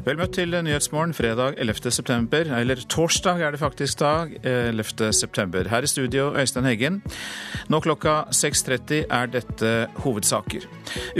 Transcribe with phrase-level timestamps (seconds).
[0.00, 1.90] Vel møtt til Nyhetsmorgen fredag 11.
[1.92, 5.10] september, eller torsdag er det faktisk dag, 11.
[5.12, 5.68] september.
[5.68, 7.02] Her i studio, Øystein Heggen.
[7.68, 10.64] Nå klokka 6.30 er dette hovedsaker.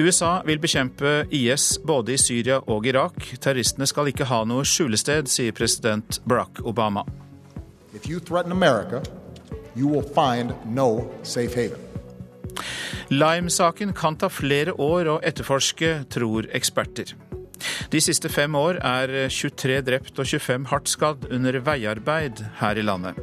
[0.01, 3.21] USA vil bekjempe IS både i Syria og Irak.
[3.37, 7.05] Terroristene skal ikke ha noe skjulested, sier president Barack Obama.
[7.93, 9.03] If you threaten America,
[9.77, 11.85] you will find no safe haven.
[13.11, 17.13] Lime-saken kan ta flere år å etterforske, tror eksperter.
[17.93, 22.87] De siste fem år er 23 drept og 25 hardt skadd under veiarbeid her i
[22.87, 23.19] landet.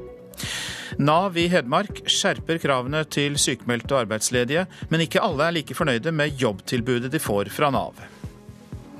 [0.98, 6.14] Nav i Hedmark skjerper kravene til sykemeldte og arbeidsledige, men ikke alle er like fornøyde
[6.16, 8.00] med jobbtilbudet de får fra Nav.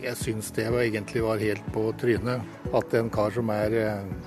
[0.04, 2.44] Jeg syns det var egentlig var helt på trynet.
[2.76, 3.74] At en kar som er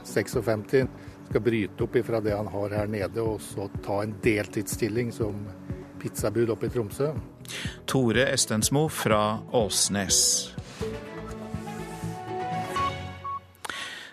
[0.02, 0.88] 56 eh,
[1.28, 5.44] skal bryte opp ifra det han har her nede, og så ta en deltidsstilling som
[6.02, 7.12] pizzabud oppe i Tromsø.
[7.86, 10.18] Tore Estensmo fra Åsnes.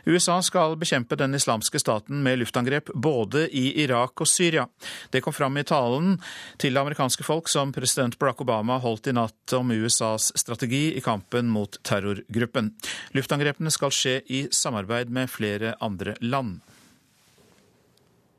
[0.07, 4.63] USA skal bekjempe den islamske staten med luftangrep både i Irak og Syria.
[5.11, 6.15] Det kom fram i talen
[6.61, 11.51] til amerikanske folk som president Barack Obama holdt i natt om USAs strategi i kampen
[11.51, 12.71] mot terrorgruppen.
[13.19, 16.61] Luftangrepene skal skje i samarbeid med flere andre land.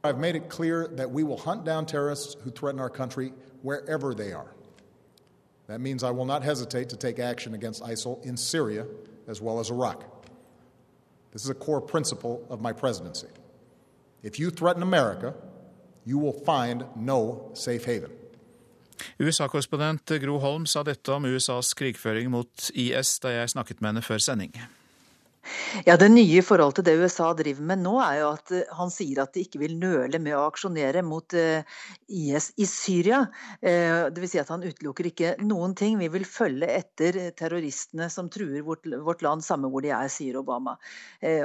[0.05, 3.33] I've made it clear that we will hunt down terrorists who threaten our country
[3.63, 4.55] wherever they are.
[5.67, 8.87] That means I will not hesitate to take action against ISIL in Syria
[9.29, 10.18] as well as Iraq.
[11.39, 13.29] This is a core principle of my presidency.
[14.25, 15.35] If you threaten America,
[16.05, 18.11] you will find no safe haven.
[19.21, 24.03] USA-korrespondent Gro Holm sa dette om USAs krigføring mot IS da jeg snakket med henne
[24.03, 24.51] før sending.
[25.85, 28.71] Ja, Det nye i forhold til det USA driver med nå, er jo at eh,
[28.79, 31.67] han sier at de ikke vil nøle med å aksjonere mot eh,
[32.09, 33.25] IS i Syria.
[33.61, 34.33] Eh, Dvs.
[34.33, 35.97] Si at han utelukker ikke noen ting.
[36.01, 40.77] Vi vil følge etter terroristene som truer vårt, land, samme hvor de er, sier Obama.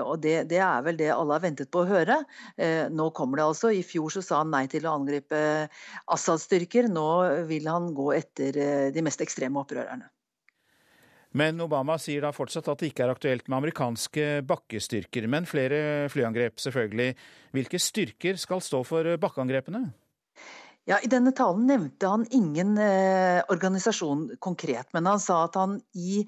[0.03, 2.19] Og det, det, er vel det alle har ventet på å høre.
[2.91, 3.71] Nå kommer det altså.
[3.71, 5.39] I fjor så sa han nei til å angripe
[6.11, 6.91] Assad-styrker.
[6.91, 7.07] Nå
[7.49, 8.59] vil han gå etter
[8.93, 10.12] de mest ekstreme opprørerne.
[11.33, 16.09] Men Obama sier da fortsatt at det ikke er aktuelt med amerikanske bakkestyrker, men flere
[16.13, 17.15] flyangrep, selvfølgelig.
[17.57, 19.87] Hvilke styrker skal stå for bakkeangrepene?
[20.85, 25.77] Ja, I denne talen nevnte han ingen eh, organisasjon konkret, men han sa at han
[25.95, 26.25] i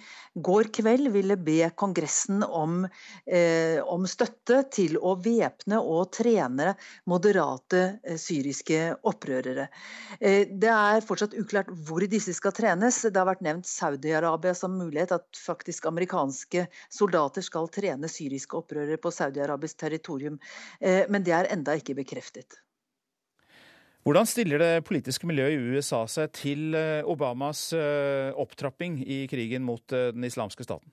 [0.48, 2.86] går kveld ville be Kongressen om,
[3.28, 6.72] eh, om støtte til å væpne og trene
[7.12, 9.68] moderate eh, syriske opprørere.
[10.22, 13.02] Eh, det er fortsatt uklart hvor disse skal trenes.
[13.04, 19.04] Det har vært nevnt Saudi-Arabia som mulighet, at faktisk amerikanske soldater skal trene syriske opprørere
[19.04, 20.40] på Saudi-Arabisk territorium,
[20.80, 22.62] eh, men det er enda ikke bekreftet.
[24.06, 29.66] Hvordan stiller det politiske miljøet i USA seg til eh, Obamas eh, opptrapping i krigen
[29.66, 30.92] mot eh, den islamske staten?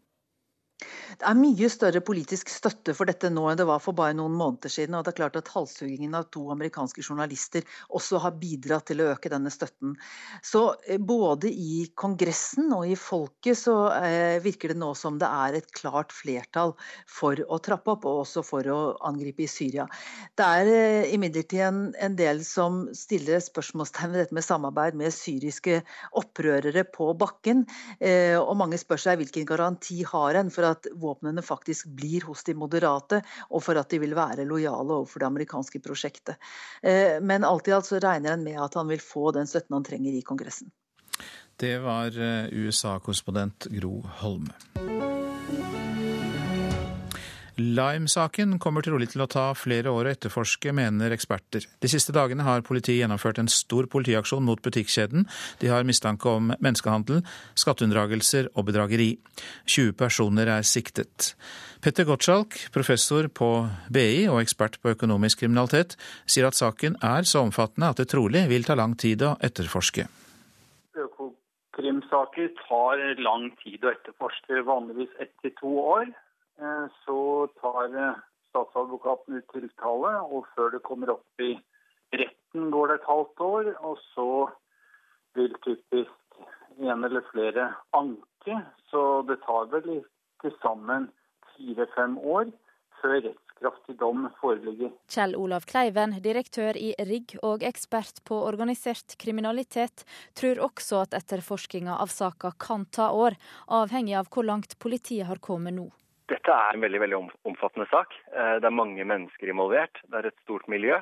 [1.23, 4.35] Det er mye større politisk støtte for dette nå enn det var for bare noen
[4.35, 4.97] måneder siden.
[4.97, 9.11] og det er klart at Halshuggingen av to amerikanske journalister også har bidratt til å
[9.13, 9.95] øke denne støtten.
[10.43, 15.29] Så eh, både i Kongressen og i folket så eh, virker det nå som det
[15.29, 16.75] er et klart flertall
[17.07, 19.87] for å trappe opp, og også for å angripe i Syria.
[20.39, 25.15] Det er eh, imidlertid en, en del som stiller spørsmålstegn ved dette med samarbeid med
[25.15, 25.83] syriske
[26.19, 27.65] opprørere på bakken.
[28.03, 32.55] Og mange spør seg hvilken garanti har en for at våpnene faktisk blir hos de
[32.55, 36.37] moderate, og for at de vil være lojale overfor det amerikanske prosjektet.
[36.83, 39.79] Eh, men alt i alt så regner en med at han vil få den støtten
[39.79, 40.73] han trenger i Kongressen.
[41.57, 44.57] Det var eh, USA-korrespondent Gro Holme.
[47.61, 51.67] Lime-saken kommer trolig til å ta flere år å etterforske, mener eksperter.
[51.85, 55.27] De siste dagene har politiet gjennomført en stor politiaksjon mot butikkjeden.
[55.61, 57.21] De har mistanke om menneskehandel,
[57.61, 59.11] skatteunndragelser og bedrageri.
[59.69, 61.35] 20 personer er siktet.
[61.85, 63.51] Petter Gottschalk, professor på
[63.93, 68.47] BI og ekspert på økonomisk kriminalitet, sier at saken er så omfattende at det trolig
[68.49, 70.09] vil ta lang tid å etterforske.
[70.97, 76.13] Økokrimsaker tar lang tid å etterforske, vanligvis ett til to år.
[76.63, 78.19] Eh, så tar eh,
[78.49, 81.57] statsadvokaten ut tiltale, og før det kommer opp i
[82.15, 83.71] retten går det et halvt år.
[83.91, 84.29] Og så
[85.35, 86.43] vil typisk
[86.79, 88.59] en eller flere anke,
[88.91, 90.03] så det tar vel
[90.43, 91.09] til sammen
[91.57, 92.53] fire-fem år
[93.01, 94.93] før rettskraftig dom foreligger.
[95.11, 100.05] Kjell Olav Kleiven, direktør i RIGG og ekspert på organisert kriminalitet,
[100.39, 105.43] tror også at etterforskninga av saka kan ta år, avhengig av hvor langt politiet har
[105.43, 105.91] kommet nå.
[106.33, 107.19] Dette er en veldig veldig
[107.51, 108.15] omfattende sak.
[108.33, 110.01] Eh, det er mange mennesker involvert.
[110.09, 110.97] Det er et stort miljø.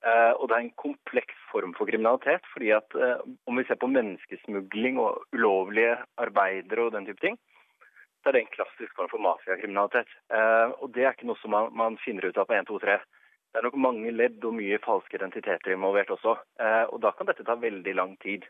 [0.00, 2.44] Eh, og det er en kompleks form for kriminalitet.
[2.52, 7.38] fordi at eh, Om vi ser på menneskesmugling og ulovlige arbeidere og den type ting,
[8.22, 10.10] så er det en klassisk form for mafiakriminalitet.
[10.84, 12.98] Og det er ikke noe som man, man finner ut av på 1, 2, 3.
[13.48, 16.36] Det er nok mange ledd og mye falske identiteter involvert også.
[16.92, 18.44] Og da kan dette ta veldig lang tid.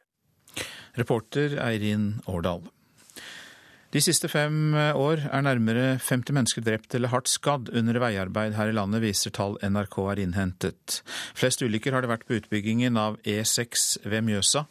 [0.98, 2.66] Reporter Eirin Årdal.
[3.90, 8.70] De siste fem år er nærmere 50 mennesker drept eller hardt skadd under veiarbeid her
[8.70, 11.00] i landet, viser tall NRK har innhentet.
[11.34, 14.62] Flest ulykker har det vært på utbyggingen av E6 ved Mjøsa.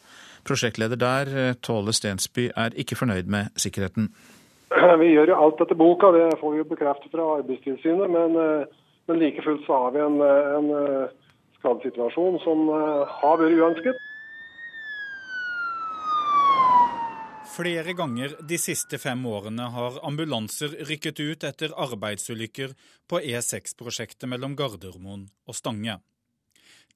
[0.48, 4.08] Prosjektleder der, Tåle Stensby, er ikke fornøyd med sikkerheten.
[5.02, 8.08] Vi gjør jo alt etter boka, det får vi jo bekreftet fra Arbeidstilsynet.
[8.08, 8.40] Men,
[9.04, 10.16] men like fullt så har vi en,
[10.56, 10.70] en
[11.60, 14.00] skadesituasjon som har vært uønsket.
[17.60, 22.72] Flere ganger de siste fem årene har ambulanser rykket ut etter arbeidsulykker
[23.10, 25.98] på E6-prosjektet mellom Gardermoen og Stange.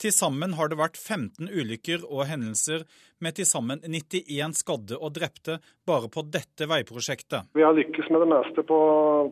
[0.00, 2.86] Til sammen har det vært 15 ulykker og hendelser
[3.20, 7.52] med til sammen 91 skadde og drepte bare på dette veiprosjektet.
[7.52, 8.80] Vi har lykkes med det meste på,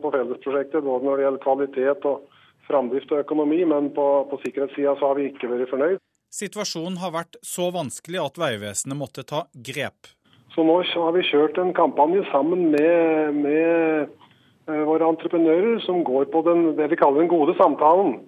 [0.05, 4.99] på fellesprosjektet, både når det gjelder kvalitet og framdrift og økonomi, men på, på sikkerhetssida
[5.01, 6.01] har vi ikke vært fornøyd.
[6.33, 10.13] Situasjonen har vært så vanskelig at Vegvesenet måtte ta grep.
[10.53, 14.09] Så nå har vi kjørt en kampanje sammen med, med
[14.69, 18.19] eh, våre entreprenører som går på den, det vi kaller den gode samtalen.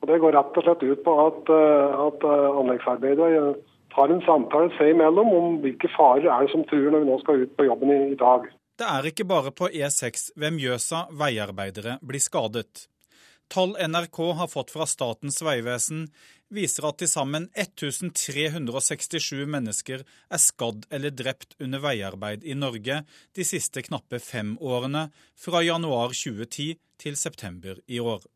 [0.00, 3.54] Og Det går rett og slett ut på at, eh, at eh, anleggsarbeidere
[3.94, 7.20] tar en samtale seg imellom om hvilke farer er det som truer når vi nå
[7.22, 8.48] skal ut på jobben i, i dag.
[8.80, 12.86] Det er ikke bare på E6 ved Mjøsa veiarbeidere blir skadet.
[13.50, 16.06] Tall NRK har fått fra Statens vegvesen,
[16.50, 23.00] viser at til sammen 1367 mennesker er skadd eller drept under veiarbeid i Norge
[23.36, 25.08] de siste knappe fem årene,
[25.38, 28.26] fra januar 2010 til september i år.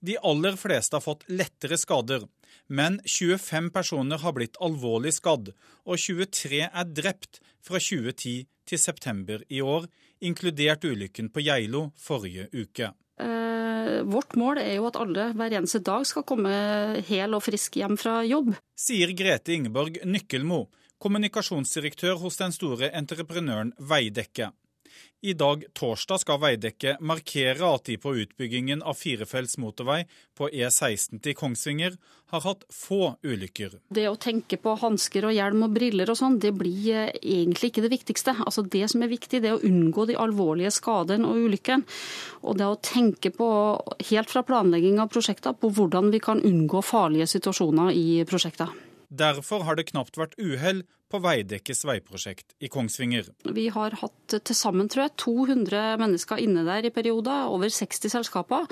[0.00, 2.26] De aller fleste har fått lettere skader,
[2.68, 5.50] men 25 personer har blitt alvorlig skadd,
[5.88, 9.88] og 23 er drept fra 2010 til september i år,
[10.20, 12.92] inkludert ulykken på Geilo forrige uke.
[13.88, 16.52] Eh, vårt mål er jo at alle hver eneste dag skal komme
[17.08, 18.52] hel og frisk hjem fra jobb.
[18.78, 20.66] Sier Grete Ingeborg Nykkelmo,
[21.02, 24.52] kommunikasjonsdirektør hos den store entreprenøren Veidekke.
[25.20, 30.04] I dag torsdag skal Veidekke markere at de på utbyggingen av firefelts motorvei
[30.38, 31.96] på E16 til Kongsvinger
[32.30, 33.80] har hatt få ulykker.
[33.90, 37.72] Det å tenke på hansker og hjelm og briller og sånn, det blir eh, egentlig
[37.72, 38.36] ikke det viktigste.
[38.44, 41.98] Altså Det som er viktig, det er å unngå de alvorlige skadene og ulykkene.
[42.46, 43.48] Og det å tenke på,
[44.12, 48.70] helt fra planlegging av prosjekter, på hvordan vi kan unngå farlige situasjoner i prosjekter.
[49.08, 53.30] Derfor har det knapt vært uhell på Veidekkes veiprosjekt i Kongsvinger.
[53.56, 58.12] Vi har hatt til sammen tror jeg, 200 mennesker inne der i perioder, over 60
[58.12, 58.68] selskaper.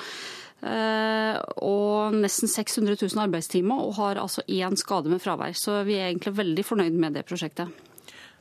[0.65, 5.57] Eh, og nesten 600 000 arbeidstimer, og har altså én skade med fravær.
[5.57, 7.73] Så vi er egentlig veldig fornøyd med det prosjektet.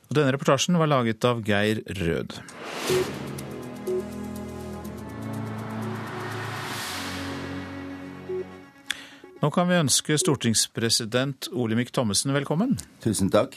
[0.06, 2.39] Og denne reportasjen var laget av Geir Rød.
[9.45, 12.71] Nå kan vi ønske stortingspresident Olemic Thommessen velkommen.
[13.03, 13.53] Tusen takk.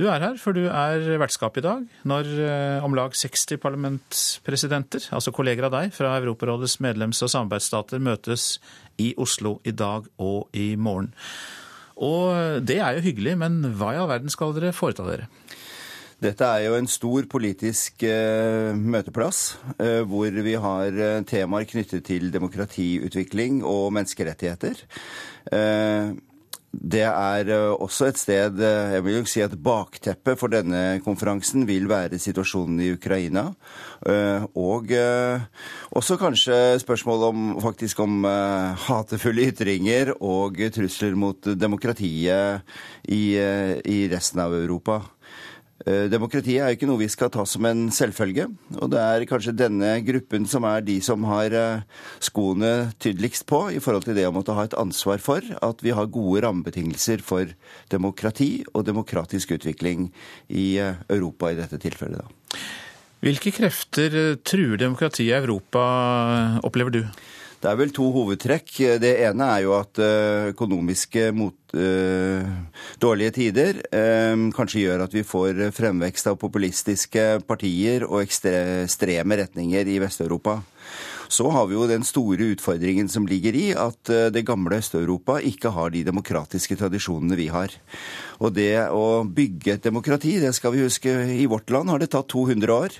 [0.00, 5.10] Du er her, for du er vertskap i dag når eh, om lag 60 parlamentspresidenter,
[5.12, 8.54] altså kolleger av deg fra Europarådets medlems- og samarbeidsstater, møtes
[8.96, 11.12] i Oslo i dag og i morgen.
[12.00, 15.28] Og det er jo hyggelig, men hva i all verden skal dere foreta dere?
[16.20, 22.04] Dette er jo en stor politisk eh, møteplass, eh, hvor vi har eh, temaer knyttet
[22.04, 24.82] til demokratiutvikling og menneskerettigheter.
[25.48, 26.10] Eh,
[26.70, 31.00] det er eh, også et sted eh, Jeg vil jo si at bakteppet for denne
[31.02, 33.48] konferansen vil være situasjonen i Ukraina.
[34.56, 34.92] Og
[35.92, 38.24] også kanskje spørsmål om, faktisk om
[38.86, 42.64] hatefulle ytringer og trusler mot demokratiet
[43.08, 45.02] i, i resten av Europa.
[45.88, 48.46] Eh, demokratiet er jo ikke noe vi skal ta som en selvfølge.
[48.76, 51.86] Og det er kanskje denne gruppen som er de som har eh,
[52.20, 55.94] skoene tydeligst på i forhold til det å måtte ha et ansvar for at vi
[55.96, 57.54] har gode rammebetingelser for
[57.92, 60.10] demokrati og demokratisk utvikling
[60.52, 62.20] i eh, Europa i dette tilfellet.
[62.20, 62.60] Da.
[63.24, 64.14] Hvilke krefter
[64.48, 65.80] truer demokratiet i Europa,
[66.64, 67.02] opplever du?
[67.60, 68.70] Det er vel to hovedtrekk.
[69.02, 72.46] Det ene er jo at eh, økonomiske mot, øh,
[72.96, 79.90] dårlige tider øh, kanskje gjør at vi får fremvekst av populistiske partier og ekstreme retninger
[79.92, 80.62] i Vest-Europa.
[81.30, 85.70] Så har vi jo den store utfordringen som ligger i at det gamle Øst-Europa ikke
[85.76, 87.76] har de demokratiske tradisjonene vi har.
[88.40, 92.10] Og det å bygge et demokrati, det skal vi huske, i vårt land har det
[92.16, 92.98] tatt 200 år.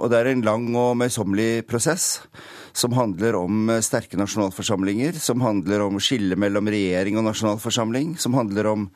[0.00, 2.24] Og det er en lang og møysommelig prosess.
[2.72, 8.36] Som handler om eh, sterke nasjonalforsamlinger, som handler om skille mellom regjering og nasjonalforsamling, som
[8.38, 8.86] handler om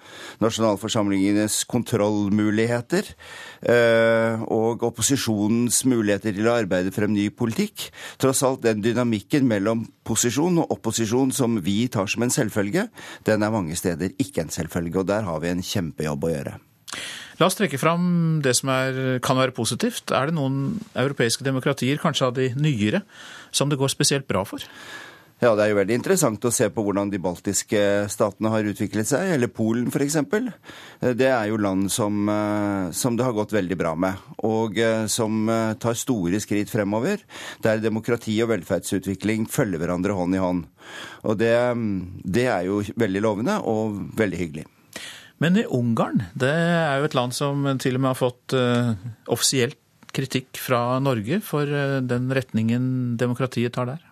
[0.45, 3.11] nasjonalforsamlingenes kontrollmuligheter
[3.69, 7.89] eh, og opposisjonens muligheter til å arbeide frem ny politikk.
[8.23, 12.89] Tross alt den dynamikken mellom posisjon og opposisjon som vi tar som en selvfølge,
[13.27, 15.03] den er mange steder ikke en selvfølge.
[15.03, 16.57] Og der har vi en kjempejobb å gjøre.
[17.37, 20.13] La oss trekke fram det som er, kan være positivt.
[20.15, 23.03] Er det noen europeiske demokratier, kanskje av de nyere,
[23.51, 24.65] som det går spesielt bra for?
[25.37, 29.09] Ja, Det er jo veldig interessant å se på hvordan de baltiske statene har utviklet
[29.11, 30.17] seg, eller Polen f.eks.
[31.13, 34.17] Det er jo land som, eh, som, det har gått veldig bra med,
[34.49, 37.21] og eh, som eh, tar store skritt fremover.
[37.61, 40.65] Der demokrati og velferdsutvikling følger hverandre hånd i hånd.
[41.29, 41.53] Og det,
[42.25, 44.65] det er jo veldig lovende og veldig hyggelig.
[45.45, 48.95] Men i Ungarn, det er jo et land som til og med har fått uh,
[49.29, 49.77] offisielt
[50.17, 54.05] kritikk fra Norge for uh, den retningen demokratiet tar der?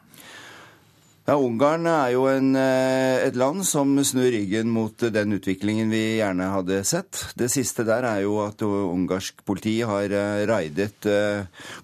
[1.25, 6.19] Ja, Ungarn er jo en, eh, et land som snur ryggen mot den utviklingen vi
[6.19, 7.33] gjerne hadde sett.
[7.33, 10.13] Det siste der er jo at ungarsk politi har
[10.45, 11.09] raidet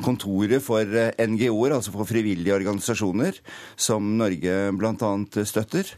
[0.04, 3.40] kontoret for NGO-er, altså for frivillige organisasjoner,
[3.80, 5.14] som Norge bl.a.
[5.48, 5.88] støtter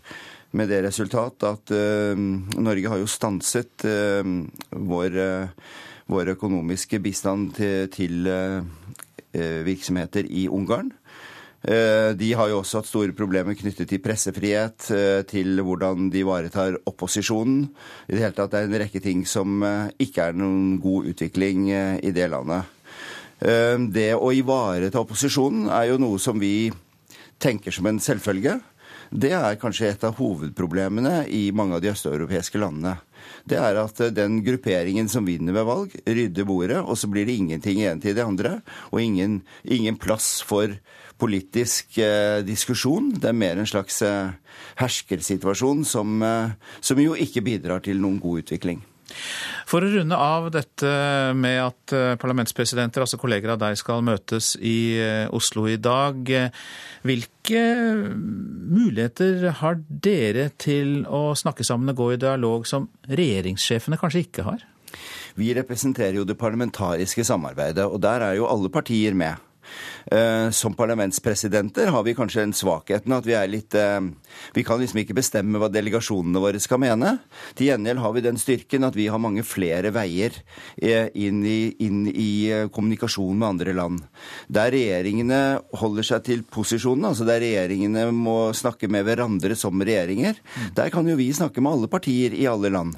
[0.56, 2.18] med det resultat at uh,
[2.60, 4.24] Norge har jo stanset uh,
[4.70, 5.76] vår, uh,
[6.12, 8.28] vår, økonomiske bistand til, til
[9.64, 10.90] virksomheter i Ungarn.
[11.62, 14.90] De har jo også hatt store problemer knyttet til pressefrihet,
[15.30, 17.62] til hvordan de ivaretar opposisjonen.
[18.10, 19.62] I det hele tatt det er en rekke ting som
[19.94, 22.66] ikke er noen god utvikling i det landet.
[23.94, 26.66] Det å ivareta opposisjonen er jo noe som vi
[27.40, 28.58] tenker som en selvfølge.
[29.12, 32.96] Det er kanskje et av hovedproblemene i mange av de østeuropeiske landene.
[33.44, 37.28] Det er at eh, den grupperingen som vinner ved valg, rydder bordet, og så blir
[37.28, 38.54] det ingenting igjen til de andre.
[38.90, 40.72] Og ingen, ingen plass for
[41.22, 43.12] politisk eh, diskusjon.
[43.20, 44.32] Det er mer en slags eh,
[44.80, 48.80] herskersituasjon som, eh, som jo ikke bidrar til noen god utvikling.
[49.68, 50.88] For å runde av dette
[51.38, 56.28] med at eh, parlamentspresidenter, altså kolleger av deg, skal møtes i eh, Oslo i dag.
[57.06, 57.62] Hvilke
[58.72, 64.46] muligheter har dere til å snakke sammen og gå i dialog som regjeringssjefene kanskje ikke
[64.48, 64.66] har?
[65.40, 69.40] Vi representerer jo det parlamentariske samarbeidet, og der er jo alle partier med.
[70.10, 74.00] Eh, som parlamentspresidenter har vi kanskje den svakheten at vi er litt eh,
[74.54, 77.14] Vi kan liksom ikke bestemme hva delegasjonene våre skal mene.
[77.54, 80.34] Til gjengjeld har vi den styrken at vi har mange flere veier
[80.80, 82.32] eh, inn i, inn i
[82.72, 84.02] kommunikasjon med andre land.
[84.52, 85.40] Der regjeringene
[85.78, 90.38] holder seg til posisjonene, altså der regjeringene må snakke med hverandre som regjeringer,
[90.76, 92.96] der kan jo vi snakke med alle partier i alle land.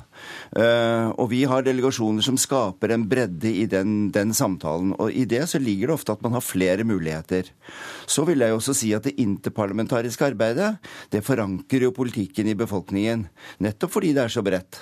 [0.54, 4.94] Og vi har delegasjoner som skaper en bredde i den, den samtalen.
[4.98, 6.93] Og i det så ligger det ofte at man har flere muligheter.
[8.06, 10.74] Så vil jeg også si at det interparlamentariske arbeidet
[11.12, 13.26] det forankrer jo politikken i befolkningen.
[13.64, 14.80] Nettopp fordi det er så bredt.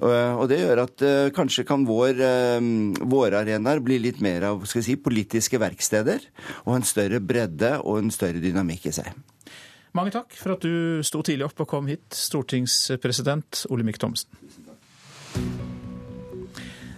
[0.00, 2.70] Og det gjør at uh, kanskje kan vår, uh,
[3.10, 6.24] våre arenaer bli litt mer av skal si, politiske verksteder.
[6.66, 9.12] Og en større bredde og en større dynamikk i seg.
[9.96, 14.30] Mange takk for at du sto tidlig opp og kom hit, stortingspresident Olemic Thomsen.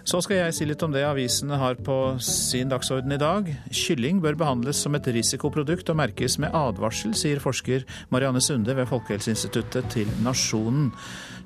[0.02, 3.46] Så skal jeg si litt om det avisene har på sin dagsorden i dag.
[3.70, 8.90] Kylling bør behandles som et risikoprodukt og merkes med advarsel, sier forsker Marianne Sunde ved
[8.90, 10.90] Folkehelseinstituttet til Nasjonen.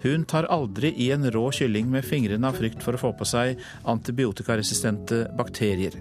[0.07, 3.29] Hun tar aldri i en rå kylling med fingrene av frykt for å få på
[3.29, 3.61] seg
[3.93, 5.97] antibiotikaresistente bakterier.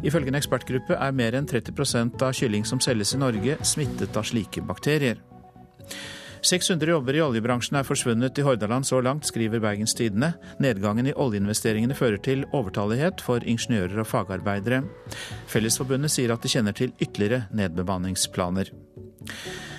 [0.00, 4.28] Ifølge en ekspertgruppe er mer enn 30% av kylling som selges i Norge, smittet av
[4.28, 5.20] slike bakterier.
[6.42, 10.32] 600 jobber i oljebransjen er forsvunnet i Hordaland så langt, skriver Bergens Tidende.
[10.62, 14.82] Nedgangen i oljeinvesteringene fører til overtallighet for ingeniører og fagarbeidere.
[15.50, 18.72] Fellesforbundet sier at de kjenner til ytterligere nedbemanningsplaner.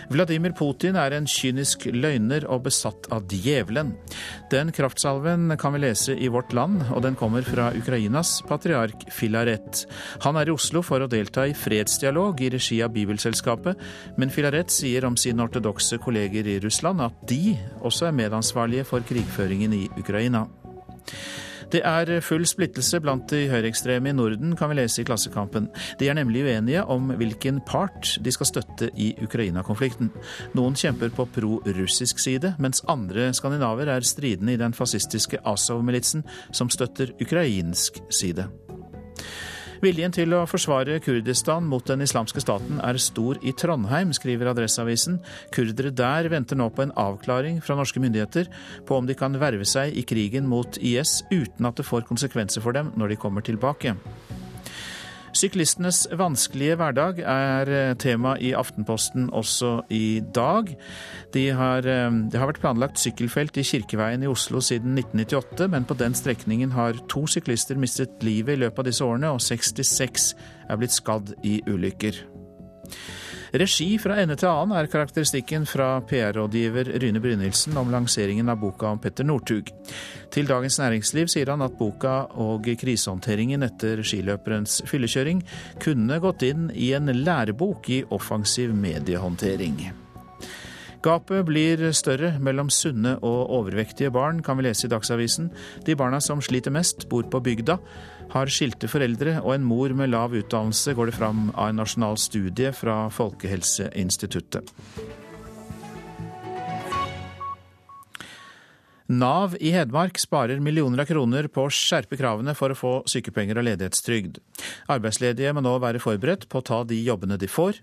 [0.10, 3.92] Vladimir Putin er en kynisk løgner og besatt av djevelen.
[4.50, 9.84] Den kraftsalven kan vi lese i Vårt Land, og den kommer fra Ukrainas patriark Filaret.
[10.26, 13.78] Han er i Oslo for å delta i fredsdialog i regi av Bibelselskapet,
[14.18, 19.06] men Filaret sier om sine ortodokse kolleger i Russland at de også er medansvarlige for
[19.06, 20.46] krigføringen i Ukraina.
[21.70, 25.68] Det er full splittelse blant de høyreekstreme i Norden, kan vi lese i Klassekampen.
[26.00, 30.10] De er nemlig uenige om hvilken part de skal støtte i Ukraina-konflikten.
[30.58, 36.74] Noen kjemper på pro-russisk side, mens andre skandinaver er stridende i den fascistiske Azov-militsen, som
[36.74, 38.50] støtter ukrainsk side.
[39.80, 45.22] Viljen til å forsvare Kurdistan mot den islamske staten er stor i Trondheim, skriver Adresseavisen.
[45.56, 48.52] Kurdere der venter nå på en avklaring fra norske myndigheter
[48.90, 52.66] på om de kan verve seg i krigen mot IS uten at det får konsekvenser
[52.66, 53.96] for dem når de kommer tilbake.
[55.38, 60.72] Syklistenes vanskelige hverdag er eh, tema i Aftenposten også i dag.
[61.34, 65.86] De har, eh, det har vært planlagt sykkelfelt i Kirkeveien i Oslo siden 1998, men
[65.86, 70.34] på den strekningen har to syklister mistet livet i løpet av disse årene, og 66
[70.70, 72.24] er blitt skadd i ulykker.
[73.52, 78.92] Regi fra ende til annen er karakteristikken fra PR-rådgiver Ryne Brynildsen om lanseringen av boka
[78.94, 79.72] om Petter Northug.
[80.30, 85.42] Til Dagens Næringsliv sier han at boka og krisehåndteringen etter skiløperens fyllekjøring
[85.82, 89.82] kunne gått inn i en lærebok i offensiv mediehåndtering.
[91.02, 95.48] Gapet blir større mellom sunne og overvektige barn, kan vi lese i Dagsavisen.
[95.88, 97.80] De barna som sliter mest, bor på bygda
[98.34, 102.20] har skilte foreldre og en mor med lav utdannelse, går det fram av en nasjonal
[102.22, 104.74] studie fra Folkehelseinstituttet.
[109.10, 113.58] Nav i Hedmark sparer millioner av kroner på å skjerpe kravene for å få sykepenger
[113.58, 114.36] og ledighetstrygd.
[114.94, 117.80] Arbeidsledige må nå være forberedt på å ta de jobbene de får,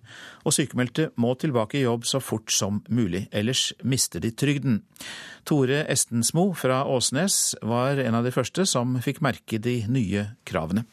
[0.47, 4.79] og sykemeldte må tilbake i jobb så fort som mulig, ellers mister de trygden.
[5.43, 10.87] Tore Estensmo fra Åsnes var en av de første som fikk merke de nye kravene.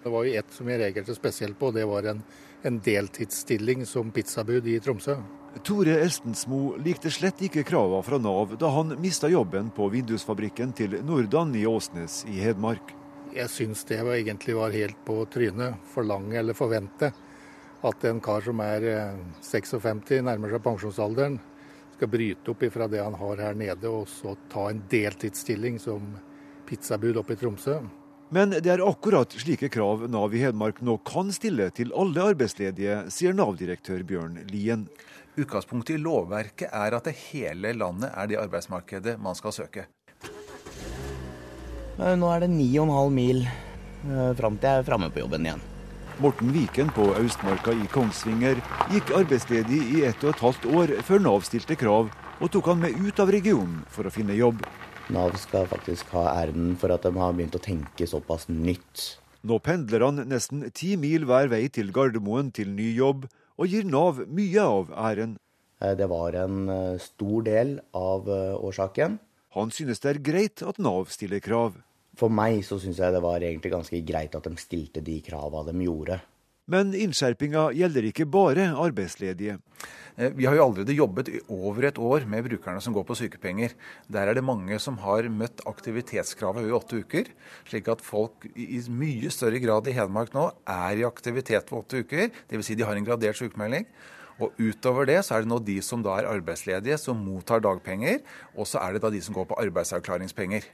[0.00, 2.24] Det var jo ett som jeg reagerte spesielt på, det var en,
[2.64, 5.20] en deltidsstilling som pizzabud i Tromsø.
[5.60, 10.96] Tore Estensmo likte slett ikke kravene fra Nav da han mista jobben på vindusfabrikken til
[11.04, 12.94] Nordan i Åsnes i Hedmark.
[13.36, 15.76] Jeg syns det var egentlig var helt på trynet.
[15.92, 17.12] Forlange eller forvente
[17.82, 18.84] at en kar som er
[19.42, 21.38] 56, eh, nærmer seg pensjonsalderen,
[21.96, 26.14] skal bryte opp ifra det han har her nede, og så ta en deltidsstilling som
[26.68, 27.80] pizzabud oppe i Tromsø.
[28.32, 33.10] Men det er akkurat slike krav Nav i Hedmark nå kan stille til alle arbeidsledige,
[33.12, 34.86] sier Nav-direktør Bjørn Lien.
[35.32, 39.86] Utgangspunktet i lovverket er at det hele landet er det arbeidsmarkedet man skal søke.
[41.96, 45.64] Nå er det 9,5 mil eh, fram til jeg er framme på jobben igjen.
[46.20, 48.60] Morten Viken på Austmarka i Kongsvinger
[48.92, 52.82] gikk arbeidsledig i ett og et halvt år før Nav stilte krav og tok han
[52.84, 54.60] med ut av regionen for å finne jobb.
[55.12, 59.16] Nav skal faktisk ha æren for at de har begynt å tenke såpass nytt.
[59.48, 63.24] Nå pendler han nesten ti mil hver vei til Gardermoen til ny jobb,
[63.62, 65.36] og gir Nav mye av æren.
[65.82, 69.18] Eh, det var en eh, stor del av eh, årsaken.
[69.54, 71.78] Han synes det er greit at Nav stiller krav.
[72.18, 75.72] For meg så syns jeg det var egentlig ganske greit at de stilte de kravene
[75.72, 76.18] de gjorde.
[76.70, 79.58] Men innskjerpinga gjelder ikke bare arbeidsledige.
[80.36, 83.72] Vi har jo allerede jobbet i over et år med brukerne som går på sykepenger.
[84.12, 87.30] Der er det mange som har møtt aktivitetskravet i åtte uker.
[87.66, 92.04] Slik at folk i mye større grad i Hedmark nå er i aktivitet på åtte
[92.04, 92.28] uker.
[92.52, 92.68] Dvs.
[92.68, 93.88] Si de har en gradert sykemelding.
[94.42, 98.20] Og utover det så er det nå de som da er arbeidsledige, som mottar dagpenger.
[98.54, 100.68] Og så er det da de som går på arbeidsavklaringspenger.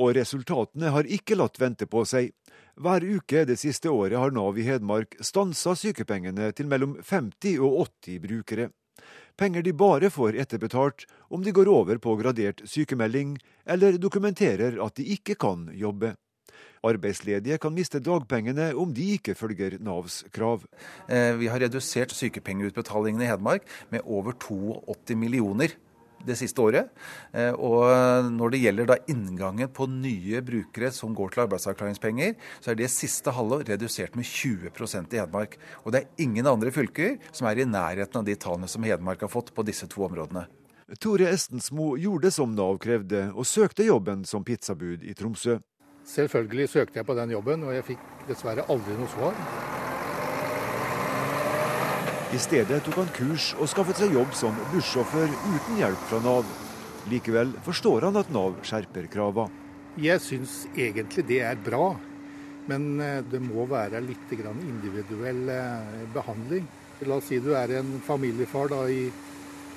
[0.00, 2.32] Og resultatene har ikke latt vente på seg.
[2.74, 7.84] Hver uke det siste året har Nav i Hedmark stansa sykepengene til mellom 50 og
[8.02, 8.66] 80 brukere.
[9.38, 14.98] Penger de bare får etterbetalt om de går over på gradert sykemelding eller dokumenterer at
[14.98, 16.16] de ikke kan jobbe.
[16.84, 20.66] Arbeidsledige kan miste dagpengene om de ikke følger Navs krav.
[21.08, 25.78] Eh, vi har redusert sykepengeutbetalingene i Hedmark med over 82 millioner
[26.26, 26.90] det siste året.
[27.32, 32.72] Eh, og når det gjelder da inngangen på nye brukere som går til arbeidsavklaringspenger, så
[32.72, 35.58] er det siste halvår redusert med 20% i Hedmark.
[35.84, 39.24] Og det er ingen andre fylker som er i nærheten av de tallene som Hedmark
[39.24, 40.46] har fått på disse to områdene.
[41.00, 45.56] Tore Estensmo gjorde som Nav krevde, og søkte jobben som pizzabud i Tromsø.
[46.04, 49.83] Selvfølgelig søkte jeg på den jobben, og jeg fikk dessverre aldri noe svar.
[52.34, 56.48] I stedet tok han kurs og skaffet seg jobb som bussjåfør uten hjelp fra Nav.
[57.06, 59.44] Likevel forstår han at Nav skjerper krava.
[60.02, 61.92] Jeg syns egentlig det er bra,
[62.66, 66.66] men eh, det må være litt individuell eh, behandling.
[67.06, 69.12] La oss si du er en familiefar da, i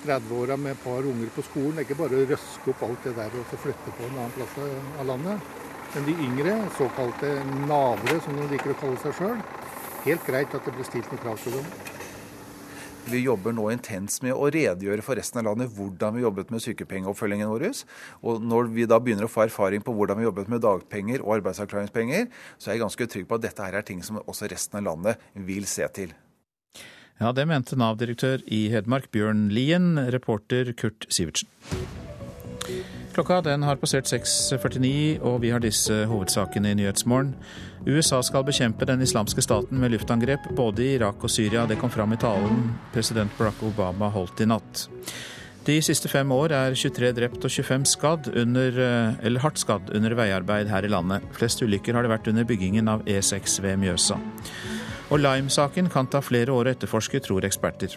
[0.08, 1.76] 30-åra med et par unger på skolen.
[1.76, 4.34] Det er ikke bare å røske opp alt det der og flytte på en annen
[4.34, 5.54] plass av landet.
[5.94, 7.36] Men de yngre, såkalte
[7.68, 9.46] navere, som de liker å kalle seg sjøl,
[10.08, 11.97] helt greit at det blir stilt noen krav til dem.
[13.08, 16.64] Vi jobber nå intenst med å redegjøre for resten av landet hvordan vi jobbet med
[16.66, 17.66] sykepengeoppfølgingen vår.
[18.28, 21.38] Og når vi da begynner å få erfaring på hvordan vi jobbet med dagpenger og
[21.38, 22.28] arbeidsavklaringspenger,
[22.60, 24.90] så er jeg ganske trygg på at dette her er ting som også resten av
[24.90, 26.12] landet vil se til.
[27.18, 31.48] Ja, det mente Nav-direktør i Hedmark Bjørn Lien, reporter Kurt Sivertsen.
[33.16, 37.32] Klokka den har passert 6.49, og vi har disse hovedsakene i Nyhetsmorgen.
[37.88, 41.64] USA skal bekjempe den islamske staten med luftangrep både i Irak og Syria.
[41.68, 44.88] Det kom fram i talen president Barack Obama holdt i natt.
[45.68, 48.82] De siste fem år er 23 drept og 25 skadd under,
[49.20, 51.24] eller hardt skadd under veiarbeid her i landet.
[51.36, 54.20] Flest ulykker har det vært under byggingen av E6 ved Mjøsa.
[55.08, 57.96] Og Lime-saken kan ta flere år å etterforske, tror eksperter.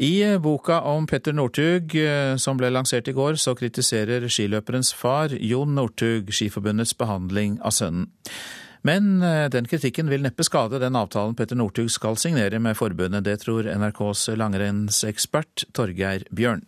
[0.00, 5.34] I boka om Petter Northug eh, som ble lansert i går, så kritiserer skiløperens far,
[5.44, 8.06] Jon Northug, Skiforbundets behandling av sønnen.
[8.80, 13.26] Men eh, den kritikken vil neppe skade den avtalen Petter Northug skal signere med forbundet.
[13.28, 16.64] Det tror NRKs langrennsekspert Torgeir Bjørn.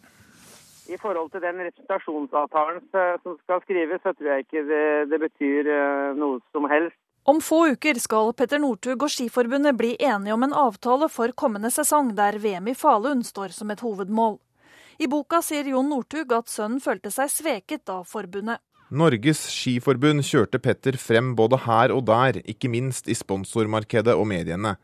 [0.93, 5.25] I forhold til den representasjonsavtalen eh, som skal skrives, så tror jeg ikke det, det
[5.25, 5.73] betyr
[6.21, 7.01] noe som helst.
[7.25, 11.71] Om få uker skal Petter Northug og Skiforbundet bli enige om en avtale for kommende
[11.71, 14.41] sesong, der VM i Falun står som et hovedmål.
[14.99, 18.59] I boka sier Jon Northug at sønnen følte seg sveket av forbundet.
[18.91, 24.75] Norges Skiforbund kjørte Petter frem både her og der, ikke minst i sponsormarkedet og mediene.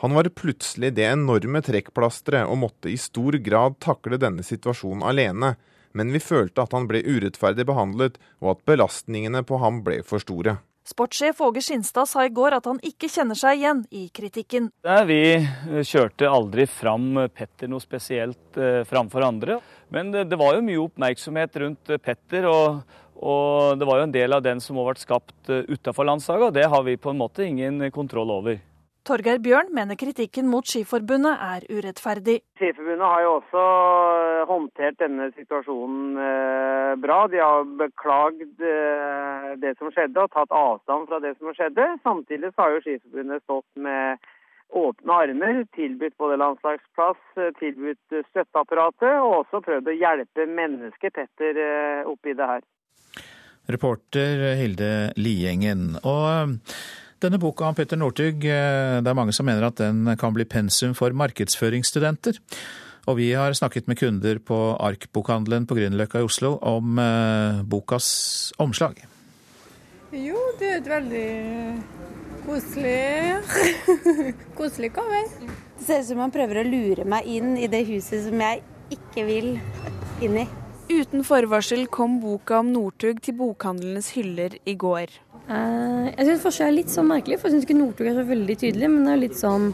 [0.00, 5.54] Han var plutselig det enorme trekkplasteret og måtte i stor grad takle denne situasjonen alene.
[5.92, 10.24] Men vi følte at han ble urettferdig behandlet, og at belastningene på ham ble for
[10.24, 10.56] store.
[10.84, 14.70] Sportssjef Åge Skinstad sa i går at han ikke kjenner seg igjen i kritikken.
[15.06, 19.60] Vi eh, kjørte aldri fram Petter noe spesielt eh, framfor andre.
[19.94, 22.82] Men det, var jo mye oppmerksomhet rundt Petter, og,
[23.22, 26.48] og det var jo en del av den som har vært skapt eh, utafor landslaget,
[26.50, 28.58] og det har vi på en måte ingen kontroll over.
[29.02, 32.36] Torgeir Bjørn mener kritikken mot Skiforbundet er urettferdig.
[32.60, 37.16] Skiforbundet har jo også eh, håndtert denne situasjonen eh, bra.
[37.32, 41.88] De har beklagd eh, det som skjedde og tatt avstand fra det som skjedde.
[42.06, 44.30] Samtidig har jo Skiforbundet stått med
[44.72, 47.18] åpne armer, tilbudt både landslagsplass,
[47.58, 51.58] tilbudt støtteapparatet, og også prøvd å hjelpe mennesket Petter
[52.08, 52.62] oppi det her.
[53.68, 55.98] Reporter Hilde Liengen.
[56.00, 56.56] Og
[57.22, 60.46] denne boka om Petter Northug, eh, det er mange som mener at den kan bli
[60.48, 62.38] pensum for markedsføringsstudenter.
[63.10, 68.52] Og vi har snakket med kunder på Ark-bokhandelen på Grünerløkka i Oslo om eh, bokas
[68.62, 69.00] omslag.
[70.12, 71.28] Jo, det er et veldig
[72.46, 73.38] koselig
[74.58, 75.26] koselig cover.
[75.78, 78.62] Det ser ut som han prøver å lure meg inn i det huset som jeg
[78.94, 79.54] ikke vil
[80.22, 80.46] inn i.
[80.92, 85.14] Uten forvarsel kom boka om Northug til bokhandlenes hyller i går.
[85.48, 88.24] Uh, jeg syns forskjellen er litt sånn merkelig, for jeg syns ikke Northug er så
[88.28, 88.90] veldig tydelig.
[88.92, 89.70] Men det er litt sånn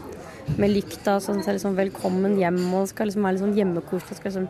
[0.59, 3.57] med lykta, sånn så er det sånn velkommen hjem og skal liksom være litt sånn
[3.57, 4.17] hjemmekoselig.
[4.19, 4.47] Skal liksom,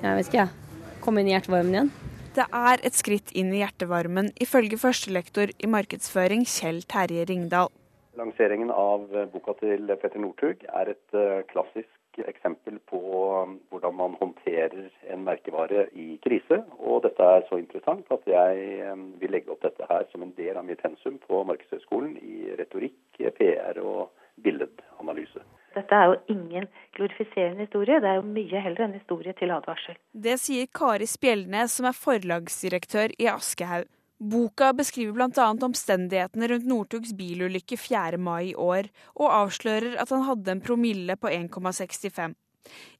[0.00, 0.94] jeg vet ikke, jeg.
[1.04, 1.92] Komme inn i hjertevarmen igjen.
[2.36, 7.72] Det er et skritt inn i hjertevarmen, ifølge førstelektor i markedsføring Kjell Terje Ringdal.
[8.20, 11.90] Lanseringen av boka til Petter Northug er et uh, klassisk
[12.28, 13.00] eksempel på
[13.42, 16.62] um, hvordan man håndterer en merkevare i krise.
[16.78, 20.34] Og dette er så interessant at jeg um, vil legge opp dette her som en
[20.38, 22.98] del av mitt pensum på Markedshøgskolen i retorikk,
[23.38, 24.10] PR og
[24.44, 25.44] billedanalyse.
[25.74, 29.94] Dette er jo ingen glorifiserende historie, det er jo mye heller en historie til advarsel.
[30.10, 33.86] Det sier Kari Spjeldnes, som er forlagsdirektør i Aschehoug.
[34.20, 35.56] Boka beskriver bl.a.
[35.64, 38.18] omstendighetene rundt Northugs bilulykke 4.
[38.20, 42.34] mai i år, og avslører at han hadde en promille på 1,65.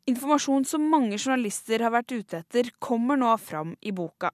[0.09, 4.33] Informasjon som mange journalister har vært ute etter, kommer nå fram i boka.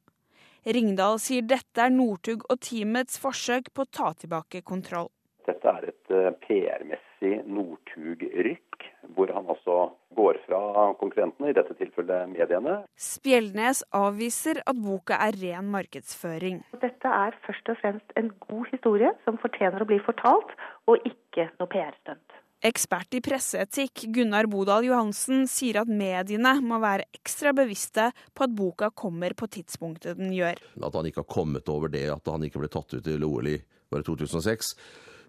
[0.63, 5.11] Ringdal sier dette er Northug og teamets forsøk på å ta tilbake kontroll.
[5.47, 8.87] Dette er et eh, PR-messig Northug-rykk,
[9.19, 10.61] hvor han altså går fra
[11.01, 12.79] konkurrentene, i dette tilfellet mediene.
[13.01, 16.63] Spjeldnes avviser at boka er ren markedsføring.
[16.83, 20.57] Dette er først og fremst en god historie som fortjener å bli fortalt,
[20.91, 22.43] og ikke noe PR-stunt.
[22.65, 28.55] Ekspert i presseetikk Gunnar Bodal Johansen sier at mediene må være ekstra bevisste på at
[28.57, 30.57] boka kommer på tidspunktet den gjør.
[30.81, 33.53] At han ikke har kommet over det at han ikke ble tatt ut til OL
[33.53, 33.59] i
[33.93, 34.73] 2006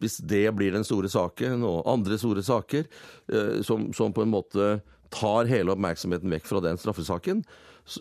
[0.03, 2.88] hvis det blir den store saken, og andre store saker,
[3.31, 4.77] eh, som, som på en måte
[5.13, 7.43] tar hele oppmerksomheten vekk fra den straffesaken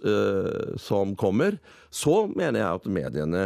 [0.04, 1.58] eh, som kommer,
[1.90, 3.44] så mener jeg at mediene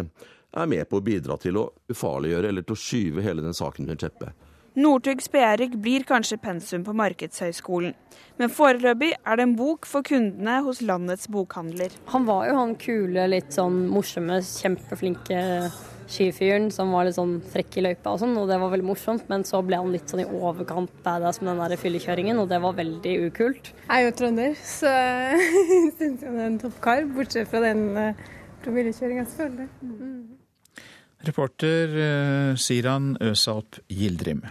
[0.50, 3.86] er med på å bidra til å ufarliggjøre eller til å skyve hele den saken
[3.86, 4.46] under teppet.
[4.78, 7.94] Northugs PR-rik blir kanskje pensum på Markedshøgskolen,
[8.38, 11.90] men foreløpig er det en bok for kundene hos landets bokhandler.
[12.14, 15.40] Han var jo han kule, litt sånn morsomme, kjempeflinke
[16.10, 19.28] skifyren som var litt sånn frekk i løypa og sånn, og det var veldig morsomt.
[19.32, 22.60] Men så ble han litt sånn i overkant badass med den der fyllekjøringen, og det
[22.62, 23.72] var veldig ukult.
[23.86, 25.48] Jeg er jo trønder, så jeg
[26.00, 27.88] syns han er en toppkar, bortsett fra den
[28.64, 29.68] promillekjøringa, selvfølgelig.
[29.82, 30.20] Mm.
[31.28, 34.46] Reporter uh, Siran Øsalp Gildrim.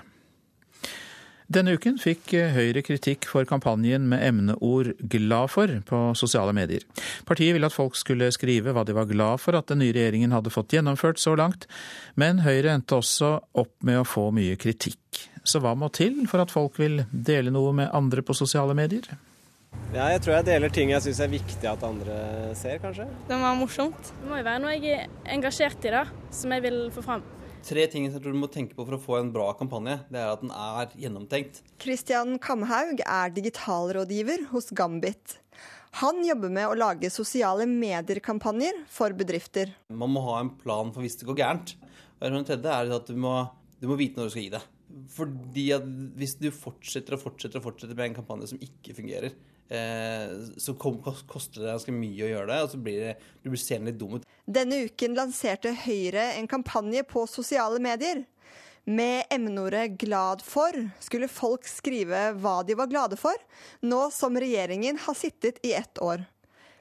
[1.50, 6.84] Denne uken fikk eh, Høyre kritikk for kampanjen med emneord 'glad for' på sosiale medier.
[7.26, 10.36] Partiet ville at folk skulle skrive hva de var glad for at den nye regjeringen
[10.36, 11.66] hadde fått gjennomført så langt,
[12.14, 15.24] men Høyre endte også opp med å få mye kritikk.
[15.42, 19.10] Så hva må til for at folk vil dele noe med andre på sosiale medier?
[19.90, 23.10] Ja, jeg tror jeg deler ting jeg syns er viktig at andre ser, kanskje.
[23.26, 24.14] Det må være morsomt.
[24.22, 27.26] Det må jo være noe jeg er engasjert i, da, som jeg vil få fram.
[27.66, 30.00] Tre ting jeg tror du må tenke på for å få en bra kampanje.
[30.10, 31.62] Det er at den er gjennomtenkt.
[31.84, 35.38] Christian Kamhaug er digitalrådgiver hos Gambit.
[36.00, 39.74] Han jobber med å lage sosiale medier-kampanjer for bedrifter.
[39.90, 41.76] Man må ha en plan for hvis det går gærent.
[42.20, 43.36] Og det tredje er at du må,
[43.82, 44.66] du må vite når du skal gi det.
[45.14, 45.86] Fordi at
[46.18, 49.36] Hvis du fortsetter og fortsetter og fortsetter med en kampanje som ikke fungerer,
[49.70, 53.92] så koster det ganske mye å gjøre det, og så blir det, du blir seende
[53.92, 54.26] litt dum ut.
[54.50, 58.24] Denne uken lanserte Høyre en kampanje på sosiale medier.
[58.90, 63.36] Med emneordet 'glad for' skulle folk skrive hva de var glade for,
[63.86, 66.26] nå som regjeringen har sittet i ett år.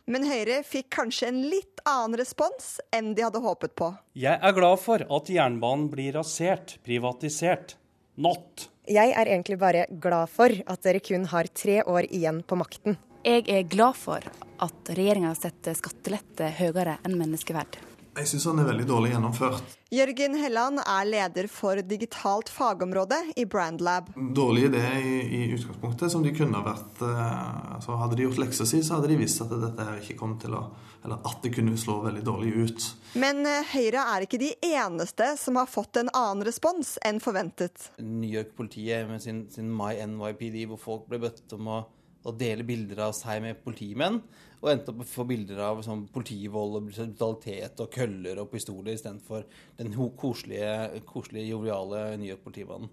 [0.08, 3.90] Men Høyre fikk kanskje en litt annen respons enn de hadde håpet på.
[4.16, 7.76] Jeg er glad for at jernbanen blir rasert, privatisert.
[8.16, 8.70] Not.
[8.88, 12.96] Jeg er egentlig bare glad for at dere kun har tre år igjen på makten.
[13.26, 14.24] Jeg er glad for
[14.64, 17.76] at regjeringa setter skattelette høyere enn menneskeverd.
[18.18, 19.74] Jeg syns han er veldig dårlig gjennomført.
[19.94, 24.08] Jørgen Helland er leder for digitalt fagområde i Brandlab.
[24.34, 28.40] Dårlig idé i, i utgangspunktet, som de kunne ha vært eh, altså Hadde de gjort
[28.42, 30.64] leksa si, så hadde de visst at dette her ikke kom til å
[31.06, 32.88] Eller at det kunne slå veldig dårlig ut.
[33.22, 37.92] Men eh, Høyre er ikke de eneste som har fått en annen respons enn forventet.
[38.02, 41.80] New York-politiet med sin, sin My NYPD, hvor folk ble bedt om å,
[42.26, 44.18] å dele bilder av seg med politimenn
[44.58, 48.50] og endte opp med å få bilder av sånn, politivold og brutalitet og køller og
[48.52, 49.44] pistoler istedenfor
[49.78, 52.90] den koselige, koselige joviale nye York-politimannen.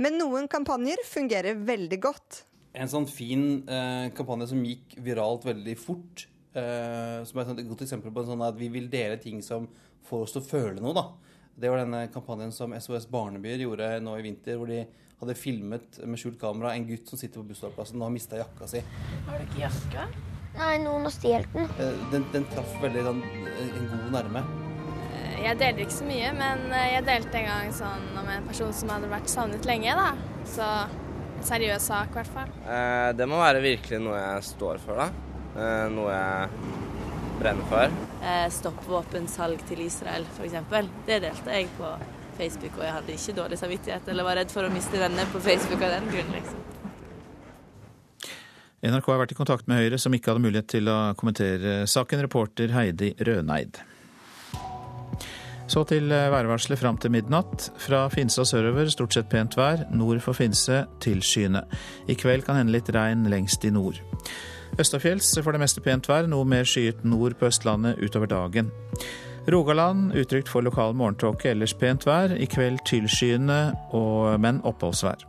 [0.00, 2.42] Men noen kampanjer fungerer veldig godt.
[2.72, 6.24] En sånn fin eh, kampanje som gikk viralt veldig fort,
[6.56, 9.68] eh, som er et godt eksempel på en sånn at vi vil dele ting som
[10.08, 10.96] får oss til å føle noe.
[10.96, 11.06] da.
[11.52, 14.86] Det var denne kampanjen som SOS Barnebyer gjorde nå i vinter, hvor de
[15.20, 18.70] hadde filmet med skjult kamera en gutt som sitter på bussholdeplassen og har mista jakka
[18.72, 18.80] si.
[19.28, 20.08] Har du ikke jakke?
[20.58, 21.68] Nei, noen har stjålet den.
[21.80, 22.26] Eh, den.
[22.34, 23.22] Den traff veldig den,
[23.62, 24.42] en god nærme.
[25.16, 28.48] Eh, jeg deler ikke så mye, men eh, jeg delte en gang sånn om en
[28.50, 29.96] person som hadde vært savnet lenge.
[29.96, 30.10] da.
[30.52, 30.68] Så
[31.42, 32.52] en seriøs sak, i hvert fall.
[32.68, 35.08] Eh, det må være virkelig noe jeg står for, da.
[35.56, 36.48] Eh, noe jeg
[37.40, 37.96] brenner for.
[38.22, 40.58] Eh, stopp våpensalg til Israel, f.eks.
[41.08, 41.90] Det delte jeg på
[42.38, 45.40] Facebook, og jeg hadde ikke dårlig samvittighet eller var redd for å miste venner på
[45.42, 46.30] Facebook av den grunn.
[46.36, 46.60] liksom.
[48.82, 52.24] NRK har vært i kontakt med Høyre, som ikke hadde mulighet til å kommentere saken.
[52.26, 53.78] Reporter Heidi Røneid.
[55.70, 57.68] Så til værvarselet fram til midnatt.
[57.80, 59.86] Fra Finse og sørover stort sett pent vær.
[59.94, 61.62] Nord for Finse tilskyende.
[62.10, 64.02] I kveld kan hende litt regn lengst i nord.
[64.82, 68.74] Østafjells for det meste pent vær, noe mer skyet nord på Østlandet utover dagen.
[69.46, 72.34] Rogaland utrygt for lokal morgentåke, ellers pent vær.
[72.34, 73.60] I kveld tilskyende,
[74.42, 75.28] men oppholdsvær.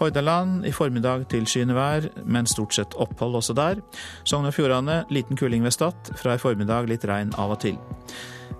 [0.00, 3.82] Hordaland i formiddag tilskyende vær, men stort sett opphold også der.
[4.24, 7.76] Sogn og Fjordane liten kuling ved Stad, fra i formiddag litt regn av og til.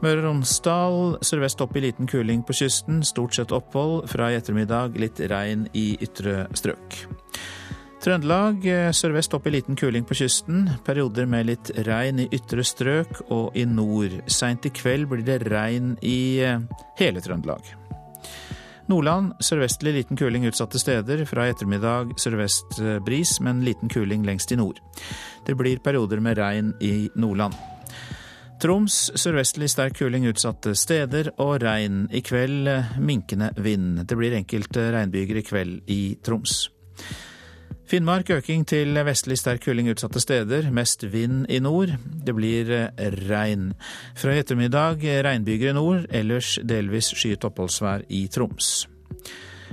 [0.04, 4.04] Møre og Romsdal sørvest opp i liten kuling på kysten, stort sett opphold.
[4.12, 7.00] Fra i ettermiddag litt regn i ytre strøk.
[8.00, 8.64] Trøndelag
[8.96, 10.70] sørvest opp i liten kuling på kysten.
[10.86, 14.22] Perioder med litt regn i ytre strøk og i nord.
[14.28, 16.40] Seint i kveld blir det regn i
[17.00, 17.74] hele Trøndelag.
[18.90, 21.22] Nordland sørvestlig liten kuling utsatte steder.
[21.28, 24.80] Fra i ettermiddag sørvest eh, bris, men liten kuling lengst i nord.
[25.46, 27.54] Det blir perioder med regn i Nordland.
[28.60, 32.02] Troms sørvestlig sterk kuling utsatte steder og regn.
[32.12, 34.02] I kveld eh, minkende vind.
[34.04, 36.64] Det blir enkelte regnbyger i kveld i Troms.
[37.90, 41.90] Finnmark øking til vestlig sterk kuling utsatte steder, mest vind i nord.
[42.06, 43.72] Det blir eh, regn.
[44.14, 48.86] Fra i ettermiddag regnbyger i nord, ellers delvis skyet oppholdsvær i Troms.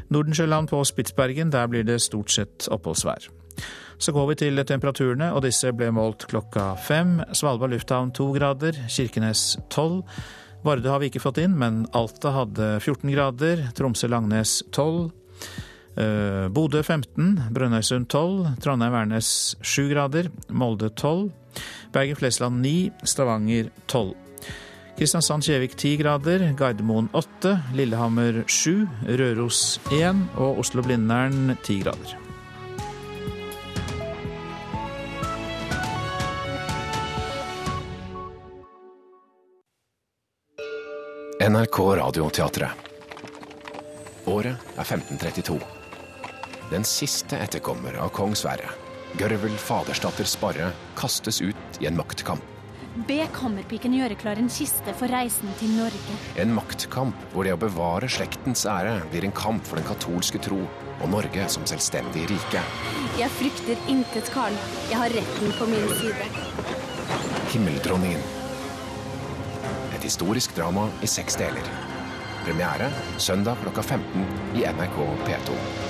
[0.10, 3.30] Nordensjøland på Spitsbergen, der blir det stort sett oppholdsvær.
[4.02, 7.20] Så går vi til temperaturene, og disse ble målt klokka fem.
[7.38, 10.02] Svalbard lufthavn to grader, Kirkenes tolv.
[10.66, 15.12] Vardø har vi ikke fått inn, men Alta hadde 14 grader, Tromsø-Langnes 12.
[15.98, 21.32] Eh, Bodø 15, Brønnøysund 12, Trondheim-Værnes 7 grader, Molde 12,
[21.94, 24.14] Bergen-Flesland 9, Stavanger 12.
[24.98, 32.18] Kristiansand-Kjevik 10 grader, Gardermoen 8, Lillehammer 7, Røros 1 og Oslo-Blindern 10 grader.
[41.48, 42.70] NRK Radioteatret.
[44.28, 45.77] Året er 1532.
[46.68, 48.74] Den siste etterkommer av kong Sverre,
[49.16, 52.44] Gørvel Fadersdatter Sparre, kastes ut i en maktkamp.
[53.08, 56.18] Be Kammerpiken gjøre klar en kiste for reisen til Norge.
[56.44, 60.60] En maktkamp hvor det å bevare slektens ære blir en kamp for den katolske tro
[60.66, 62.64] og Norge som selvstendig rike.
[63.22, 64.60] Jeg frykter intet, Karl.
[64.92, 66.28] Jeg har retten på min side.
[67.54, 68.28] Himmeldronningen.
[69.96, 71.76] Et historisk drama i seks deler.
[72.44, 75.87] Premiere søndag klokka 15 i NRK P2.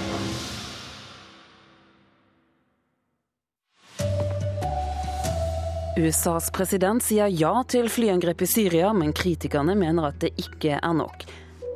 [5.97, 10.93] USAs president sier ja til flyangrep i Syria, men kritikerne mener at det ikke er
[10.93, 11.25] nok.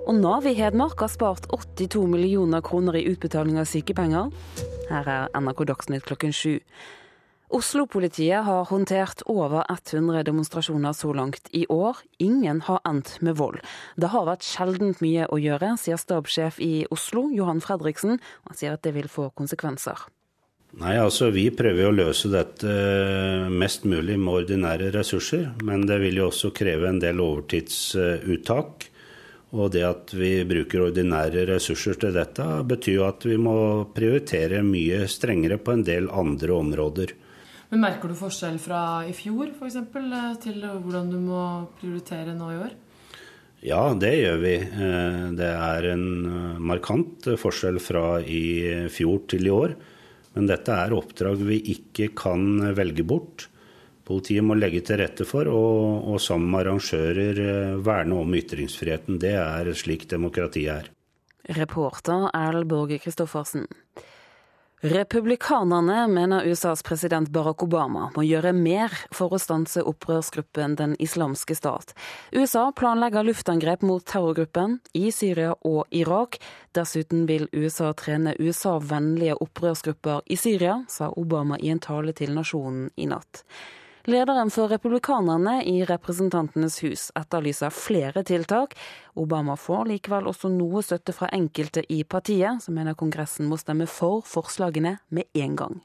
[0.05, 4.29] Og Nav i Hedmark har spart 82 millioner kroner i utbetaling av sykepenger.
[4.91, 6.59] Her er NRK Dagsnytt klokken sju.
[7.51, 12.05] Oslo-politiet har håndtert over 100 demonstrasjoner så langt i år.
[12.21, 13.57] Ingen har endt med vold.
[13.97, 18.21] Det har vært sjeldent mye å gjøre, sier stabssjef i Oslo, Johan Fredriksen.
[18.45, 20.11] Han sier at det vil få konsekvenser.
[20.79, 22.71] Nei, altså Vi prøver å løse dette
[23.51, 25.49] mest mulig med ordinære ressurser.
[25.67, 28.87] Men det vil jo også kreve en del overtidsuttak.
[29.51, 33.55] Og det at vi bruker ordinære ressurser til dette, betyr jo at vi må
[33.91, 37.11] prioritere mye strengere på en del andre områder.
[37.71, 39.77] Men Merker du forskjell fra i fjor f.eks.
[40.43, 41.43] til hvordan du må
[41.79, 42.73] prioritere nå i år?
[43.61, 44.55] Ja, det gjør vi.
[45.37, 46.05] Det er en
[46.63, 49.75] markant forskjell fra i fjor til i år.
[50.37, 53.47] Men dette er oppdrag vi ikke kan velge bort.
[54.07, 59.19] Politiet må legge til rette for, og, og sammen med arrangører verne om ytringsfriheten.
[59.21, 60.89] Det er slik demokratiet er.
[61.57, 63.67] Reporter Erl Borge Christoffersen.
[64.83, 71.53] Republikanerne mener USAs president Barack Obama må gjøre mer for å stanse opprørsgruppen Den islamske
[71.53, 71.93] stat.
[72.33, 76.39] USA planlegger luftangrep mot terrorgruppen i Syria og Irak.
[76.73, 82.89] Dessuten vil USA trene USA-vennlige opprørsgrupper i Syria, sa Obama i en tale til nasjonen
[82.97, 83.43] i natt.
[84.09, 88.73] Lederen for republikanerne i Representantenes hus etterlyser flere tiltak.
[89.13, 93.85] Obama får likevel også noe støtte fra enkelte i partiet, som mener Kongressen må stemme
[93.85, 95.77] for forslagene med en gang.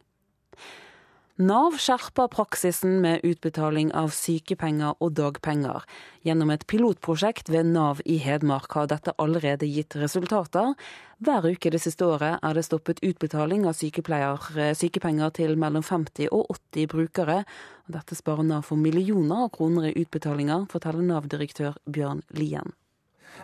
[1.36, 5.82] Nav skjerper praksisen med utbetaling av sykepenger og dagpenger.
[6.24, 10.72] Gjennom et pilotprosjekt ved Nav i Hedmark har dette allerede gitt resultater.
[11.20, 16.56] Hver uke det siste året er det stoppet utbetaling av sykepenger til mellom 50 og
[16.56, 17.38] 80 brukere.
[17.84, 22.72] Dette sparer Nav for millioner av kroner i utbetalinger, forteller Nav-direktør Bjørn Lien.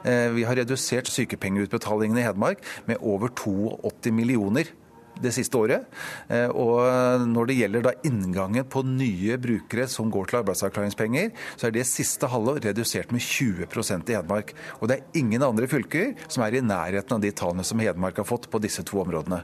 [0.00, 4.72] Vi har redusert sykepengeutbetalingene i Hedmark med over 82 millioner
[5.22, 5.86] det siste året.
[6.52, 11.76] Og når det gjelder da inngangen på nye brukere som går til arbeidsavklaringspenger, så er
[11.76, 14.54] det siste halvår redusert med 20% i Hedmark.
[14.80, 18.22] Og det er ingen andre fylker som er i nærheten av de tallene som Hedmark
[18.22, 19.42] har fått på disse to områdene.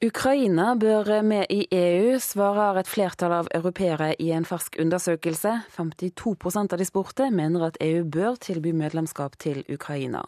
[0.00, 5.58] Ukraina bør med i EU, svarer et flertall av europeere i en fersk undersøkelse.
[5.76, 10.24] 52% av de spurte mener at EU bør tilby medlemskap til Ukraina.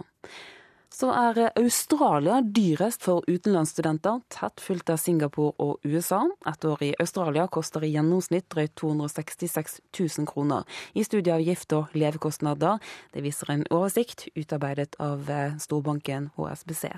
[1.02, 6.20] Så er Australia dyrest for utenlandsstudenter, tett fulgt av Singapore og USA.
[6.46, 10.62] Et år i Australia koster i gjennomsnitt drøyt 266 000 kroner
[10.94, 12.78] i studieavgift og levekostnader.
[13.10, 15.26] Det viser en oversikt utarbeidet av
[15.66, 16.94] storbanken HSBC.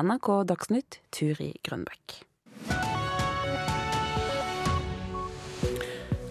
[0.00, 2.22] NRK Dagsnytt, Turi Grønbekk.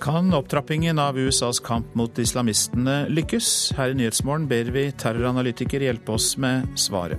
[0.05, 3.47] Kan opptrappingen av USAs kamp mot islamistene lykkes?
[3.73, 7.17] Her i Nyhetsmorgen ber vi terroranalytiker hjelpe oss med svaret.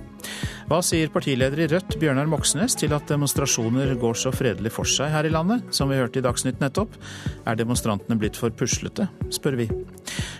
[0.71, 5.11] Hva sier partileder i Rødt Bjørnar Moxnes til at demonstrasjoner går så fredelig for seg
[5.11, 5.67] her i landet?
[5.75, 6.95] Som vi hørte i Dagsnytt nettopp,
[7.43, 9.67] er demonstrantene blitt for puslete, spør vi.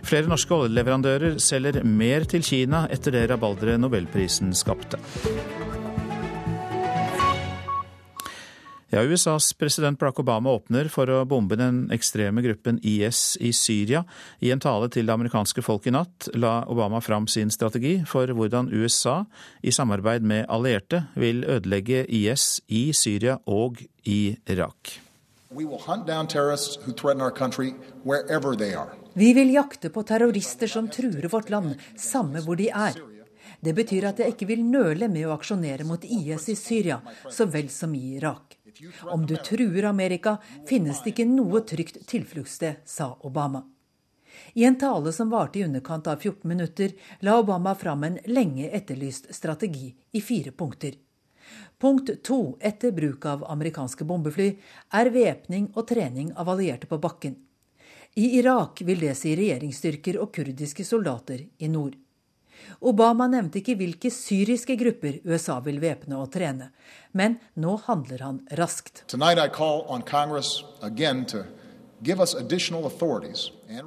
[0.08, 5.04] Flere norske oljeleverandører selger mer til Kina etter det rabalderet nobelprisen skapte.
[8.90, 14.06] Ja, USAs president Barack Obama åpner for å bombe den ekstreme gruppen IS i Syria.
[14.40, 18.32] I en tale til det amerikanske folk i natt la Obama fram sin strategi for
[18.32, 19.26] hvordan USA,
[19.60, 24.94] i samarbeid med allierte, vil ødelegge IS i Syria og i Irak.
[29.18, 33.04] Vi vil jakte på terrorister som truer vårt land, samme hvor de er.
[33.60, 37.50] Det betyr at jeg ikke vil nøle med å aksjonere mot IS i Syria, så
[37.52, 38.57] vel som i Irak.
[39.02, 40.38] Om du truer Amerika,
[40.68, 43.64] finnes det ikke noe trygt tilfluktssted, sa Obama.
[44.54, 48.70] I en tale som varte i underkant av 14 minutter, la Obama fram en lenge
[48.70, 50.94] etterlyst strategi i fire punkter.
[51.78, 54.48] Punkt to etter bruk av amerikanske bombefly
[55.00, 57.38] er væpning og trening av allierte på bakken.
[58.18, 61.94] I Irak vil det si regjeringsstyrker og kurdiske soldater i nord.
[62.82, 66.72] Obama nevnte ikke hvilke syriske grupper USA vil væpne og trene,
[67.18, 69.04] men nå handler han raskt.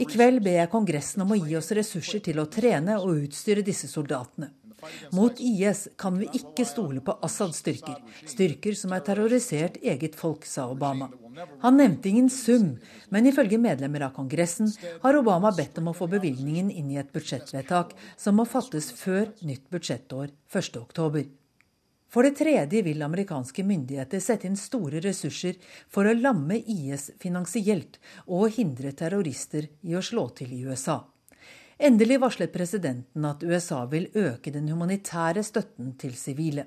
[0.00, 3.62] I kveld ber jeg Kongressen om å gi oss ressurser til å trene og utstyre
[3.66, 4.50] disse soldatene.
[5.12, 10.46] Mot IS kan vi ikke stole på Assads styrker, styrker som er terrorisert eget folk,
[10.48, 11.10] sa Obama.
[11.60, 12.72] Han nevnte ingen sum,
[13.08, 14.70] men ifølge medlemmer av Kongressen
[15.02, 19.30] har Obama bedt om å få bevilgningen inn i et budsjettvedtak som må fattes før
[19.46, 21.28] nytt budsjettår 1.10.
[22.10, 28.00] For det tredje vil amerikanske myndigheter sette inn store ressurser for å lamme IS finansielt
[28.26, 30.98] og hindre terrorister i å slå til i USA.
[31.80, 36.66] Endelig varslet presidenten at USA vil øke den humanitære støtten til sivile.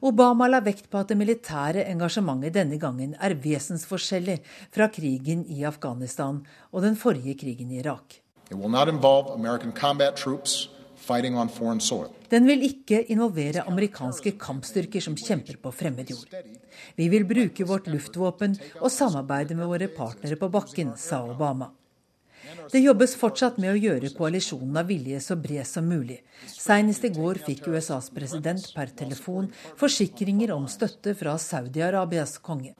[0.00, 4.38] Obama la vekt på at det militære engasjementet denne gangen er vesensforskjellig
[4.74, 6.42] fra krigen i Afghanistan
[6.72, 8.20] og den forrige krigen i Irak.
[12.28, 16.32] Den vil ikke involvere amerikanske kampstyrker som kjemper på fremmed jord.
[16.96, 21.70] Vi vil bruke vårt luftvåpen og samarbeide med våre partnere på bakken, sa Obama.
[22.72, 26.20] Det jobbes fortsatt med å gjøre koalisjonen av vilje så bred som mulig.
[26.48, 32.74] Senest i går fikk USAs president per telefon forsikringer om støtte fra Saudi-Arabias konge.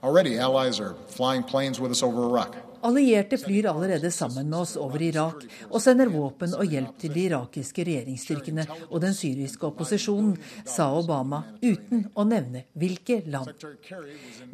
[2.82, 7.24] Allierte flyr allerede sammen med oss over Irak og sender våpen og hjelp til de
[7.26, 13.66] irakiske regjeringsstyrkene og den syriske opposisjonen, sa Obama uten å nevne hvilke land.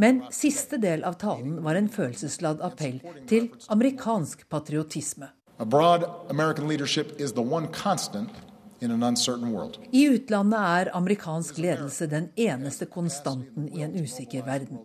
[0.01, 3.01] Men siste del av talen var en følelsesladd appell
[3.31, 5.29] til amerikansk patriotisme.
[5.59, 8.31] A broad American leadership is the one constant
[8.85, 14.80] i utlandet er amerikansk ledelse den eneste konstanten i en usikker verden.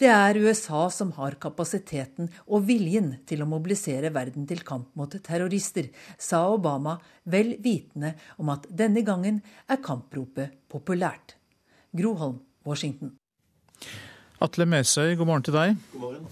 [0.00, 5.12] Det er USA som har kapasiteten og viljen til å mobilisere verden til kamp mot
[5.28, 11.36] terrorister, sa Obama, vel vitende om at denne gangen er kampropet populært.
[11.96, 13.16] Groholm, Washington.
[14.40, 15.82] Atle Mesøy, god morgen til deg.
[15.94, 16.30] God morgen.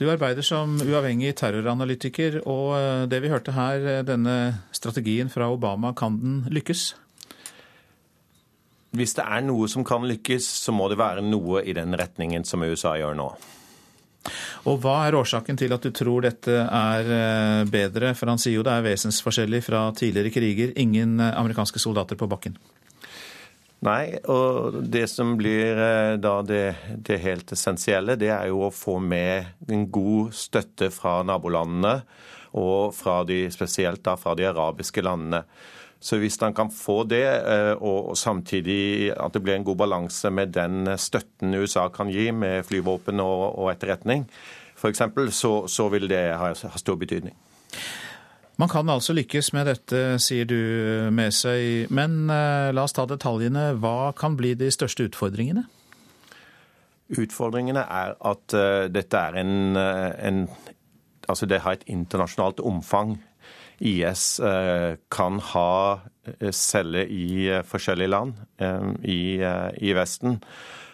[0.00, 4.36] Du arbeider som uavhengig terroranalytiker, og eh, det vi hørte her, eh, denne
[4.72, 6.94] strategien fra Obama, kan den lykkes?
[8.96, 12.44] Hvis det er noe som kan lykkes, så må det være noe i den retningen
[12.48, 13.28] som USA gjør nå.
[14.70, 18.14] Og Hva er årsaken til at du tror dette er eh, bedre?
[18.16, 20.76] For han sier jo det er vesensforskjellig fra tidligere kriger.
[20.80, 22.56] Ingen amerikanske soldater på bakken.
[23.82, 28.74] Nei, og det som blir eh, da det, det, helt essensielle, det er jo å
[28.74, 31.96] få med en god støtte fra nabolandene,
[32.62, 35.42] og fra de, spesielt da fra de arabiske landene.
[36.02, 40.30] Så hvis han kan få det, eh, og samtidig at det blir en god balanse
[40.30, 44.28] med den støtten USA kan gi med flyvåpen og, og etterretning,
[44.78, 45.02] f.eks.,
[45.34, 47.34] så, så vil det ha, ha stor betydning.
[48.60, 50.58] Man kan altså lykkes med dette, sier du
[51.14, 51.88] med seg.
[51.94, 53.72] Men eh, la oss ta detaljene.
[53.80, 55.64] Hva kan bli de største utfordringene?
[57.12, 60.46] Utfordringene er at uh, dette er en, uh, en,
[61.28, 63.16] Altså det har et internasjonalt omfang.
[63.82, 64.36] IS
[65.10, 65.70] kan ha
[66.54, 68.36] celler i forskjellige land
[69.02, 70.36] i, i Vesten.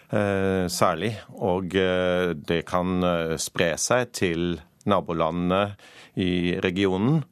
[0.09, 1.11] Særlig.
[1.37, 1.75] Og
[2.49, 3.05] det kan
[3.41, 5.75] spre seg til nabolandene
[6.19, 7.23] i regionen.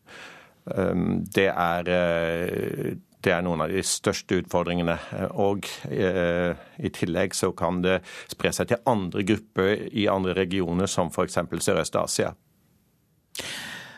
[0.74, 4.96] Ehm, det er, eh, det er noen av de største utfordringene.
[5.42, 10.86] Og eh, i tillegg så kan det spre seg til andre grupper i andre regioner,
[10.90, 11.40] som f.eks.
[11.66, 12.34] Sørøst-Asia.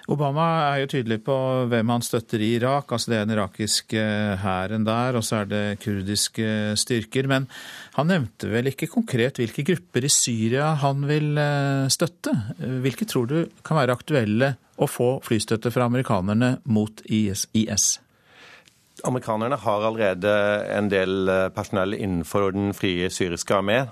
[0.09, 1.35] Obama er jo tydelig på
[1.69, 2.89] hvem han støtter i Irak.
[2.89, 4.05] altså Det er den irakiske
[4.41, 7.29] hæren der, og så er det kurdiske styrker.
[7.29, 7.45] Men
[7.93, 12.33] han nevnte vel ikke konkret hvilke grupper i Syria han vil eh, støtte?
[12.57, 17.45] Hvilke tror du kan være aktuelle å få flystøtte fra amerikanerne mot IS?
[19.05, 20.35] Amerikanerne har allerede
[20.73, 23.83] en del eh, personell innenfor den frie syriske armé.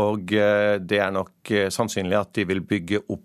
[0.00, 3.24] Og eh, det er nok sannsynlig at de vil bygge opp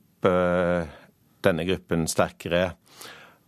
[1.43, 2.71] denne gruppen sterkere.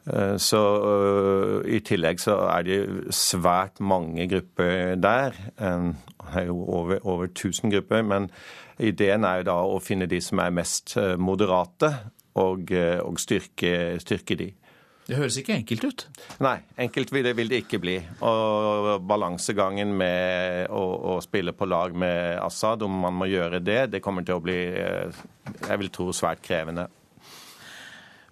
[0.06, 2.80] Eh, så uh, I tillegg så er det
[3.16, 5.38] svært mange grupper der.
[5.58, 8.02] Det er jo over, over 1000 grupper.
[8.02, 8.30] Men
[8.80, 11.94] ideen er jo da å finne de som er mest eh, moderate,
[12.34, 14.48] og, og styrke, styrke, de.
[15.06, 16.06] Det høres ikke enkelt ut?
[16.42, 17.94] Nei, enkelt vil det, vil det ikke bli.
[18.26, 20.82] Og balansegangen med å,
[21.14, 24.42] å, spille på lag med Assad, om man må gjøre det, det kommer til å
[24.42, 26.88] bli, jeg vil tro, svært krevende.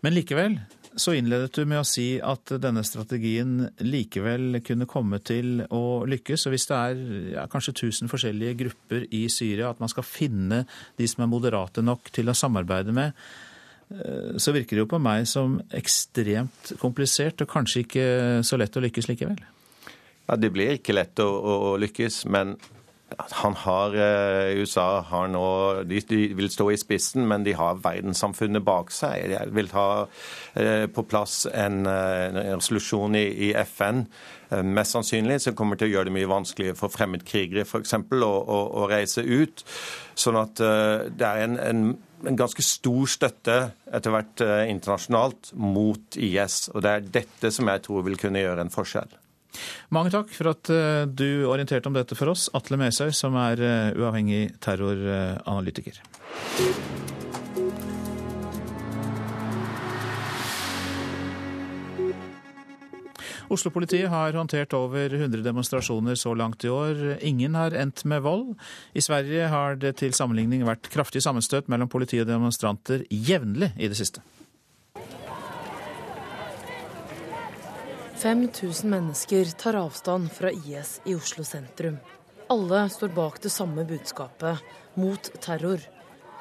[0.01, 0.59] Men likevel
[0.99, 6.47] så innledet du med å si at denne strategien likevel kunne komme til å lykkes.
[6.47, 7.03] Og hvis det er
[7.37, 10.65] ja, kanskje 1000 forskjellige grupper i Syria, at man skal finne
[10.99, 13.15] de som er moderate nok til å samarbeide med,
[13.93, 18.05] eh, så virker det jo på meg som ekstremt komplisert og kanskje ikke
[18.47, 19.39] så lett å lykkes likevel.
[20.27, 22.57] Ja, Det blir ikke lett å, å lykkes, men
[23.17, 23.95] han har,
[24.55, 25.45] USA har nå
[25.87, 26.01] de,
[26.37, 29.33] vil stå i spissen, men de har verdenssamfunnet bak seg.
[29.33, 29.87] De vil ha
[30.95, 34.05] på plass en, en resolusjon i, i FN
[34.67, 37.97] mest sannsynlig, som kommer til å gjøre det mye vanskeligere for fremmedkrigere f.eks.
[37.99, 39.65] Å, å, å reise ut.
[40.15, 41.83] Sånn at det er en, en
[42.27, 43.57] en ganske stor støtte
[43.91, 46.67] etter hvert eh, internasjonalt mot IS.
[46.73, 49.20] Og det er dette som jeg tror vil kunne gjøre en forskjell.
[49.91, 53.61] Mange takk for at eh, du orienterte om dette for oss, Atle Mesøy, som er
[53.61, 56.01] eh, uavhengig terroranalytiker.
[63.51, 67.17] Oslo-politiet har håndtert over 100 demonstrasjoner så langt i år.
[67.19, 68.53] Ingen har endt med vold.
[68.95, 73.91] I Sverige har det til sammenligning vært kraftig sammenstøt mellom politi og demonstranter jevnlig i
[73.91, 74.23] det siste.
[78.21, 81.95] 5000 mennesker tar avstand fra IS i Oslo sentrum.
[82.53, 84.61] Alle står bak det samme budskapet
[84.93, 85.81] mot terror.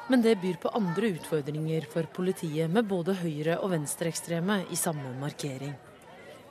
[0.07, 5.15] Men det byr på andre utfordringer for politiet, med både høyre- og venstreekstreme i samme
[5.23, 5.73] markering.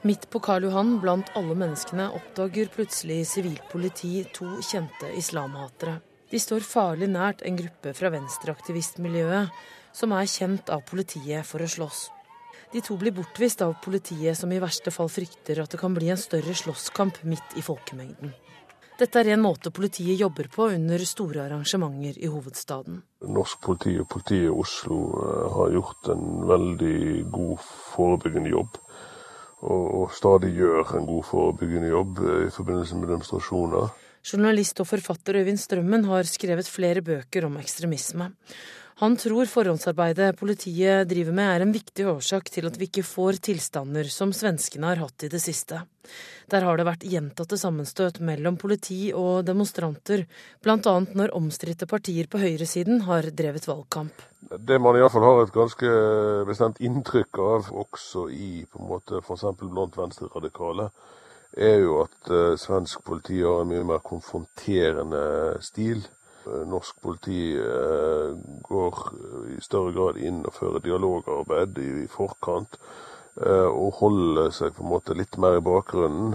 [0.02, 6.00] Midt på Karl Johan, blant alle menneskene, oppdager plutselig sivilt politi to kjente islamhatere.
[6.30, 9.54] De står farlig nært en gruppe fra venstreaktivistmiljøet,
[9.92, 12.08] som er kjent av politiet for å slåss.
[12.72, 16.12] De to blir bortvist av politiet, som i verste fall frykter at det kan bli
[16.12, 18.34] en større slåsskamp midt i folkemengden.
[19.00, 23.00] Dette er en måte politiet jobber på under store arrangementer i hovedstaden.
[23.32, 26.98] Norsk politi og politiet i Oslo eh, har gjort en veldig
[27.32, 27.64] god
[27.94, 28.76] forebyggende jobb
[29.60, 33.90] og, stadig gjør en god forebyggende jobb eh, i forbindelse med demonstrasjoner.
[34.24, 38.30] Journalist og forfatter Øyvind Strømmen har skrevet flere bøker om ekstremisme.
[39.00, 43.38] Han tror forhåndsarbeidet politiet driver med er en viktig årsak til at vi ikke får
[43.46, 45.78] tilstander som svenskene har hatt i det siste.
[46.52, 50.26] Der har det vært gjentatte sammenstøt mellom politi og demonstranter,
[50.60, 50.94] bl.a.
[51.16, 54.20] når omstridte partier på høyresiden har drevet valgkamp.
[54.68, 55.96] Det man iallfall har et ganske
[56.52, 59.48] bestemt inntrykk av, også i på en måte f.eks.
[59.64, 60.90] blant venstreradikale,
[61.56, 65.24] er jo at uh, svensk politi har en mye mer konfronterende
[65.64, 66.04] stil.
[66.46, 68.32] Eh, norsk politi eh,
[68.64, 69.00] går
[69.52, 72.78] i større grad inn og fører dialogarbeid i forkant.
[73.40, 76.34] Eh, og holder seg på en måte litt mer i bakgrunnen,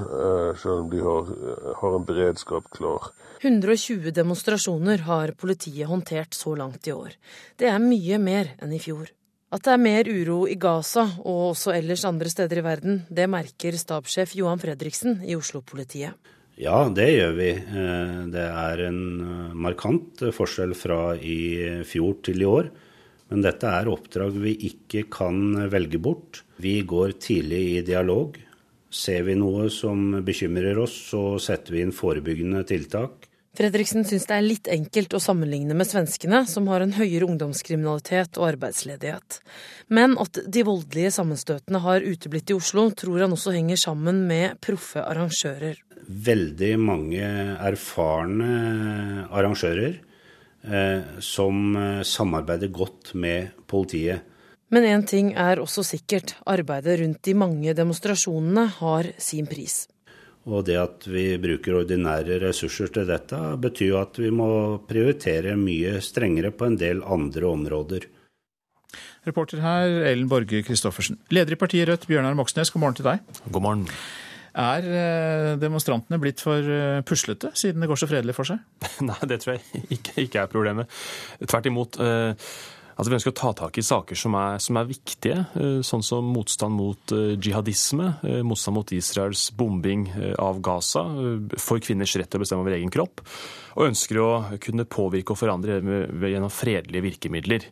[0.61, 1.33] selv om de har,
[1.81, 3.11] har en beredskap klar.
[3.41, 7.17] 120 demonstrasjoner har politiet håndtert så langt i år.
[7.59, 9.11] Det er mye mer enn i fjor.
[9.53, 13.27] At det er mer uro i Gaza og også ellers andre steder i verden, det
[13.29, 16.15] merker stabssjef Johan Fredriksen i Oslo-politiet.
[16.55, 17.49] Ja, det gjør vi.
[17.51, 22.69] Eh, det er en eh, markant forskjell fra i fjor til i år.
[23.31, 26.43] Men dette er oppdrag vi ikke kan velge bort.
[26.63, 28.37] Vi går tidlig i dialog.
[28.87, 33.27] Ser vi noe som bekymrer oss, så setter vi inn forebyggende tiltak.
[33.55, 38.35] Fredriksen syns det er litt enkelt å sammenligne med svenskene, som har en høyere ungdomskriminalitet
[38.39, 39.39] og arbeidsledighet.
[39.95, 44.59] Men at de voldelige sammenstøtene har uteblitt i Oslo, tror han også henger sammen med
[44.65, 45.79] proffe arrangører.
[46.05, 47.23] Veldig mange
[47.55, 48.49] erfarne
[49.31, 54.27] arrangører eh, som eh, samarbeider godt med politiet.
[54.73, 59.85] Men én ting er også sikkert, arbeidet rundt de mange demonstrasjonene har sin pris.
[60.45, 64.49] Og det at vi bruker ordinære ressurser til dette, betyr jo at vi må
[64.85, 68.05] prioritere mye strengere på en del andre områder.
[69.25, 71.17] Reporter her, Ellen Borge Christoffersen.
[71.33, 73.41] Leder i partiet Rødt, Bjørnar Moxnes, god morgen til deg.
[73.49, 73.87] God morgen.
[74.55, 78.61] Er eh, demonstrantene blitt for eh, puslete, siden det går så fredelig for seg?
[79.09, 80.93] Nei, det tror jeg ikke, ikke er problemet.
[81.41, 81.99] Tvert imot.
[81.99, 82.53] Eh,
[82.95, 86.03] Altså, Vi ønsker å ta tak i saker som er, som er, viktige, eh, sånn
[86.05, 90.07] som motstand mot eh, jihadisme, eh, motstand mot Israels bombing
[90.39, 91.03] av Gaza,
[91.59, 93.19] for kvinners rett til å bestemme over egen kropp,
[93.75, 94.29] og ønsker å
[94.63, 97.65] kunne påvirke og forandre gjennom fredelige virkemidler.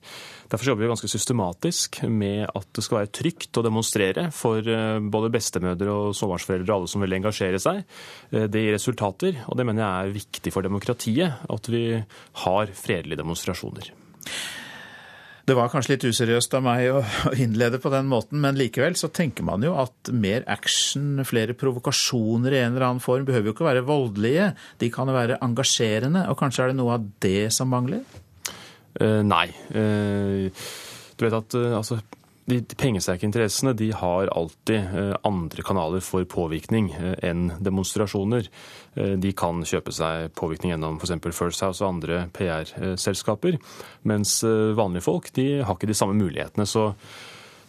[0.51, 5.31] Derfor jobber vi ganske systematisk med at det skal være trygt å demonstrere for både
[5.33, 7.79] bestemødre og småbarnsforeldre og alle som vil engasjere seg.
[8.29, 11.85] Det gir resultater, og det mener jeg er viktig for demokratiet, at vi
[12.43, 13.93] har fredelige demonstrasjoner.
[15.43, 17.01] Det var kanskje litt useriøst av meg å
[17.43, 22.55] innlede på den måten, men likevel så tenker man jo at mer action, flere provokasjoner
[22.55, 24.53] i en eller annen form, behøver jo ikke være voldelige.
[24.79, 28.05] De kan jo være engasjerende, og kanskje er det noe av det som mangler?
[28.95, 29.49] Uh, nei.
[29.75, 30.47] Uh,
[31.19, 31.99] du vet at uh, altså
[32.45, 38.49] de pengesterke interessene de har alltid eh, andre kanaler for påvirkning eh, enn demonstrasjoner.
[38.99, 41.15] Eh, de kan kjøpe seg påvirkning gjennom f.eks.
[41.31, 43.59] First House og andre PR-selskaper,
[44.09, 46.67] mens vanlige folk de har ikke de samme mulighetene.
[46.67, 46.91] Så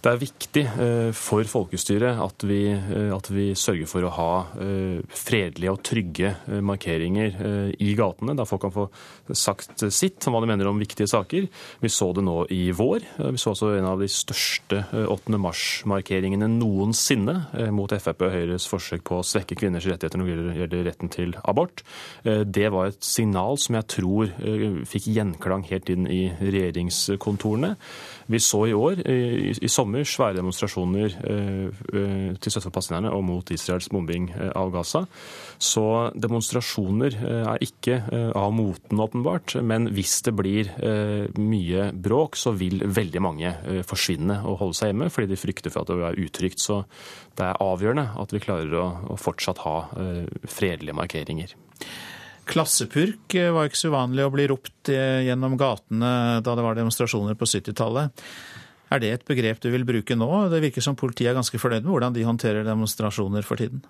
[0.05, 4.33] det er viktig eh, for folkestyret at vi, eh, at vi, sørger for å ha
[4.61, 6.33] eh, fredelige og trygge
[6.65, 7.39] markeringer
[7.81, 8.85] i gatene, der folk kan få
[9.33, 11.47] sagt sitt om hva de mener om viktige saker.
[11.81, 13.07] Vi så det nå i vår.
[13.33, 15.39] Vi så også en av de største 8.
[15.41, 20.87] mars-markeringene noensinne mot Frp og Høyres forsøk på å svekke kvinners rettigheter når det gjelder
[20.91, 21.85] retten til abort.
[22.25, 24.35] Det var et signal som jeg tror
[24.91, 27.75] fikk gjenklang helt inn i regjeringskontorene.
[28.27, 33.13] Vi så i år, i, i sommer, svære demonstrasjoner eh, eh, til støtte for palestinerne
[33.13, 35.05] og mot Israels bombing eh, av Gaza.
[35.61, 35.85] Så
[36.17, 38.01] demonstrasjoner er ikke
[38.37, 39.57] av moten, åpenbart.
[39.63, 40.71] Men hvis det blir
[41.39, 43.53] mye bråk, så vil veldig mange
[43.87, 46.63] forsvinne og holde seg hjemme fordi de frykter for at det være utrygt.
[46.65, 46.83] Så
[47.39, 49.77] det er avgjørende at vi klarer å, å fortsatt ha
[50.51, 51.55] fredelige markeringer.
[52.51, 56.11] Klassepurk var ikke så uvanlig å bli ropt gjennom gatene
[56.45, 58.25] da det var demonstrasjoner på 70-tallet.
[58.93, 60.29] Er det et begrep du vil bruke nå?
[60.53, 63.83] Det virker som politiet er ganske fornøyd med hvordan de håndterer demonstrasjoner for tiden.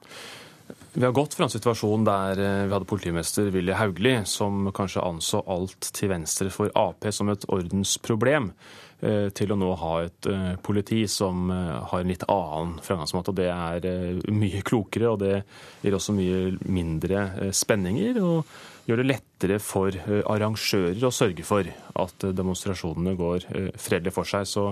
[0.95, 5.03] Vi har gått fra en situasjon der eh, vi hadde politimester Willy Hauglie, som kanskje
[5.03, 8.94] anså alt til venstre for Ap som et ordensproblem, eh,
[9.37, 13.35] til å nå ha et eh, politi som har en litt annen fremgangsmåte.
[13.37, 15.35] Det er mye klokere, og det
[15.83, 18.23] gir også mye mindre spenninger.
[18.23, 19.97] og gjør det lettere for
[20.29, 21.65] arrangører å sørge for
[22.05, 23.47] at demonstrasjonene går
[23.81, 24.45] fredelig for seg.
[24.45, 24.67] Så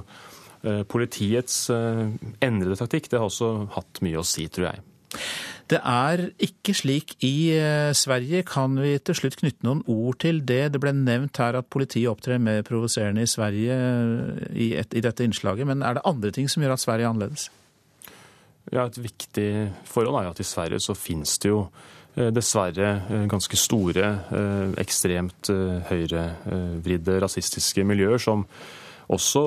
[0.93, 4.85] politiets endrede taktikk det har også hatt mye å si, tror jeg.
[5.73, 8.43] Det er ikke slik i eh, Sverige.
[8.49, 10.75] Kan vi til slutt knytte noen ord til det?
[10.75, 15.05] Det ble nevnt her at politiet opptrer mer provoserende i Sverige eh, i, et, i,
[15.05, 15.69] dette innslaget.
[15.69, 17.49] Men er det andre ting som gjør at Sverige er annerledes?
[18.73, 19.49] Ja, Et viktig
[19.89, 21.65] forhold er jo at i Sverige så finnes det jo
[22.17, 24.13] eh, dessverre ganske store,
[24.83, 25.51] ekstremt
[25.89, 28.45] høyrevridde rasistiske miljøer som
[29.13, 29.43] også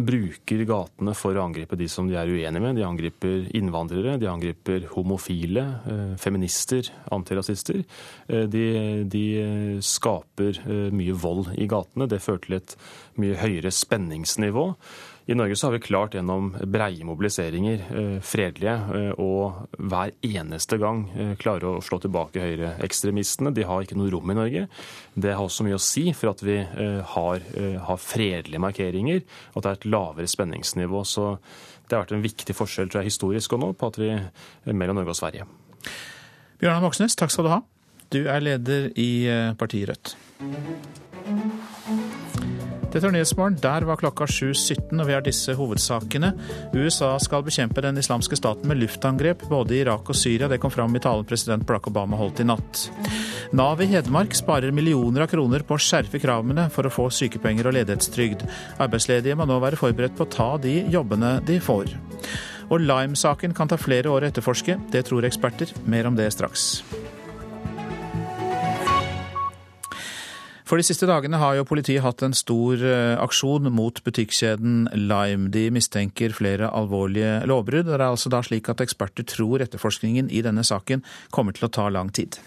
[0.00, 2.78] bruker gatene for å angripe de som de er uenige med.
[2.78, 7.82] De angriper innvandrere, de angriper homofile, eh, feminister, antirasister.
[8.28, 8.64] Eh, de,
[9.10, 9.24] de
[9.84, 12.08] skaper eh, mye vold i gatene.
[12.10, 12.76] Det fører til et
[13.20, 14.66] mye høyere spenningsnivå.
[15.30, 20.74] I Norge så har vi klart gjennom breie mobiliseringer, eh, fredelige, eh, og hver eneste
[20.82, 23.52] gang eh, klare å slå tilbake høyreekstremistene.
[23.54, 24.66] De har ikke noe rom i Norge.
[25.14, 26.56] Det har også mye å si for at vi
[27.14, 27.46] har,
[27.86, 29.22] har fredelige markeringer,
[29.52, 31.04] og at det er et lavere spenningsnivå.
[31.06, 31.38] Så
[31.86, 34.10] det har vært en viktig forskjell tror jeg, historisk og nå på at vi
[34.72, 35.46] mellom Norge og Sverige.
[36.58, 37.60] Bjørnar Moxnes, takk skal du ha.
[38.10, 39.10] Du er leder i
[39.58, 40.16] partiet Rødt.
[42.90, 43.54] Dette er Nyhetsmorgen.
[43.62, 46.32] Der var klokka 7.17, og vi har disse hovedsakene.
[46.74, 50.48] USA skal bekjempe den islamske staten med luftangrep både i Irak og Syria.
[50.50, 52.88] Det kom fram i talen president Barack Obama holdt i natt.
[53.54, 57.70] Nav i Hedmark sparer millioner av kroner på å skjerpe kravene for å få sykepenger
[57.70, 58.42] og ledighetstrygd.
[58.82, 61.94] Arbeidsledige må nå være forberedt på å ta de jobbene de får.
[62.74, 64.80] Og Lime-saken kan ta flere år å etterforske.
[64.90, 65.70] Det tror eksperter.
[65.86, 66.80] Mer om det straks.
[70.70, 75.48] For de siste dagene har jo politiet hatt en stor eh, aksjon mot butikkjeden Lime.
[75.50, 77.88] De mistenker flere alvorlige lovbrudd.
[77.88, 81.02] Det er altså da slik at eksperter tror etterforskningen i denne saken
[81.34, 82.38] kommer til å ta lang tid.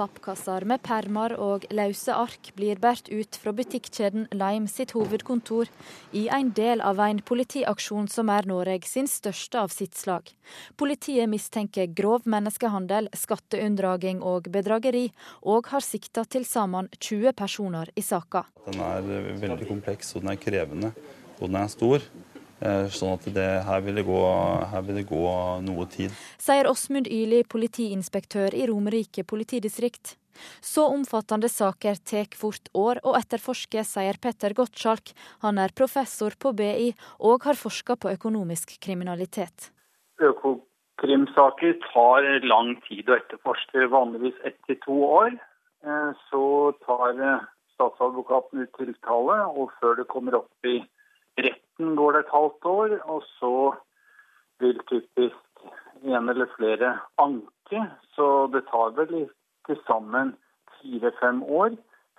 [0.00, 5.68] Pappkasser med permer og løse ark blir båret ut fra butikkjeden Lime sitt hovedkontor
[6.16, 10.32] i en del av en politiaksjon som er Norge sin største av sitt slag.
[10.80, 15.10] Politiet mistenker grov menneskehandel, skatteunndraging og bedrageri,
[15.44, 18.46] og har sikta til sammen 20 personer i saka.
[18.70, 19.12] Den er
[19.44, 20.94] veldig kompleks og den er krevende
[21.40, 22.08] og den er stor.
[22.60, 24.20] Eh, sånn at det, her, vil det gå,
[24.68, 25.26] her vil det gå
[25.64, 26.12] noe tid.
[26.40, 30.16] Sier Åsmund Yli, politiinspektør i Romerike politidistrikt.
[30.64, 35.12] Så omfattende saker tar fort år å etterforske, sier Petter Gottschalk.
[35.44, 39.70] Han er professor på BI og har forska på økonomisk kriminalitet.
[40.20, 45.32] Økokrimsaker tar lang tid å etterforske, vanligvis ett til to år.
[45.80, 46.44] Eh, så
[46.84, 50.82] tar eh, statsadvokaten ut tiltale, og før det kommer opp i
[51.80, 53.74] retten går det et halvt år, og så
[54.60, 55.36] vil typisk
[56.04, 57.86] en eller flere anke.
[58.14, 59.28] Så det tar vel
[59.66, 60.36] til sammen
[60.80, 61.76] fire-fem år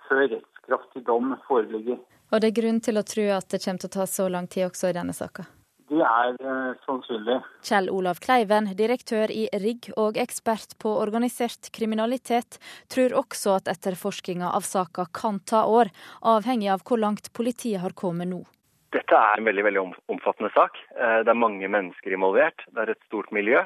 [0.08, 1.98] før rettskraftig dom foreligger.
[2.32, 4.46] Og det er grunn til å tro at det kommer til å ta så lang
[4.48, 5.44] tid også i denne saka?
[5.92, 7.42] Det er eh, sannsynlig.
[7.62, 12.56] Kjell Olav Kleiven, direktør i RIGG og ekspert på organisert kriminalitet,
[12.88, 15.92] tror også at etterforskinga av saka kan ta år,
[16.22, 18.40] avhengig av hvor langt politiet har kommet nå.
[18.92, 19.82] Dette er en veldig, veldig
[20.12, 20.76] omfattende sak.
[20.92, 22.64] Eh, det er mange mennesker involvert.
[22.68, 23.62] Det er et stort miljø.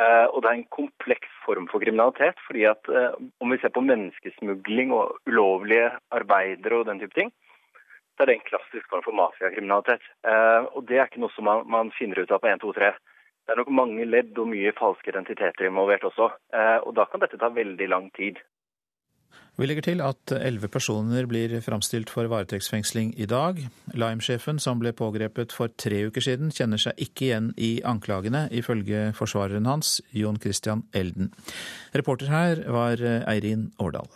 [0.00, 2.36] Eh, og det er en kompleks form for kriminalitet.
[2.46, 7.32] fordi at eh, Om vi ser på menneskesmugling og ulovlige arbeidere og den type ting,
[8.16, 10.02] så er det en klassisk form for mafiakriminalitet.
[10.76, 12.90] Og det er ikke noe som man, man finner ut av på 1, 2, 3.
[13.46, 16.28] Det er nok mange ledd og mye falske identiteter involvert også.
[16.84, 18.36] Og da kan dette ta veldig lang tid.
[19.58, 23.58] Vi legger til at elleve personer blir framstilt for varetektsfengsling i dag.
[23.92, 29.10] Lime-sjefen, som ble pågrepet for tre uker siden, kjenner seg ikke igjen i anklagene, ifølge
[29.18, 31.32] forsvareren hans, Jon Christian Elden.
[31.96, 34.08] Reporter her var Eirin Årdal.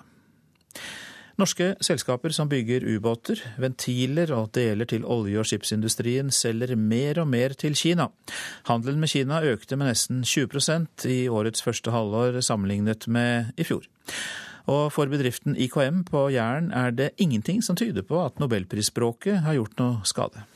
[1.34, 7.26] Norske selskaper som bygger ubåter, ventiler og deler til olje- og skipsindustrien, selger mer og
[7.28, 8.06] mer til Kina.
[8.70, 13.82] Handelen med Kina økte med nesten 20% i årets første halvår sammenlignet med i fjor.
[14.64, 19.58] Og for bedriften IKM på Jæren er det ingenting som tyder på at nobelprisspråket har
[19.58, 20.46] gjort noe skade.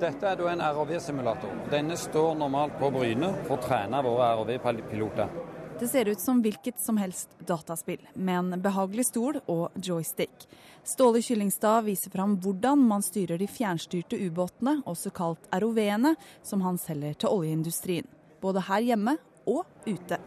[0.00, 1.52] Dette er en ROV-simulator.
[1.70, 5.30] Denne står normalt på Bryne for å trene våre ROV-piloter.
[5.78, 10.48] Det ser ut som hvilket som helst dataspill, med en behagelig stol og joystick.
[10.84, 16.80] Ståle Kyllingstad viser fram hvordan man styrer de fjernstyrte ubåtene, også kalt ROV-ene, som han
[16.82, 18.10] selger til oljeindustrien.
[18.42, 19.16] Både her hjemme
[19.46, 20.18] og ute.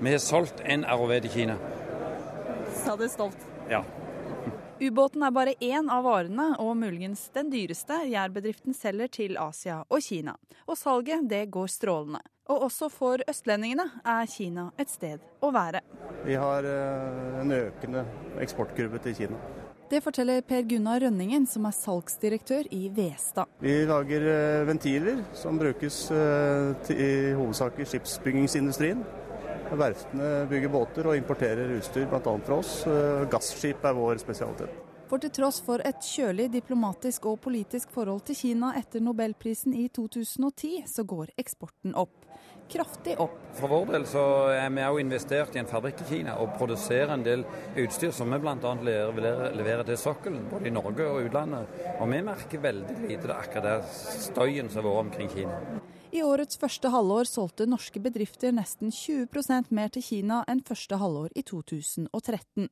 [0.00, 1.58] Vi har solgt en ROV til Kina
[2.84, 3.48] sa det stolt.
[3.70, 3.84] Ja.
[4.80, 10.00] Ubåten er bare én av varene, og muligens den dyreste jærbedriften selger til Asia og
[10.00, 10.38] Kina.
[10.64, 12.22] Og salget det går strålende.
[12.50, 15.84] Og også for østlendingene er Kina et sted å være.
[16.24, 18.06] Vi har eh, en økende
[18.40, 19.42] eksportkurve til Kina.
[19.90, 23.50] Det forteller Per Gunnar Rønningen, som er salgsdirektør i Vestad.
[23.60, 29.04] Vi lager eh, ventiler som brukes eh, til, i hovedsak i skipsbyggingsindustrien.
[29.70, 32.20] Verftene bygger båter og importerer utstyr bl.a.
[32.46, 32.80] fra oss.
[32.90, 34.86] Eh, gasskip er vår spesialitet.
[35.10, 39.88] For til tross for et kjølig diplomatisk og politisk forhold til Kina etter nobelprisen i
[39.90, 42.14] 2010, så går eksporten opp.
[42.70, 43.34] Kraftig opp.
[43.58, 44.22] For vår del så
[44.54, 47.42] er vi også investert i en fabrikk i Kina og produserer en del
[47.82, 48.74] utstyr som vi bl.a.
[49.58, 51.74] leverer til sokkelen, både i Norge og utlandet.
[51.96, 55.58] Og vi merker veldig lite det akkurat det støyen som har vært omkring Kina.
[56.10, 61.30] I årets første halvår solgte norske bedrifter nesten 20% mer til Kina enn første halvår
[61.38, 62.66] i 2013.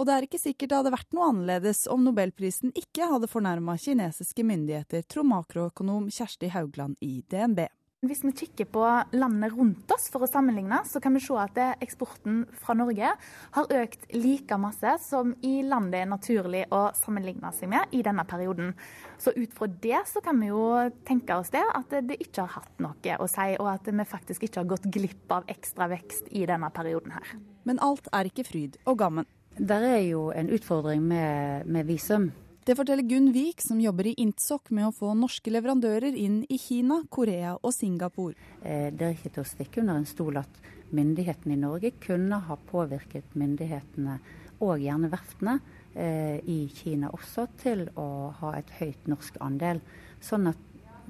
[0.00, 3.76] Og det er ikke sikkert det hadde vært noe annerledes om nobelprisen ikke hadde fornærma
[3.76, 7.66] kinesiske myndigheter, tror makroøkonom Kjersti Haugland i DNB.
[8.02, 8.82] Hvis vi kikker på
[9.14, 13.12] landene rundt oss for å sammenligne, så kan vi se at eksporten fra Norge
[13.54, 18.02] har økt like masse som i land det er naturlig å sammenligne seg med i
[18.02, 18.74] denne perioden.
[19.22, 20.64] Så ut fra det så kan vi jo
[21.06, 24.48] tenke oss det, at det ikke har hatt noe å si, og at vi faktisk
[24.48, 27.36] ikke har gått glipp av ekstra vekst i denne perioden her.
[27.62, 29.30] Men alt er ikke fryd og gammen.
[29.62, 32.32] Der er jo en utfordring med, med visum.
[32.64, 36.60] Det forteller Gunn Vik, som jobber i Intsoc med å få norske leverandører inn i
[36.62, 38.36] Kina, Korea og Singapore.
[38.62, 40.60] Eh, det er ikke til å stikke under en stol at
[40.94, 44.14] myndighetene i Norge kunne ha påvirket myndighetene,
[44.62, 45.56] og gjerne verftene,
[45.96, 49.82] eh, i Kina også, til å ha et høyt norsk andel.
[50.22, 50.62] Sånn at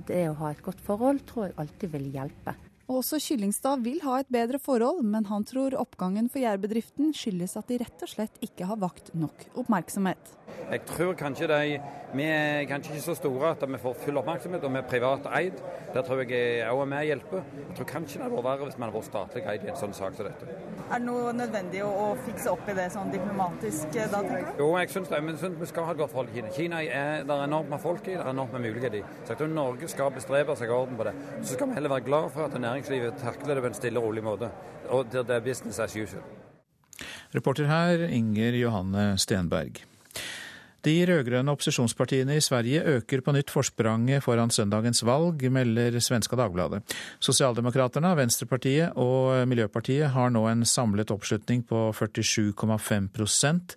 [0.09, 2.57] det å ha et godt forhold tror jeg alltid vil hjelpe.
[2.93, 7.57] Og også Kyllingstad vil ha et bedre forhold, men han tror oppgangen for jærbedriften skyldes
[7.57, 10.35] at de rett og slett ikke har vakt nok oppmerksomhet.
[10.71, 11.81] Jeg tror kanskje de
[12.13, 15.27] Vi er kanskje ikke så store at vi får full oppmerksomhet, og vi er privat
[15.33, 15.63] eid.
[15.95, 17.41] Der tror jeg òg er med å hjelpe.
[17.57, 19.79] Jeg tror kanskje det hadde vært verre hvis vi hadde vært statlig eid i en
[19.81, 20.59] sånn sak som dette.
[20.83, 24.61] Er det noe nødvendig å, fikse opp i det sånn diplomatisk eh, da, tenker du?
[24.61, 25.23] Jo, jeg syns det.
[25.25, 26.53] Men synes vi skal ha et godt forhold til Kina.
[26.59, 29.03] Kina er, det er enormt med folk i, det er enormt med muligheter i.
[29.23, 31.17] Så jeg tror Norge skal bestrebe seg orden på det.
[31.41, 34.05] Så skal vi heller være glad for at næringslivet takler det på en stille og
[34.07, 34.49] rolig måte.
[34.89, 36.23] Og det er business as usual.
[37.35, 39.85] Reporter her Inger Johanne Stenberg.
[40.83, 46.81] De rød-grønne opposisjonspartiene i Sverige øker på nytt forspranget foran søndagens valg, melder Svenska Dagbladet.
[47.23, 53.77] Sosialdemokraterna, Venstrepartiet og Miljøpartiet har nå en samlet oppslutning på 47,5%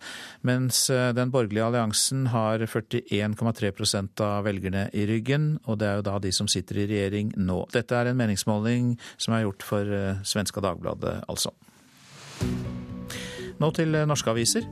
[0.50, 5.60] mens den borgerlige alliansen har 41,3% av velgerne i ryggen.
[5.70, 7.62] Og det er jo da de som sitter i regjering nå.
[7.76, 9.94] Dette er en meningsmåling som er gjort for
[10.26, 11.54] Svenska Dagbladet, altså.
[13.62, 14.66] Nå til norske aviser.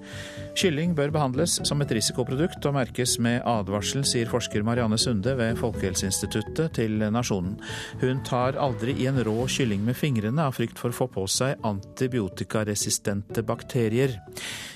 [0.60, 5.58] Kylling bør behandles som et risikoprodukt og merkes med advarsel, sier forsker Marianne Sunde ved
[5.62, 7.56] Folkehelseinstituttet til Nasjonen.
[8.04, 11.26] Hun tar aldri i en rå kylling med fingrene av frykt for å få på
[11.32, 14.20] seg antibiotikaresistente bakterier.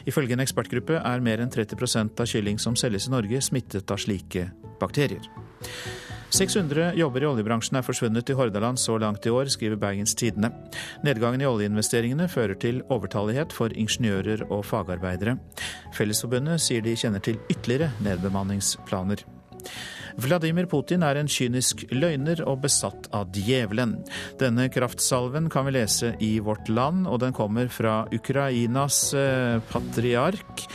[0.07, 3.99] Ifølge en ekspertgruppe er mer enn 30% av kylling som selges i Norge smittet av
[4.01, 4.49] slike
[4.81, 5.27] bakterier.
[6.29, 10.51] 600 jobber i oljebransjen er forsvunnet i Hordaland så langt i år, skriver Bergens Tidende.
[11.05, 15.37] Nedgangen i oljeinvesteringene fører til overtallighet for ingeniører og fagarbeidere.
[15.95, 19.23] Fellesforbundet sier de kjenner til ytterligere nedbemanningsplaner.
[20.17, 23.99] Vladimir Putin er en kynisk løgner og besatt av djevelen.
[24.41, 30.65] Denne kraftsalven kan vi lese i Vårt Land, og den kommer fra Ukrainas eh, patriark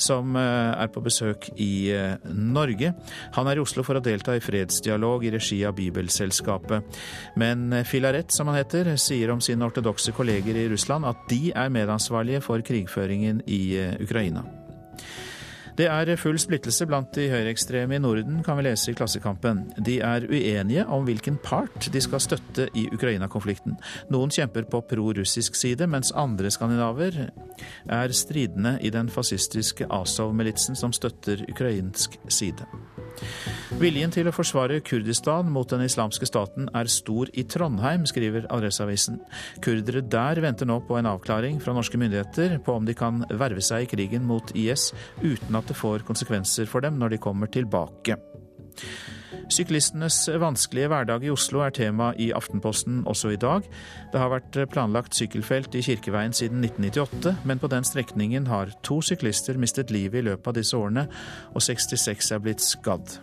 [0.00, 1.90] som er på besøk i
[2.30, 2.92] Norge.
[3.36, 7.00] Han er i Oslo for å delta i fredsdialog i regi av Bibelselskapet.
[7.40, 11.72] Men Filaret, som han heter, sier om sine ortodokse kolleger i Russland at de er
[11.72, 13.62] medansvarlige for krigføringen i
[14.00, 14.44] Ukraina.
[15.80, 19.62] Det er full splittelse blant de høyreekstreme i Norden, kan vi lese i Klassekampen.
[19.80, 23.78] De er uenige om hvilken part de skal støtte i Ukraina-konflikten.
[24.12, 27.30] Noen kjemper på pro-russisk side, mens andre skandinaver
[27.88, 32.68] er stridende i den fascistiske Azov-militsen som støtter ukrainsk side.
[33.80, 39.20] Viljen til å forsvare Kurdistan mot den islamske staten er stor i Trondheim, skriver Adresseavisen.
[39.64, 43.64] Kurdere der venter nå på en avklaring fra norske myndigheter på om de kan verve
[43.64, 44.90] seg i krigen mot IS
[45.22, 48.18] uten at det får konsekvenser for dem når de kommer tilbake.
[49.50, 53.66] Syklistenes vanskelige hverdag i Oslo er tema i Aftenposten også i dag.
[54.12, 59.00] Det har vært planlagt sykkelfelt i Kirkeveien siden 1998, men på den strekningen har to
[59.04, 61.06] syklister mistet livet i løpet av disse årene,
[61.54, 63.18] og 66 er blitt skadd.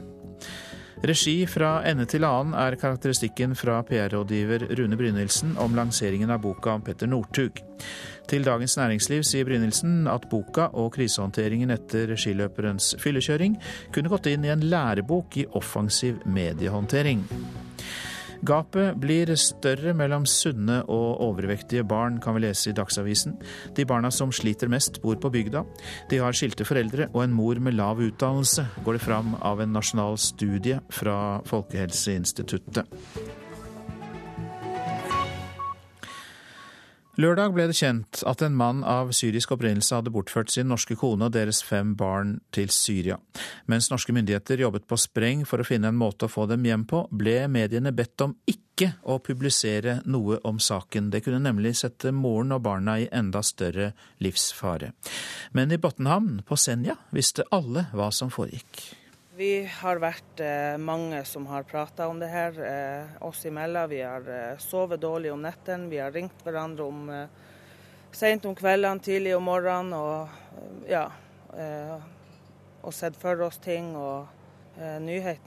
[1.06, 6.74] Regi fra ende til annen er karakteristikken fra PR-rådgiver Rune Brynildsen om lanseringen av boka
[6.74, 7.62] om Petter Northug.
[8.28, 13.56] Til Dagens Næringsliv sier Brynildsen at boka og krisehåndteringen etter skiløperens fyllekjøring
[13.96, 17.24] kunne gått inn i en lærebok i offensiv mediehåndtering.
[18.46, 23.38] Gapet blir større mellom sunne og overvektige barn, kan vi lese i Dagsavisen.
[23.80, 25.64] De barna som sliter mest, bor på bygda.
[26.12, 29.74] De har skilte foreldre og en mor med lav utdannelse, går det fram av en
[29.74, 32.86] nasjonal studie fra Folkehelseinstituttet.
[37.18, 41.26] Lørdag ble det kjent at en mann av syrisk opprinnelse hadde bortført sin norske kone
[41.26, 43.16] og deres fem barn til Syria.
[43.66, 46.84] Mens norske myndigheter jobbet på spreng for å finne en måte å få dem hjem
[46.86, 51.10] på, ble mediene bedt om ikke å publisere noe om saken.
[51.10, 54.94] Det kunne nemlig sette moren og barna i enda større livsfare.
[55.58, 59.07] Men i Botnhamn på Senja visste alle hva som foregikk.
[59.38, 63.92] Vi har vært eh, mange som har prata om det her, eh, oss imellom.
[63.92, 65.92] Vi har eh, sovet dårlig om nettene.
[65.92, 67.12] Vi har ringt hverandre om
[68.18, 69.94] sent om kveldene, tidlig om morgenen.
[69.94, 71.04] Og, ja,
[72.82, 73.94] og sett for oss ting.
[73.94, 74.26] Og
[74.82, 75.46] har vært,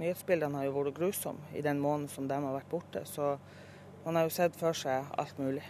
[0.00, 3.04] nyhetsbildene har jo vært grusomme i den måneden som de har vært borte.
[3.04, 3.34] Så
[4.06, 5.66] man har jo sett for seg alt mulig.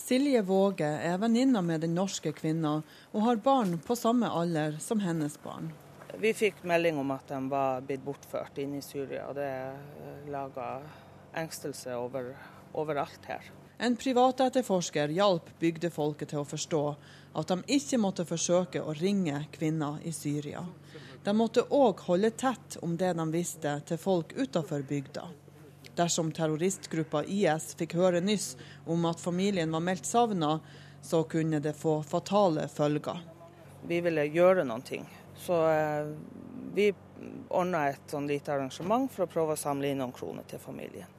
[0.00, 2.78] Silje Våge er venninna med den norske kvinna
[3.12, 5.74] og har barn på samme alder som hennes barn.
[6.20, 10.28] Vi fikk melding om at de var blitt bortført inn i Syria, og det eh,
[10.32, 10.80] laga
[11.36, 12.30] engstelse over,
[12.72, 13.50] overalt her.
[13.78, 16.82] En privat etterforsker hjalp bygdefolket til å forstå
[17.36, 20.64] at de ikke måtte forsøke å ringe kvinner i Syria.
[21.24, 25.26] De måtte òg holde tett om det de visste til folk utenfor bygda.
[25.96, 28.54] Dersom terroristgruppa IS fikk høre nyss
[28.86, 30.60] om at familien var meldt savna,
[31.02, 33.20] så kunne det få fatale følger.
[33.86, 35.04] Vi ville gjøre noe.
[35.36, 36.06] Så eh,
[36.74, 36.90] vi
[37.48, 41.12] ordna et sånn lite arrangement for å prøve å samle inn noen kroner til familien.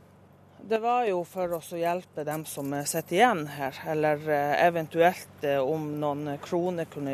[0.67, 5.45] Det var jo for oss å hjelpe dem som sitter igjen her, eller eh, eventuelt
[5.45, 7.13] eh, om noen kroner kunne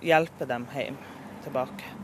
[0.00, 0.98] hjelpe dem hjem
[1.44, 1.96] tilbake.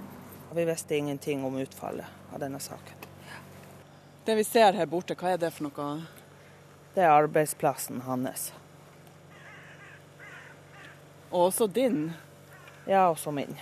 [0.57, 3.05] Vi visste ingenting om utfallet av denne saken.
[4.27, 5.91] Det vi ser her borte, hva er det for noe?
[6.97, 8.49] Det er arbeidsplassen hans.
[11.31, 12.09] Og også din?
[12.89, 13.55] Ja, også min.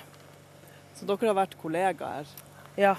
[0.95, 2.29] Så dere har vært kollegaer?
[2.79, 2.95] Ja,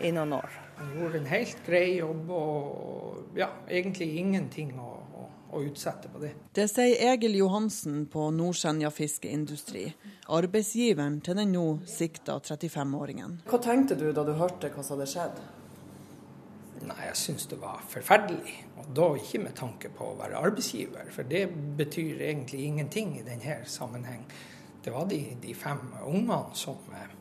[0.00, 0.56] i noen år.
[0.78, 5.24] Han gjorde en helt grei jobb og ja, egentlig ingenting å, å,
[5.56, 6.34] å utsette på det.
[6.54, 9.88] Det sier Egil Johansen på Nordsenja fiskeindustri,
[10.38, 13.40] arbeidsgiveren til den nå sikta 35-åringen.
[13.48, 15.40] Hva tenkte du da du hørte hva som hadde skjedd?
[16.86, 18.54] Nei, jeg syns det var forferdelig.
[18.78, 21.48] Og da ikke med tanke på å være arbeidsgiver, for det
[21.80, 24.22] betyr egentlig ingenting i denne sammenheng.
[24.84, 27.17] Det var de, de fem ungene som eh,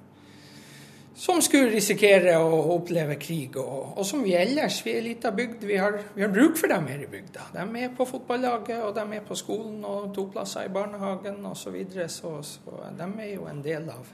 [1.17, 3.57] som skulle risikere å oppleve krig.
[3.57, 6.59] Og, og som vi ellers, vi er ei lita bygd, vi har, vi har, bruk
[6.59, 7.47] for dem her i bygda.
[7.55, 11.63] De er på fotballaget, og de er på skolen og to plasser i barnehagen osv.
[11.67, 12.61] Så, videre, så Så
[12.97, 14.05] de er jo en del av,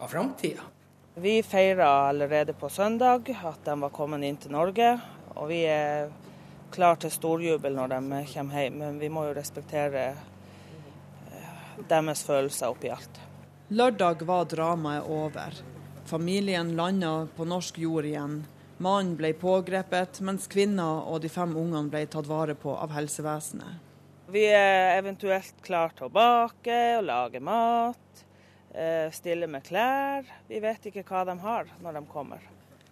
[0.00, 0.64] av framtida.
[1.20, 4.94] Vi feira allerede på søndag at de var kommet inn til Norge.
[5.36, 6.08] Og vi er
[6.72, 12.72] klar til storjubel når de kommer hjem, men vi må jo respektere eh, deres følelser
[12.72, 13.20] oppi alt.
[13.68, 15.60] Lørdag var dramaet over.
[16.10, 18.40] Familien landa på norsk jord igjen.
[18.82, 23.78] Mannen ble pågrepet, mens kvinna og de fem ungene ble tatt vare på av helsevesenet.
[24.34, 28.24] Vi er eventuelt klare til å bake og lage mat,
[28.74, 30.26] eh, stille med klær.
[30.48, 32.42] Vi vet ikke hva de har når de kommer.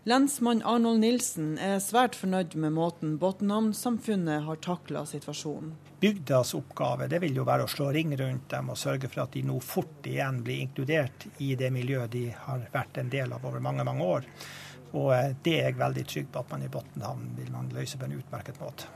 [0.09, 5.75] Lensmann Arnold Nilsen er svært fornøyd med måten Botnhamn-samfunnet har takla situasjonen.
[6.01, 9.35] Bygdas oppgave det vil jo være å slå ring rundt dem og sørge for at
[9.37, 13.45] de nå fort igjen blir inkludert i det miljøet de har vært en del av
[13.45, 14.31] over mange mange år.
[14.95, 18.01] Og eh, det er jeg veldig trygg på at man i Botnhamn vil man løse
[18.01, 18.89] på en utmerket måte.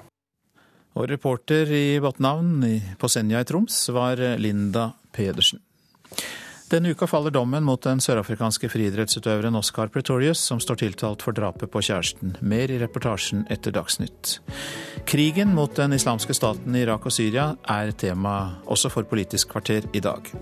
[0.96, 2.64] Og reporter i Botnhavn
[2.96, 5.60] på Senja i Troms var Linda Pedersen.
[6.72, 11.68] Denne uka faller dommen mot den sørafrikanske friidrettsutøveren Oscar Pretorius, som står tiltalt for drapet
[11.68, 12.32] på kjæresten.
[12.40, 14.38] Mer i reportasjen etter Dagsnytt.
[15.04, 19.84] Krigen mot den islamske staten i Irak og Syria er tema også for Politisk kvarter
[19.92, 20.32] i dag.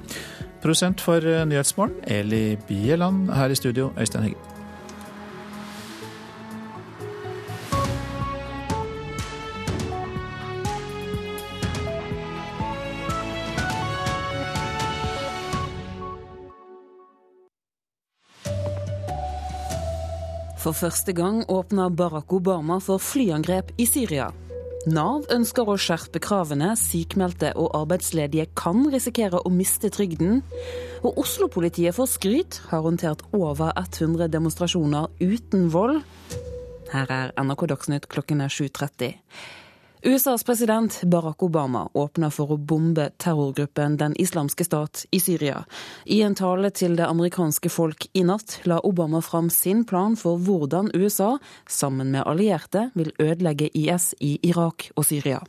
[0.62, 1.18] Prosent for
[1.50, 3.32] Nyhetsmorgen, Eli Bieland.
[3.34, 4.59] Her i studio, Øystein Heggen.
[20.60, 24.26] For første gang åpner Barack Obama for flyangrep i Syria.
[24.92, 26.74] Nav ønsker å skjerpe kravene.
[26.76, 30.42] Sykmeldte og arbeidsledige kan risikere å miste trygden.
[31.00, 36.02] Og Oslo-politiet får skryt, har håndtert over 100 demonstrasjoner uten vold.
[36.92, 39.16] Her er NRK Dagsnytt klokken er 7.30.
[40.02, 45.66] USAs president Barack Obama åpner for å bombe terrorgruppen Den islamske stat i Syria.
[46.04, 50.40] I en tale til det amerikanske folk i natt la Obama fram sin plan for
[50.40, 51.34] hvordan USA,
[51.68, 55.44] sammen med allierte, vil ødelegge IS i Irak og Syria.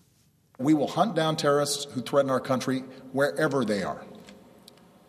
[0.60, 2.84] We will hunt down terrorists who threaten our country
[3.14, 4.04] wherever they are.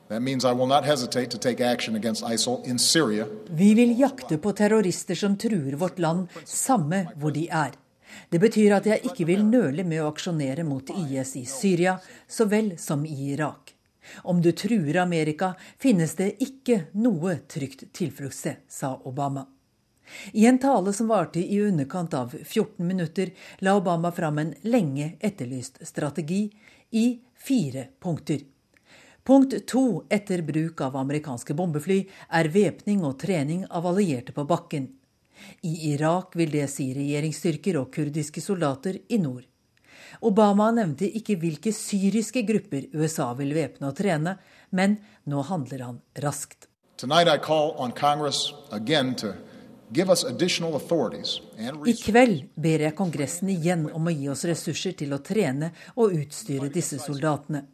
[0.08, 3.26] That means I will not hesitate to take action against ISIL Syria.
[3.50, 7.81] Vi vil jakte på terrorister som truer vårt land, samme hvor de er.
[8.28, 11.98] Det betyr at jeg ikke vil nøle med å aksjonere mot IS i Syria
[12.28, 13.74] så vel som i Irak.
[14.22, 19.46] Om du truer Amerika, finnes det ikke noe trygt tilfluktssted, sa Obama.
[20.32, 25.12] I en tale som varte i underkant av 14 minutter, la Obama fram en lenge
[25.20, 26.50] etterlyst strategi
[26.90, 28.42] i fire punkter.
[29.24, 34.88] Punkt to etter bruk av amerikanske bombefly er væpning og trening av allierte på bakken.
[35.62, 39.44] I Irak vil det si regjeringsstyrker og kurdiske soldater i nord.
[40.20, 44.36] Obama nevnte ikke hvilke syriske grupper USA vil væpne og trene,
[44.70, 46.68] men nå handler han raskt.
[51.86, 56.14] I kveld ber jeg Kongressen igjen om å gi oss ressurser til å trene og
[56.16, 57.64] utstyre disse soldatene.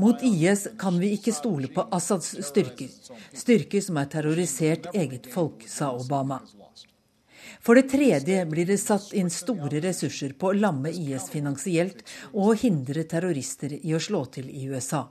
[0.00, 2.90] Mot IS kan vi ikke stole på Assads styrker,
[3.36, 6.40] styrker som har terrorisert eget folk, sa Obama.
[7.62, 12.02] For det tredje blir det satt inn store ressurser på å lamme IS finansielt
[12.32, 15.04] og hindre terrorister i å slå til i USA.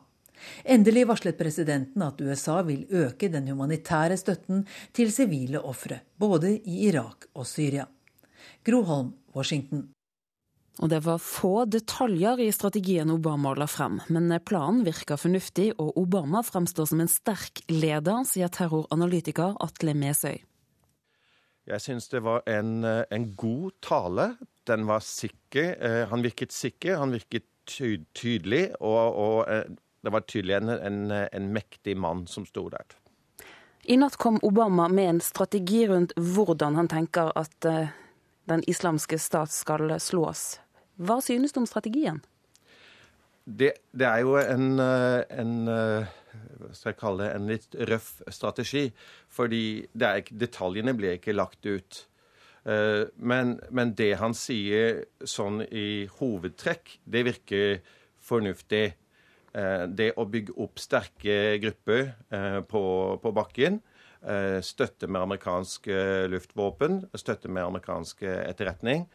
[0.66, 6.84] Endelig varslet presidenten at USA vil øke den humanitære støtten til sivile ofre, både i
[6.89, 7.88] Irak og Syria.
[8.66, 9.88] Groholm, Washington.
[10.82, 15.97] Og det var få detaljer i strategien Obama la frem, men planen virker fornuftig, og
[15.99, 20.41] Obama fremstår som en sterk leder, sier terroranalytiker Atle Mesøy.
[21.70, 24.36] Jeg syns det var en, eh, en, god tale.
[24.68, 25.76] Den var sikker.
[25.78, 27.45] Eh, han virket sikker, han virket
[28.14, 29.64] tydelig, og, og eh,
[30.01, 32.97] det var tydelig en, en, en mektig mann som sto der.
[33.86, 37.55] I natt kom Obama med en strategi rundt hvordan han tenker at
[38.49, 40.59] den islamske stat skal slås.
[41.01, 42.20] Hva synes du om strategien?
[43.45, 45.55] Det, det er jo en, en
[46.71, 48.88] skal jeg kalle det, en litt røff strategi.
[49.32, 52.05] Fordi ikke, detaljene blir ikke lagt ut.
[52.63, 57.79] Eh, men, men, det han sier sånn i hovedtrekk, det virker
[58.21, 58.86] fornuftig.
[59.51, 62.84] Eh, det å bygge opp sterke grupper eh, på,
[63.23, 63.82] på bakken,
[64.61, 65.88] støtte med amerikansk
[66.29, 69.07] luftvåpen, støtte med amerikansk etterretning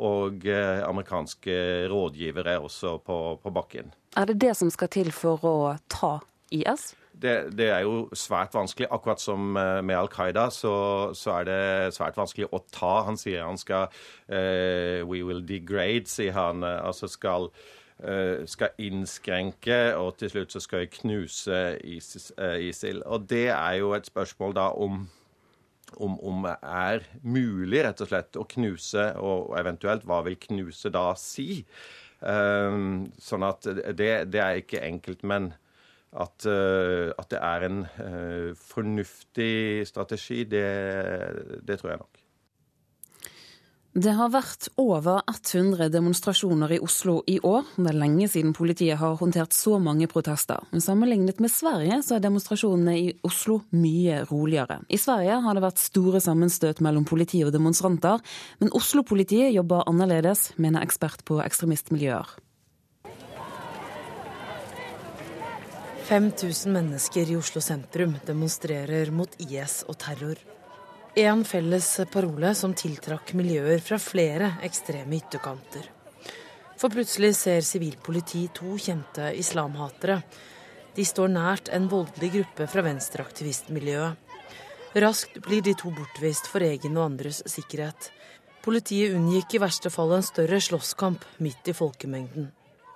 [0.00, 1.56] og amerikanske
[1.92, 3.92] rådgivere også på, på bakken.
[4.16, 5.58] Er det det som skal til for å
[5.92, 6.14] ta
[6.50, 6.92] IS?
[7.14, 8.88] Det, det, er jo svært vanskelig.
[8.90, 10.74] Akkurat som eh, med Al Qaida, så,
[11.14, 13.04] så, er det svært vanskelig å ta.
[13.06, 16.64] Han sier han skal uh, We will degrade, sier han.
[16.66, 17.50] Eh, altså skal,
[18.50, 23.04] skal innskrenke, og til slutt så skal jeg knuse ISIL.
[23.06, 25.04] Og det er jo et spørsmål da om
[26.02, 31.12] om, om er mulig rett og slett å knuse, og eventuelt hva vil knuse da
[31.14, 31.62] si?
[32.18, 35.22] Sånn at det, det er ikke enkelt.
[35.22, 35.52] Men
[36.14, 40.68] at, eh, at, det er en uh, fornuftig strategi, det,
[41.66, 42.20] det, tror jeg nok.
[43.94, 47.68] Det har vært over 100 demonstrasjoner i Oslo i år.
[47.76, 50.66] Det er lenge siden politiet har håndtert så mange protester.
[50.74, 54.80] Men sammenlignet med Sverige så er demonstrasjonene i Oslo mye roligere.
[54.90, 58.18] I Sverige har det vært store sammenstøt mellom politi og demonstranter,
[58.58, 62.34] men Oslo-politiet jobber annerledes, mener ekspert på ekstremistmiljøer.
[66.04, 70.36] 5000 mennesker i Oslo sentrum demonstrerer mot IS og terror.
[71.16, 75.86] En felles parole som tiltrakk miljøer fra flere ekstreme ytterkanter.
[76.76, 80.18] For plutselig ser sivilpoliti to kjente islamhatere.
[80.92, 84.18] De står nært en voldelig gruppe fra venstreaktivistmiljøet.
[85.00, 88.10] Raskt blir de to bortvist for egen og andres sikkerhet.
[88.60, 92.52] Politiet unngikk i verste fall en større slåsskamp midt i folkemengden.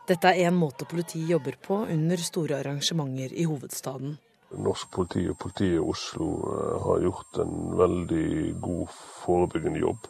[0.09, 4.15] Dette er én måte politiet jobber på under store arrangementer i hovedstaden.
[4.57, 8.29] Norsk politi og politiet i Oslo eh, har gjort en veldig
[8.65, 10.07] god forebyggende jobb.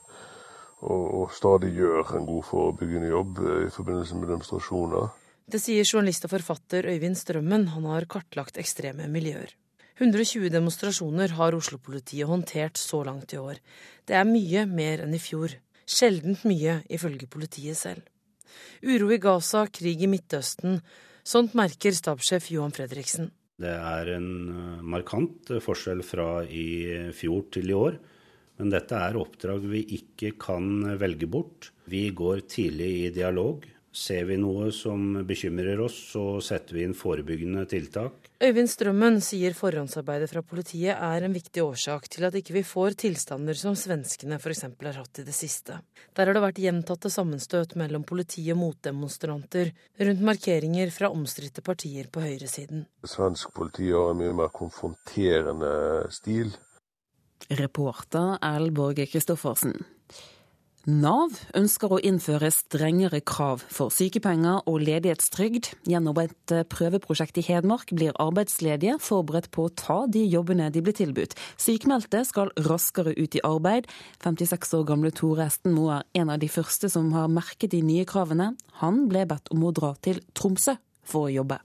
[0.86, 5.08] Og stadig gjør en god forebyggende jobb eh, i forbindelse med demonstrasjoner.
[5.50, 7.66] Det sier journalist og forfatter Øyvind Strømmen.
[7.74, 9.50] Han har kartlagt ekstreme miljøer.
[9.98, 13.58] 120 demonstrasjoner har Oslo-politiet håndtert så langt i år.
[14.06, 15.56] Det er mye mer enn i fjor.
[15.88, 18.06] Sjeldent mye, ifølge politiet selv.
[18.82, 20.80] Uro i Gaza, krig i Midtøsten.
[21.26, 23.32] Sånt merker stabssjef Johan Fredriksen.
[23.58, 27.98] Det er en eh, markant eh, forskjell fra i fjor til i år.
[28.58, 31.70] Men dette er oppdrag vi ikke kan velge bort.
[31.90, 33.66] Vi går tidlig i dialog.
[33.92, 38.28] Ser vi noe som bekymrer oss, så setter vi inn forebyggende tiltak.
[38.44, 42.98] Øyvind Strømmen sier forhåndsarbeidet fra politiet er en viktig årsak til at ikke vi får
[43.00, 44.62] tilstander som svenskene f.eks.
[44.68, 45.80] har hatt i det siste.
[46.12, 49.72] Der har det vært gjentatte sammenstøt mellom politi og motdemonstranter
[50.04, 52.84] rundt markeringer fra omstridte partier på høyresiden.
[53.08, 55.72] Svensk politi har en mye mer konfronterende
[56.12, 56.52] stil.
[57.48, 59.78] Reporter Erlend Borge Christoffersen.
[60.88, 65.66] Nav ønsker å innføre strengere krav for sykepenger og ledighetstrygd.
[65.84, 70.80] Gjennom et eh, prøveprosjekt i Hedmark blir arbeidsledige forberedt på å ta de jobbene de
[70.86, 71.36] blir tilbudt.
[71.60, 73.84] Sykmeldte skal raskere ut i arbeid.
[74.24, 78.08] 56 år gamle Tore Estenmo er en av de første som har merket de nye
[78.08, 78.54] kravene.
[78.80, 81.60] Han ble bedt om å dra til Tromsø for å jobbe.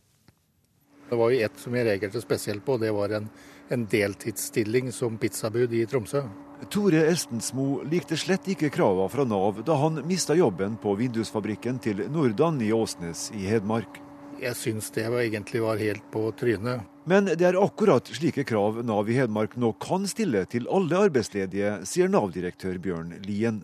[1.08, 3.32] Det var jo ett som jeg reagerte spesielt på, det var en,
[3.70, 6.24] en deltidsstilling som pizzabud i Tromsø.
[6.72, 12.06] Tore Estensmo likte slett ikke kravene fra Nav da han mista jobben på vindusfabrikken til
[12.14, 14.00] Nordan i Åsnes i Hedmark.
[14.44, 16.84] Jeg syns det var egentlig var helt på trynet.
[17.08, 21.82] Men det er akkurat slike krav Nav i Hedmark nå kan stille til alle arbeidsledige,
[21.88, 23.62] sier Nav-direktør Bjørn Lien.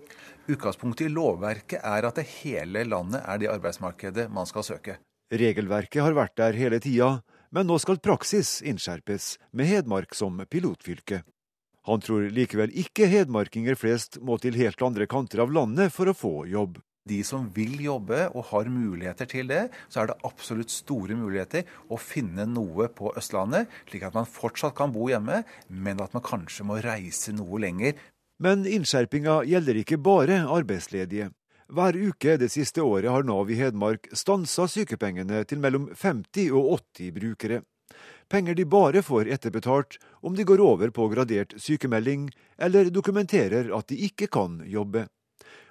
[0.49, 4.97] Utgangspunktet i lovverket er at det hele landet er det arbeidsmarkedet man skal søke.
[5.29, 7.19] Regelverket har vært der hele tida,
[7.55, 11.23] men nå skal praksis innskjerpes, med Hedmark som pilotfylke.
[11.89, 16.17] Han tror likevel ikke hedmarkinger flest må til helt andre kanter av landet for å
[16.17, 16.77] få jobb.
[17.09, 21.65] De som vil jobbe og har muligheter til det, så er det absolutt store muligheter
[21.89, 26.25] å finne noe på Østlandet, slik at man fortsatt kan bo hjemme, men at man
[26.25, 27.97] kanskje må reise noe lenger.
[28.43, 31.31] Men innskjerpinga gjelder ikke bare arbeidsledige.
[31.70, 36.80] Hver uke det siste året har Nav i Hedmark stansa sykepengene til mellom 50 og
[36.97, 37.61] 80 brukere
[38.30, 43.89] penger de bare får etterbetalt om de går over på gradert sykemelding eller dokumenterer at
[43.89, 45.07] de ikke kan jobbe.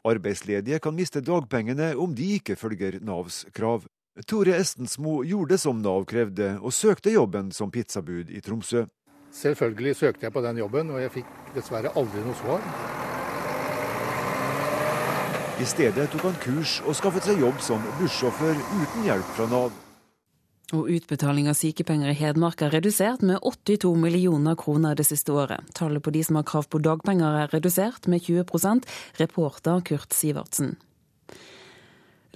[0.08, 3.86] Arbeidsledige kan miste dagpengene om de ikke følger Navs krav.
[4.26, 8.86] Tore Estensmo gjorde som Nav krevde, og søkte jobben som pizzabud i Tromsø.
[9.30, 13.06] Selvfølgelig søkte jeg på den jobben, og jeg fikk dessverre aldri noe svar.
[15.58, 19.72] I stedet tok han kurs og skaffet seg jobb som bussjåfør uten hjelp fra Nav.
[20.76, 25.66] Og utbetaling av sykepenger i Hedmark er redusert med 82 millioner kroner det siste året.
[25.74, 28.86] Tallet på de som har krav på dagpenger er redusert med 20%
[29.18, 30.76] reporter Kurt Sivertsen.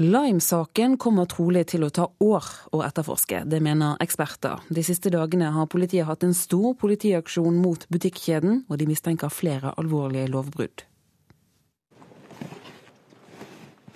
[0.03, 4.65] Lime-saken kommer trolig til å ta år å etterforske, det mener eksperter.
[4.73, 9.77] De siste dagene har politiet hatt en stor politiaksjon mot butikkjeden, og de mistenker flere
[9.79, 10.89] alvorlige lovbrudd.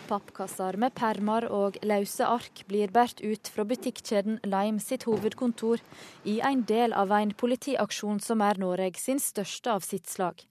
[0.06, 5.82] Pappkasser med permer og løse ark blir båret ut fra butikkjeden Lime sitt hovedkontor
[6.30, 10.42] i en del av en politiaksjon som er Norge sin største av sitt slag.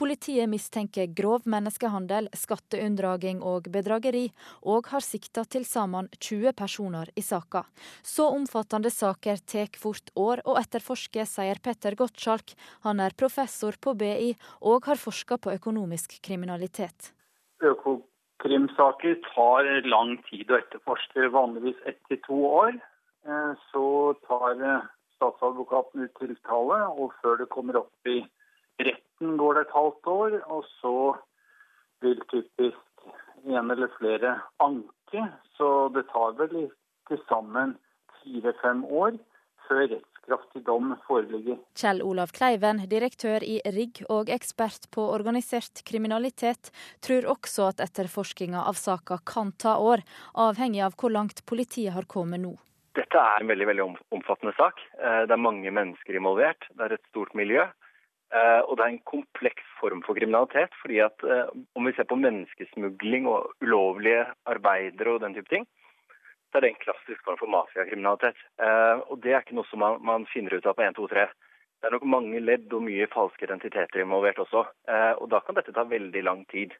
[0.00, 4.28] Politiet mistenker grov menneskehandel, skatteunndraging og bedrageri,
[4.62, 7.64] og har sikta til sammen 20 personer i saka.
[8.02, 12.56] Så omfattende saker tar fort år å etterforske, sier Petter Gottschalk.
[12.88, 17.12] Han er professor på BI og har forska på økonomisk kriminalitet.
[17.62, 18.00] Øko
[18.44, 22.74] Krimsaker tar lang tid å etterforske, vanligvis ett til to år.
[23.24, 23.86] Eh, så
[24.28, 28.18] tar eh, statsadvokaten ut tiltale, og før det kommer opp i
[28.84, 30.36] retten går det et halvt år.
[30.52, 30.96] Og så
[32.04, 33.08] vil typisk
[33.48, 35.24] en eller flere anke,
[35.56, 36.68] så det tar vel
[37.08, 37.78] til sammen
[38.20, 39.16] fire-fem år
[39.68, 41.58] før rettskraftig dom foreligger.
[41.74, 48.64] Kjell Olav Kleiven, direktør i RIGG og ekspert på organisert kriminalitet, tror også at etterforskinga
[48.64, 50.02] av saka kan ta år,
[50.34, 52.56] avhengig av hvor langt politiet har kommet nå.
[52.94, 54.78] Dette er en veldig veldig omfattende sak.
[55.02, 56.68] Eh, det er mange mennesker involvert.
[56.70, 57.64] Det er et stort miljø.
[58.34, 60.70] Eh, og det er en kompleks form for kriminalitet.
[60.82, 65.66] fordi at eh, Om vi ser på menneskesmugling og ulovlige arbeidere og den type ting,
[66.54, 68.38] så er det en klassisk form for mafiakriminalitet.
[68.62, 71.08] Eh, og det er ikke noe som man, man finner ut av på 1, 2,
[71.10, 71.24] 3.
[71.82, 74.62] Det er nok mange ledd og mye falske identiteter involvert også.
[74.86, 76.76] Eh, og da kan dette ta veldig lang tid.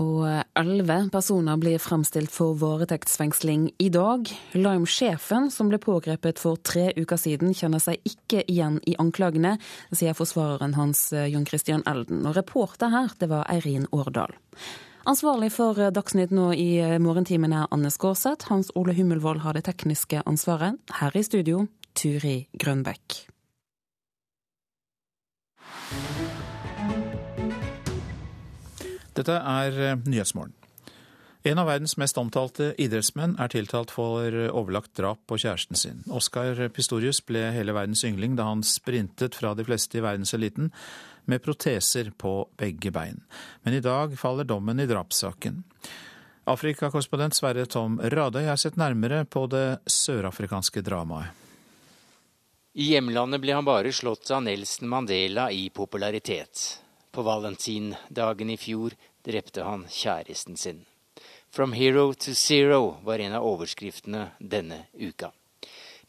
[0.00, 0.24] Og
[0.56, 4.32] elleve personer blir fremstilt for varetektsfengsling i dag.
[4.56, 9.58] Lime-sjefen, som ble pågrepet for tre uker siden, kjenner seg ikke igjen i anklagene,
[9.92, 12.24] sier forsvareren hans Jon Christian Elden.
[12.24, 14.32] Og reporter her, det var Eirin Årdal.
[15.04, 18.48] Ansvarlig for eh, Dagsnytt nå i eh, morgentimen er Anne Skårseth.
[18.48, 20.78] Hans Ole Hummelvold har det tekniske ansvaret.
[20.96, 23.18] Her i studio, Turi Grønbekk.
[29.12, 30.56] Dette er eh, Nyhetsmorgen.
[31.44, 35.98] En av verdens mest omtalte idrettsmenn er tiltalt for overlagt drap på kjæresten sin.
[36.08, 40.72] Oscar Pistorius ble hele verdens yngling da han sprintet fra de fleste i verdenseliten
[41.24, 43.22] med proteser på begge bein.
[43.62, 45.62] Men i dag faller dommen i drapssaken.
[46.44, 51.32] Afrikakorrespondent Sverre Tom Radøy har sett nærmere på det sørafrikanske dramaet.
[52.74, 56.82] I hjemlandet ble han bare slått av Nelson Mandela i popularitet.
[57.14, 60.84] På valentindagen i fjor drepte han kjæresten sin.
[61.50, 65.30] 'From hero to zero' var en av overskriftene denne uka.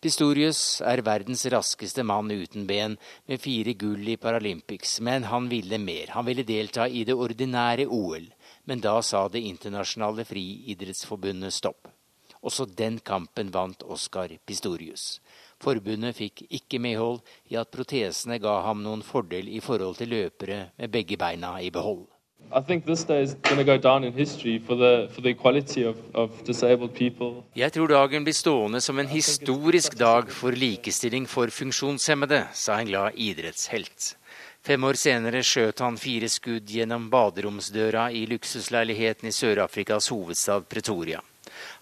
[0.01, 2.97] Pistorius er verdens raskeste mann uten ben,
[3.27, 6.11] med fire gull i Paralympics, men han ville mer.
[6.15, 8.27] Han ville delta i det ordinære OL,
[8.65, 11.87] men da sa Det internasjonale friidrettsforbundet stopp.
[12.45, 15.19] Også den kampen vant Oscar Pistorius.
[15.61, 20.59] Forbundet fikk ikke medhold i at protesene ga ham noen fordel i forhold til løpere
[20.77, 22.05] med begge beina i behold.
[22.51, 25.29] I think this day is going to go down in history for the, for the
[25.29, 27.43] equality of, of disabled people.
[27.55, 32.87] Jeg tror dagen blir stående som en historisk dag for likestilling for funksjonshemmede, sa en
[32.91, 34.15] glad idrettshelt.
[34.65, 41.21] Fem år senere skjøt han fire skudd gjennom baderomsdøra i luksusleiligheten i Sør-Afrikas hovedstad Pretoria.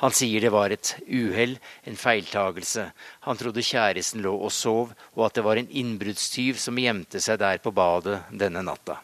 [0.04, 1.56] Han sier det var et uhell,
[1.88, 2.90] en feiltagelse.
[3.28, 7.40] Han trodde kjæresten lå og sov, og at det var en innbruddstyv som gjemte seg
[7.40, 9.00] der på badet denne natta.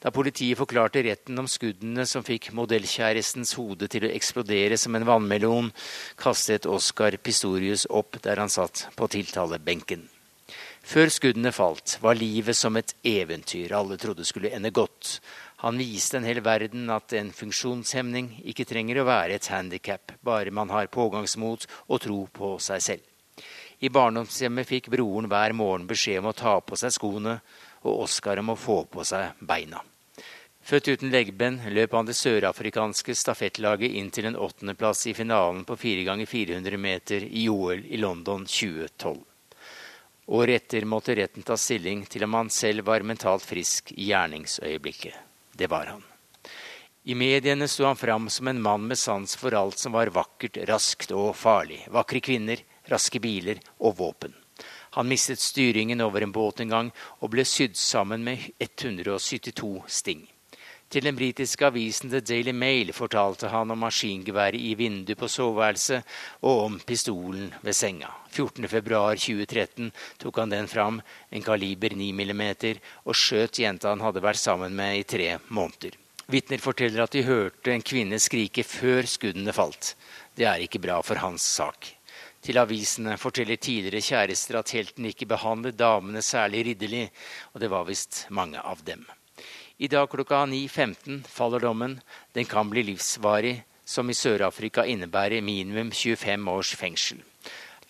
[0.00, 5.04] Da politiet forklarte retten om skuddene som fikk modellkjærestens hode til å eksplodere som en
[5.04, 5.68] vannmelon,
[6.16, 10.06] kastet Oskar Pistorius opp der han satt på tiltalebenken.
[10.80, 15.18] Før skuddene falt, var livet som et eventyr alle trodde skulle ende godt.
[15.60, 20.50] Han viste en hel verden at en funksjonshemning ikke trenger å være et handikap, bare
[20.50, 23.06] man har pågangsmot og tro på seg selv.
[23.84, 27.38] I barndomshjemmet fikk broren hver morgen beskjed om å ta på seg skoene,
[27.84, 29.84] og Oskar om å få på seg beina.
[30.70, 35.74] Født uten leggben løp han det sørafrikanske stafettlaget inn til en åttendeplass i finalen på
[35.74, 39.18] 4 ganger 400 meter i OL i London 2012.
[40.38, 45.18] Året etter måtte retten ta stilling til om han selv var mentalt frisk i gjerningsøyeblikket.
[45.58, 46.06] Det var han.
[47.02, 50.62] I mediene sto han fram som en mann med sans for alt som var vakkert,
[50.70, 51.82] raskt og farlig.
[51.90, 54.38] Vakre kvinner, raske biler og våpen.
[54.94, 60.29] Han mistet styringen over en båt en gang og ble sydd sammen med 172 sting.
[60.90, 66.02] Til den britiske avisen The Daily Mail fortalte han om maskingeværet i vinduet på soveværelset
[66.42, 68.08] og om pistolen ved senga.
[68.34, 70.98] 14.2.2013 tok han den fram,
[71.30, 72.42] en kaliber 9 mm,
[73.04, 75.94] og skjøt jenta han hadde vært sammen med i tre måneder.
[76.26, 79.94] Vitner forteller at de hørte en kvinne skrike før skuddene falt.
[80.34, 81.86] Det er ikke bra for hans sak.
[82.42, 87.06] Til avisene forteller tidligere kjærester at helten ikke behandlet damene særlig ridderlig,
[87.54, 89.06] og det var visst mange av dem.
[89.80, 92.00] I dag klokka 9.15 faller dommen.
[92.32, 97.22] Den kan bli livsvarig, som i Sør-Afrika innebærer minimum 25 års fengsel.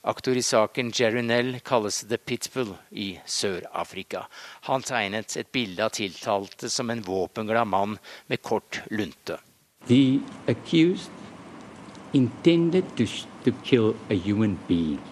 [0.07, 4.23] Aktor i saken Jerry Nell kalles The Pitbull i Sør-Afrika.
[4.69, 7.99] Han tegnet et bilde av tiltalte som en våpenglad mann
[8.31, 9.41] med kort lunte.
[9.89, 11.11] The accused
[12.13, 13.11] intended to,
[13.43, 15.03] to kill a human being.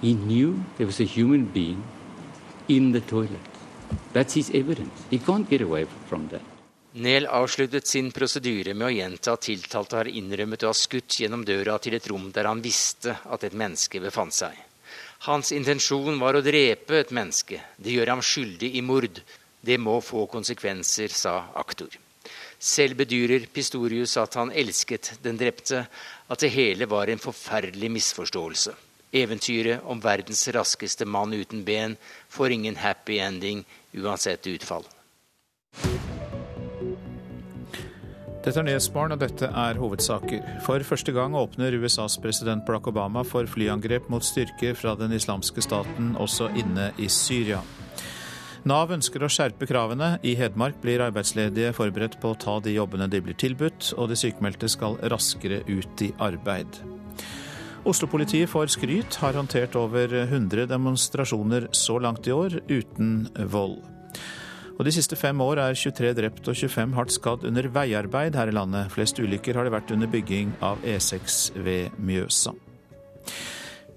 [0.00, 1.84] He knew there was a human being
[2.68, 3.57] in the toilet.
[6.98, 11.44] Nehl avsluttet sin prosedyre med å gjenta at tiltalte har innrømmet å ha skutt gjennom
[11.46, 14.56] døra til et rom der han visste at et menneske befant seg.
[15.28, 17.60] Hans intensjon var å drepe et menneske.
[17.76, 19.20] Det gjør ham skyldig i mord.
[19.60, 21.90] Det må få konsekvenser, sa aktor.
[22.58, 25.84] Selv bedyrer Pistorius at han elsket den drepte,
[26.28, 28.74] at det hele var en forferdelig misforståelse.
[29.12, 31.96] Eventyret om verdens raskeste mann uten ben
[32.28, 33.64] får ingen happy ending
[33.96, 34.84] uansett utfall.
[38.44, 40.44] Dette er Nyhetsmorgen, og dette er hovedsaker.
[40.64, 45.64] For første gang åpner USAs president Barack Obama for flyangrep mot styrker fra den islamske
[45.64, 47.60] staten også inne i Syria.
[48.68, 50.14] Nav ønsker å skjerpe kravene.
[50.24, 54.18] I Hedmark blir arbeidsledige forberedt på å ta de jobbene de blir tilbudt, og de
[54.18, 56.80] sykmeldte skal raskere ut i arbeid.
[57.88, 63.78] Oslo-politiet får skryt, har håndtert over 100 demonstrasjoner så langt i år uten vold.
[64.76, 68.52] Og De siste fem år er 23 drept og 25 hardt skadd under veiarbeid her
[68.52, 68.92] i landet.
[68.92, 72.52] Flest ulykker har det vært under bygging av E6 ved Mjøsa.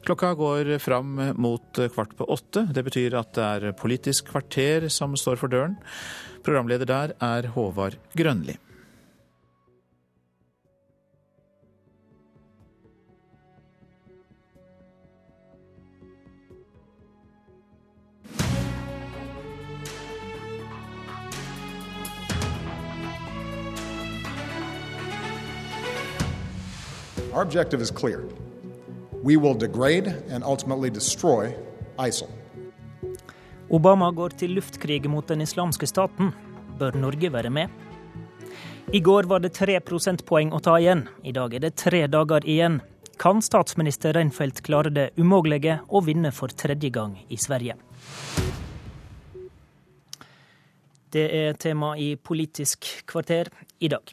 [0.07, 2.69] Klokka går fram mot kvart på åtte.
[2.71, 5.75] Det betyr at det er Politisk kvarter som står for døren.
[6.47, 8.55] Programleder der er Håvard Grønli.
[27.33, 28.23] Our objective is clear.
[29.23, 31.55] We will degrade and ultimately destroy
[31.97, 32.27] ISIL.
[33.69, 36.33] Obama går til luftkrig mot den islamske staten.
[36.79, 37.69] Bør Norge være med?
[38.93, 41.07] I går var det tre prosentpoeng å ta igjen.
[41.23, 42.81] I dag er det tre dager igjen.
[43.17, 47.77] Kan statsminister Reinfeldt klare det umulige å vinne for tredje gang i Sverige?
[51.11, 53.47] Det er tema i Politisk kvarter
[53.79, 54.03] i dag.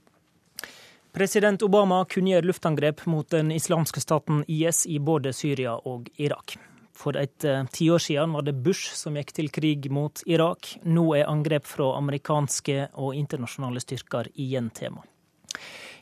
[1.19, 6.55] President Obama kunngjør luftangrep mot den islamske staten IS i både Syria og Irak.
[6.95, 10.77] For et uh, tiår siden var det Bush som gikk til krig mot Irak.
[10.87, 15.03] Nå er angrep fra amerikanske og internasjonale styrker igjen tema.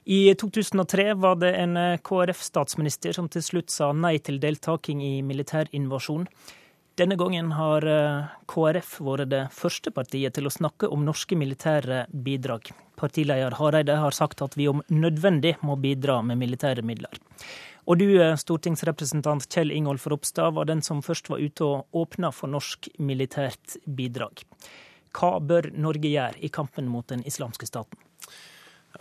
[0.05, 5.15] I 2003 var det en eh, KrF-statsminister som til slutt sa nei til deltaking i
[5.25, 6.29] militærinvasjon.
[6.97, 12.07] Denne gangen har eh, KrF vært det første partiet til å snakke om norske militære
[12.25, 12.71] bidrag.
[12.97, 17.21] Partileder Hareide har sagt at vi om nødvendig må bidra med militære midler.
[17.85, 22.33] Og du, eh, stortingsrepresentant Kjell Ingolf Ropstad, var den som først var ute og åpna
[22.33, 24.47] for norsk militært bidrag.
[25.13, 28.06] Hva bør Norge gjøre i kampen mot den islamske staten?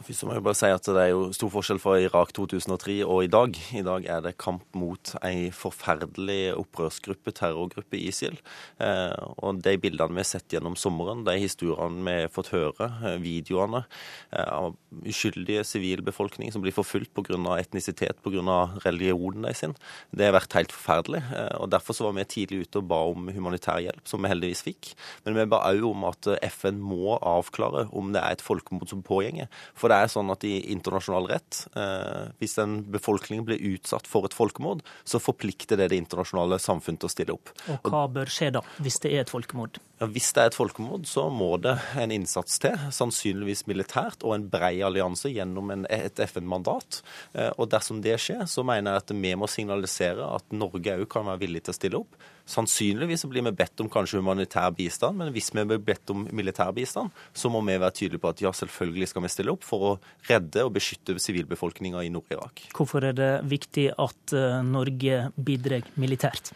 [0.04, 3.24] Først må jeg bare si at Det er jo stor forskjell fra Irak 2003 og
[3.24, 3.56] i dag.
[3.78, 8.36] I dag er det kamp mot ei forferdelig opprørsgruppe, terrorgruppe ISIL.
[8.82, 12.90] Eh, og De bildene vi har sett gjennom sommeren, de historiene vi har fått høre,
[13.06, 13.86] eh, videoene
[14.32, 17.58] eh, av uskyldige sivilbefolkning som blir forfulgt pga.
[17.60, 18.80] etnisitet, pga.
[18.84, 19.76] religionen sin,
[20.12, 21.24] det har vært helt forferdelig.
[21.60, 24.64] Og Derfor så var vi tidlig ute og ba om humanitær hjelp, som vi heldigvis
[24.64, 24.94] fikk.
[25.26, 29.04] Men vi ba òg om at FN må avklare om det er et folkemord som
[29.04, 29.48] pågjenger.
[29.76, 34.28] For det er sånn at i internasjonal rett, eh, hvis en befolkning blir utsatt for
[34.28, 37.52] et folkemord, så forplikter det det internasjonale samfunn til å stille opp.
[37.72, 39.80] Og hva bør skje da, hvis det er et folkemord?
[40.02, 44.36] Ja, hvis det er et folkemord, så må det en innsats til, sannsynligvis militært, og
[44.36, 47.02] en brei allianse gjennom en, et FN-mandat.
[47.34, 51.08] Eh, og dersom det skjer, så mener jeg at vi må signalisere at Norge òg
[51.12, 52.26] kan være villig til å stille opp.
[52.46, 56.74] Sannsynligvis blir vi bedt om kanskje humanitær bistand, men hvis vi blir bedt om militær
[56.76, 59.90] bistand, så må vi være tydelige på at ja, selvfølgelig skal vi stille opp for
[59.90, 59.92] å
[60.30, 62.68] redde og beskytte sivilbefolkninga i Nord-Irak.
[62.78, 66.54] Hvorfor er det viktig at eh, Norge bidrar militært?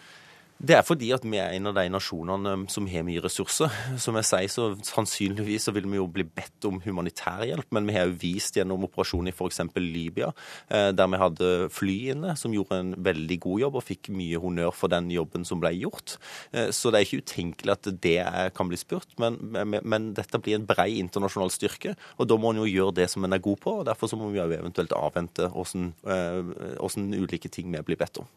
[0.59, 3.71] Det er fordi at vi er en av de nasjonene um, som har mye ressurser.
[4.03, 7.87] Som jeg sier, så sannsynligvis så vil vi jo bli bedt om humanitær hjelp, men
[7.87, 9.61] vi har jo vist gjennom operasjonen i f.eks.
[9.79, 10.33] Libya,
[10.67, 14.41] eh, der vi hadde fly inne som gjorde en veldig god jobb og fikk mye
[14.43, 16.17] honnør for den jobben som ble gjort.
[16.51, 18.17] Eh, så det er ikke utenkelig at det
[18.57, 22.51] kan bli spurt, men, men, men dette blir en brei internasjonal styrke, og da må
[22.51, 23.79] en jo gjøre det som en er god på.
[23.79, 28.03] og Derfor så må vi jo eventuelt avvente hvordan, hvordan eh, ulike ting vi blir
[28.03, 28.27] bedt om.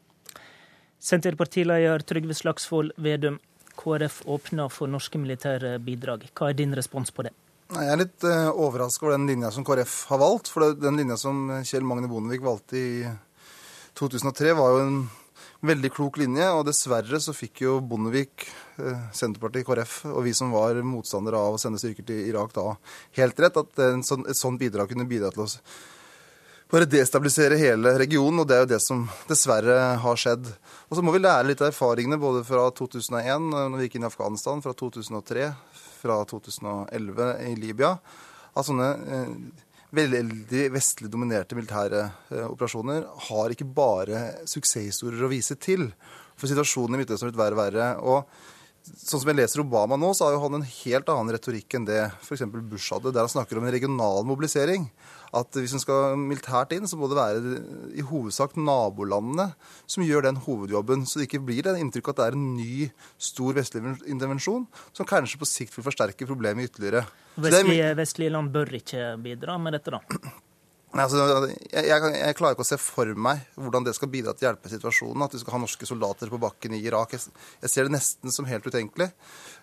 [1.02, 3.40] Senterpartileder Trygve Slagsvold Vedum,
[3.74, 6.28] KrF åpner for norske militære bidrag.
[6.30, 7.32] Hva er din respons på det?
[7.72, 10.50] Jeg er litt eh, overraska over den linja som KrF har valgt.
[10.52, 12.92] For den linja som Kjell Magne Bondevik valgte i
[13.98, 15.00] 2003, var jo en
[15.72, 16.46] veldig klok linje.
[16.54, 18.46] Og dessverre så fikk jo Bondevik,
[18.78, 22.76] uh, Senterpartiet, KrF og vi som var motstandere av å sende styrker til Irak da,
[23.18, 23.58] helt rett.
[23.58, 25.58] At sånn, et sånt bidrag kunne bidra til oss
[26.72, 30.46] bare destabilisere hele regionen, og det er jo det som dessverre har skjedd.
[30.88, 34.06] Og så må vi lære litt av erfaringene både fra 2001, når vi gikk inn
[34.06, 35.50] i Afghanistan, fra 2003,
[36.00, 37.92] fra 2011 i Libya,
[38.52, 39.34] at sånne eh,
[39.92, 45.90] veldig vestlig dominerte militære eh, operasjoner har ikke bare suksesshistorier å vise til.
[46.40, 47.92] For situasjonen i Midtøsten har blitt verre og verre.
[48.00, 48.50] og
[48.82, 51.86] sånn som jeg leser Obama nå, så har jo han en helt annen retorikk enn
[51.86, 52.44] det f.eks.
[52.50, 54.88] Bush hadde, der han snakker om en regional mobilisering.
[55.32, 57.54] At hvis en skal militært inn, så må det være
[57.96, 59.48] i hovedsak nabolandene
[59.88, 61.06] som gjør den hovedjobben.
[61.08, 63.80] Så det ikke blir det inntrykk at det er en ny, stor vestlig
[64.12, 67.06] intervensjon som kanskje på sikt vil forsterke problemet ytterligere.
[67.40, 70.20] Vestlige, vestlige land bør ikke bidra med dette, da?
[70.92, 74.44] Altså, jeg, jeg, jeg, klarer ikke å se for meg hvordan det skal bidra til
[74.44, 75.24] å hjelpe situasjonen.
[75.24, 77.14] At vi skal ha norske soldater på bakken i Irak.
[77.16, 77.32] Jeg,
[77.64, 79.08] jeg ser det nesten som helt utenkelig.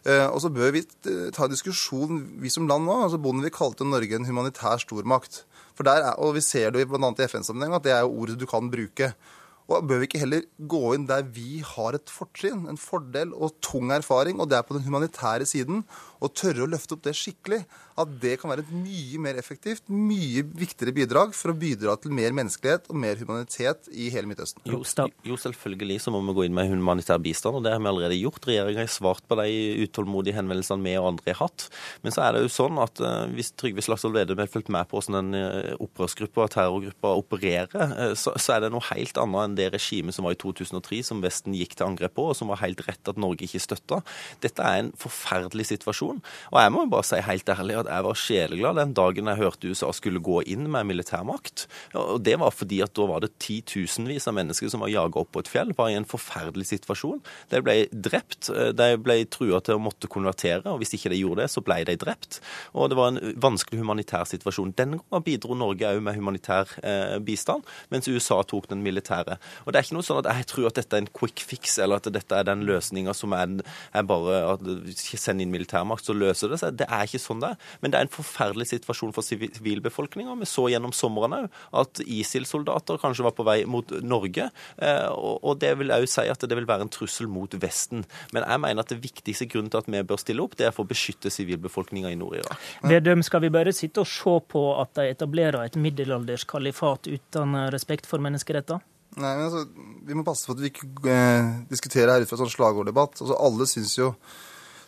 [0.09, 2.95] Eh, og så bør vi ta en diskusjon, vi som land nå.
[3.05, 5.43] altså Bondevik kalte Norge en humanitær stormakt.
[5.77, 7.11] For der er, og Vi ser det bl.a.
[7.13, 9.13] i FN-sammenheng at det er jo ordet du kan bruke.
[9.69, 13.59] Og Bør vi ikke heller gå inn der vi har et fortrinn, en fordel og
[13.61, 15.83] tung erfaring, og det er på den humanitære siden,
[16.19, 17.61] og tørre å løfte opp det skikkelig?
[17.99, 22.13] At det kan være et mye mer effektivt, mye viktigere bidrag for å bidra til
[22.15, 24.63] mer menneskelighet og mer humanitet i hele Midtøsten?
[24.69, 24.81] Jo,
[25.27, 28.19] jo selvfølgelig så må vi gå inn med humanitær bistand, og det har vi allerede
[28.19, 28.47] gjort.
[28.47, 31.67] Regjeringa har svart på de utålmodige henvendelsene vi og andre har hatt.
[32.05, 34.87] Men så er det jo sånn at uh, hvis Trygve Slagsvold Vedum har fulgt med
[34.89, 39.19] på hvordan den uh, opprørsgruppa og terrorgruppa opererer, uh, så, så, er det noe helt
[39.19, 42.37] annet enn det regimet som var i 2003, som Vesten gikk til angrep på, og
[42.37, 44.01] som var helt rett at Norge ikke støtta.
[44.43, 46.08] Dette er en forferdelig situasjon.
[46.17, 49.39] Og jeg må jo bare si helt ærlig at jeg var sjeleglad den dagen jeg
[49.39, 51.67] hørte USA skulle gå inn med militærmakt.
[51.99, 55.31] Og det var fordi at da var det titusenvis av mennesker som var jaga opp
[55.35, 57.21] på et fjell, var i en forferdelig situasjon.
[57.51, 61.43] De ble drept, de ble trua til å måtte konvertere, og hvis ikke de gjorde
[61.43, 62.39] det, så ble de drept.
[62.73, 64.73] Og det var en vanskelig humanitær situasjon.
[64.77, 69.39] Den gangen bidro Norge òg med humanitær eh, bistand, mens USA tok den militære.
[69.65, 71.77] Og det er ikke noe sånn at jeg tror at dette er en quick fix,
[71.81, 73.59] eller at dette er den løsninga som er,
[73.93, 74.65] er bare at
[74.99, 76.77] send inn militærmakt, så løser det seg.
[76.79, 77.69] Det er ikke sånn det er.
[77.81, 80.37] Men det er en forferdelig situasjon for sivilbefolkninga.
[80.41, 81.47] Vi så gjennom sommeren òg
[81.81, 84.49] at ISIL-soldater kanskje var på vei mot Norge.
[84.77, 88.05] Eh, og det vil òg si at det vil være en trussel mot Vesten.
[88.35, 90.75] Men jeg mener at det viktigste grunnen til at vi bør stille opp, det er
[90.75, 92.69] for å beskytte sivilbefolkninga i Nord-Irak.
[92.89, 98.09] Vedum, skal vi bare sitte og se på at de etablerer et middelalderskalifat uten respekt
[98.09, 98.81] for menneskeretter?
[99.17, 99.63] Nei, men altså,
[100.05, 103.19] Vi må passe på at vi ikke eh, diskuterer her ut fra en sånn slagorddebatt.
[103.19, 104.13] Altså, alle syns jo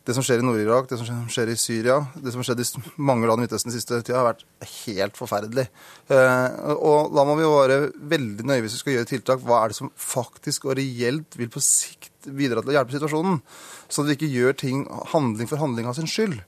[0.08, 3.02] det som skjer i Nord-Irak, det som skjer i Syria, det som har skjedd i
[3.06, 5.68] mange land i Midtøsten den siste tida, har vært helt forferdelig.
[6.10, 7.80] Eh, og da må vi jo være
[8.14, 9.44] veldig nøye hvis vi skal gjøre tiltak.
[9.46, 13.38] Hva er det som faktisk og reelt vil på sikt bidra til å hjelpe situasjonen?
[13.92, 16.40] Så vi ikke gjør ting handling for handling av sin skyld.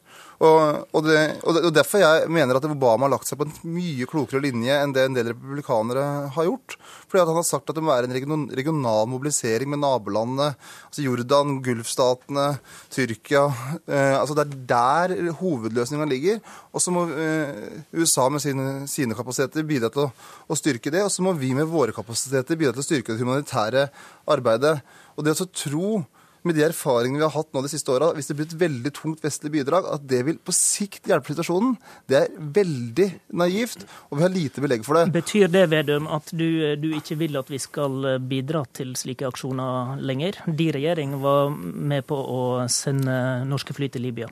[0.42, 4.08] Og, og, det, og, Derfor jeg mener at Obama har lagt seg på en mye
[4.10, 6.06] klokere linje enn det en del republikanere
[6.36, 6.78] har gjort.
[7.08, 10.56] Fordi at Han har sagt at det må være en regional mobilisering med nabolandene.
[10.88, 12.48] altså Jordan, Gulfstatene,
[12.94, 13.46] Tyrkia.
[13.88, 16.42] Eh, altså Det er der hovedløsninga ligger.
[16.74, 20.12] Og så må eh, USA med sine, sine, kapasiteter bidra til å,
[20.50, 21.04] å styrke det.
[21.06, 23.88] Og så må vi med våre kapasiteter bidra til å styrke det humanitære
[24.34, 24.80] arbeidet.
[25.18, 26.04] Og det å tro
[26.48, 28.92] med de erfaringene vi har hatt nå de siste åra, hvis det blir et veldig
[28.98, 31.78] tungt vestlig bidrag, at det vil på sikt hjelpe situasjonen,
[32.12, 33.08] det er veldig
[33.40, 35.06] naivt, og vi har lite belegg for det.
[35.16, 36.48] Betyr det, Vedum, at du,
[36.80, 40.44] du ikke vil at vi skal bidra til slike aksjoner lenger?
[40.48, 42.42] De regjering var med på å
[42.72, 43.18] sende
[43.48, 44.30] norske fly til Libya.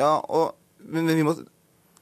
[0.00, 1.36] Ja, og, men, men vi må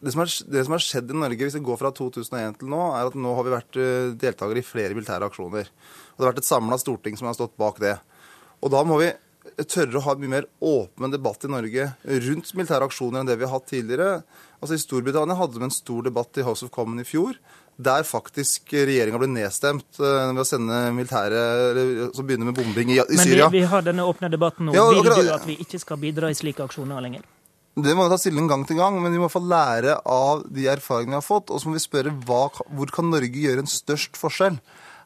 [0.03, 2.71] det som, er, det som, har skjedd i Norge, hvis vi går fra 2001 til
[2.73, 5.69] nå, er at nå har vi vært eh, deltakere i flere militære aksjoner.
[5.69, 7.95] Og det har vært et samla storting som har stått bak det.
[8.67, 9.13] Og da må vi
[9.67, 11.89] tørre å ha en mye mer åpen debatt i Norge
[12.27, 14.23] rundt militære aksjoner enn det vi har hatt tidligere.
[14.63, 17.35] Altså I Storbritannia hadde vi en stor debatt i House of Commons i fjor,
[17.83, 21.43] der faktisk regjeringa ble nedstemt uh, ved å sende militære
[22.15, 23.49] som begynner med bombing i, i Syria.
[23.49, 24.77] Men vi, vi, har denne åpne debatten nå.
[24.77, 27.27] Ja, Vil du at vi ikke skal bidra i slike aksjoner lenger?
[27.73, 30.67] Det må vi ta stilling gang til gang, men vi må få lære av de
[30.69, 31.49] erfaringene vi har fått.
[31.49, 34.59] Og så må vi spørre hva, hvor kan Norge gjøre en størst forskjell?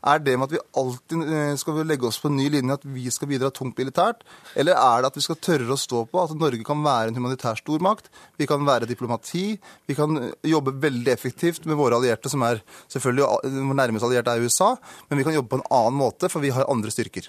[0.07, 2.85] Er det med at vi alltid eh, skal legge oss på en ny linje at
[2.87, 4.23] vi skal bidra tungt militært?
[4.55, 7.19] Eller er det at vi skal tørre å stå på at Norge kan være en
[7.19, 8.07] humanitær stormakt?
[8.39, 9.57] Vi kan være diplomati.
[9.91, 12.63] Vi kan eh, jobbe veldig effektivt med våre allierte, som er
[12.93, 14.71] selvfølgelig eh, vår nærmeste allierte er USA.
[15.11, 17.27] Men vi kan jobbe på en annen måte, for vi har andre styrker.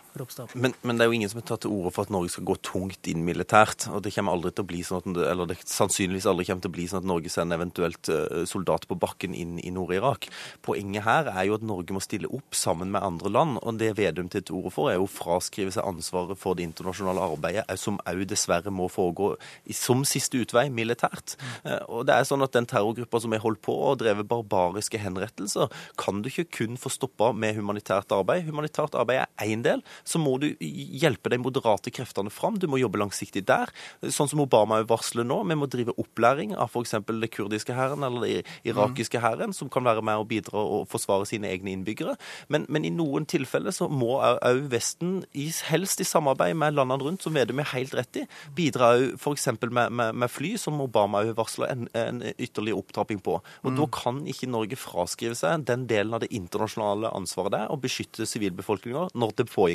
[0.53, 2.45] Men, men det er jo ingen som har tatt til orde for at Norge skal
[2.51, 3.87] gå tungt inn militært.
[3.89, 6.73] Og det kommer aldri til å bli sånn at, eller det sannsynligvis aldri kommer til
[6.73, 8.13] å bli sånn at Norge sender eventuelt
[8.45, 10.29] soldater på bakken inn i Nord-Irak.
[10.65, 13.59] Poenget her er jo at Norge må stille opp sammen med andre land.
[13.63, 17.65] Og det Vedum til orde for, er å fraskrive seg ansvaret for det internasjonale arbeidet,
[17.79, 19.33] som òg dessverre må foregå
[19.75, 21.37] som siste utvei militært.
[21.63, 21.71] Mm.
[21.93, 25.69] Og det er sånn at Den terrorgruppa som har holdt på og drevet barbariske henrettelser,
[25.99, 28.47] kan du ikke kun få stoppa med humanitært arbeid.
[28.47, 29.83] Humanitært arbeid er én del.
[30.07, 32.57] Så må du hjelpe de moderate kreftene fram.
[32.57, 33.69] Du må jobbe langsiktig der.
[34.01, 35.43] Sånn som Obama varsler nå.
[35.51, 36.97] Vi må drive opplæring av f.eks.
[37.07, 41.27] det kurdiske hæren eller det irakiske hæren, som kan være med og bidra og forsvare
[41.29, 42.17] sine egne innbyggere.
[42.53, 45.21] Men, men i noen tilfeller så må òg Vesten,
[45.67, 48.25] helst i samarbeid med landene rundt, som Vedum er helt rett i,
[48.57, 49.49] bidra òg f.eks.
[49.67, 53.39] Med, med, med fly, som Obama òg varsler en, en ytterligere opptrapping på.
[53.63, 53.77] Og mm.
[53.79, 57.79] Da kan ikke Norge fraskrive seg den delen av det internasjonale ansvaret det er å
[57.81, 59.65] beskytte sivilbefolkninga når det pågår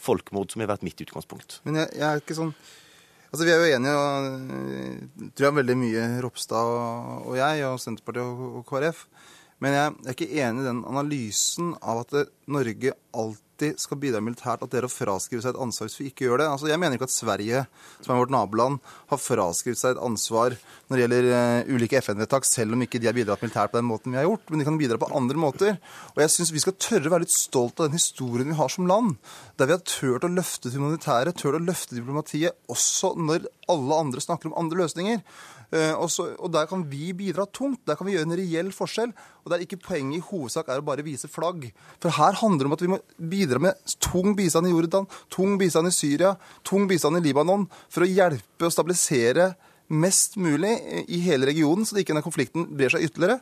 [0.00, 1.58] folkemord, som har vært mitt utgangspunkt.
[1.66, 2.54] Men jeg, jeg er ikke sånn
[3.32, 6.72] Altså, Vi er jo enige, og tror jeg veldig mye Ropstad
[7.24, 9.06] og jeg, og Senterpartiet og KrF.
[9.62, 12.14] Men jeg er ikke enig i den analysen av at
[12.50, 16.08] Norge alltid skal bidra militært, at det er å fraskrive seg et ansvar hvis vi
[16.10, 16.48] ikke gjør det.
[16.50, 17.60] Altså, jeg mener ikke at Sverige,
[18.02, 18.80] som er vårt naboland,
[19.12, 20.56] har fraskrevet seg et ansvar
[20.88, 23.86] når det gjelder uh, ulike FN-vedtak, selv om ikke de har bidratt militært på den
[23.86, 24.50] måten vi har gjort.
[24.50, 25.78] Men de kan bidra på andre måter.
[26.16, 28.74] Og jeg syns vi skal tørre å være litt stolt av den historien vi har
[28.74, 29.14] som land.
[29.60, 33.98] Der vi har turt å løfte det humanitære, turt å løfte diplomatiet, også når alle
[34.04, 35.22] andre snakker om andre løsninger.
[35.72, 37.80] Eh, og, så, og, Der kan vi bidra tungt.
[37.88, 39.12] Der kan vi gjøre en reell forskjell.
[39.42, 41.70] Og der ikke poenget i hovedsak er å bare vise flagg.
[42.02, 45.58] For her handler det om at vi må bidra med tung bistand i Jordan, tung
[45.60, 46.36] bistand i Syria,
[46.66, 49.52] tung bistand i Libanon, for å hjelpe og stabilisere
[49.92, 50.72] mest mulig
[51.12, 53.40] i hele regionen, så det ikke denne konflikten brer seg ytterligere.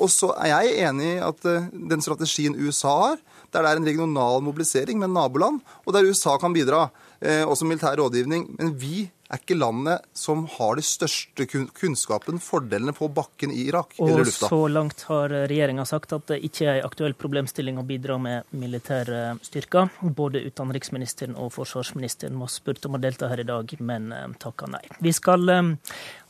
[0.00, 3.20] Og så er jeg enig i at eh, den strategien USA har,
[3.52, 6.86] der det er en regional mobilisering med naboland, og der USA kan bidra,
[7.22, 8.48] også militær rådgivning.
[8.58, 13.94] Men vi er ikke landet som har den største kunnskapen, fordelene på bakken i Irak
[13.96, 14.50] og eller lufta.
[14.52, 18.52] Så langt har regjeringa sagt at det ikke er en aktuell problemstilling å bidra med
[18.52, 19.88] militære styrker.
[20.02, 24.68] Både utenriksministeren og forsvarsministeren var spurt om å delta her i dag, men eh, takka
[24.74, 24.84] nei.
[25.00, 25.74] Vi skal eh,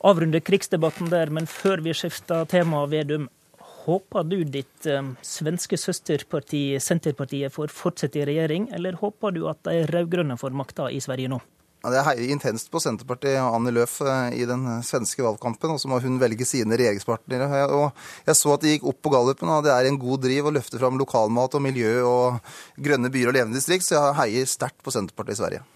[0.06, 3.26] avrunde krigsdebatten der, men før vi skifter tema, Vedum.
[3.82, 9.58] Håper du ditt eh, svenske søsterparti Senterpartiet får fortsette i regjering, eller håper du at
[9.66, 11.40] de rød-grønne får makta i Sverige nå?
[11.82, 15.74] Det heier intenst på Senterpartiet og Annie Løf eh, i den svenske valgkampen.
[15.74, 17.50] Og så må hun velge sine regjeringspartnere.
[18.28, 20.54] Jeg så at de gikk opp på gallupen, og det er en god driv å
[20.54, 24.78] løfte fram lokalmat og miljø og grønne byer og levende distrikt, så jeg heier sterkt
[24.86, 25.66] på Senterpartiet i Sverige.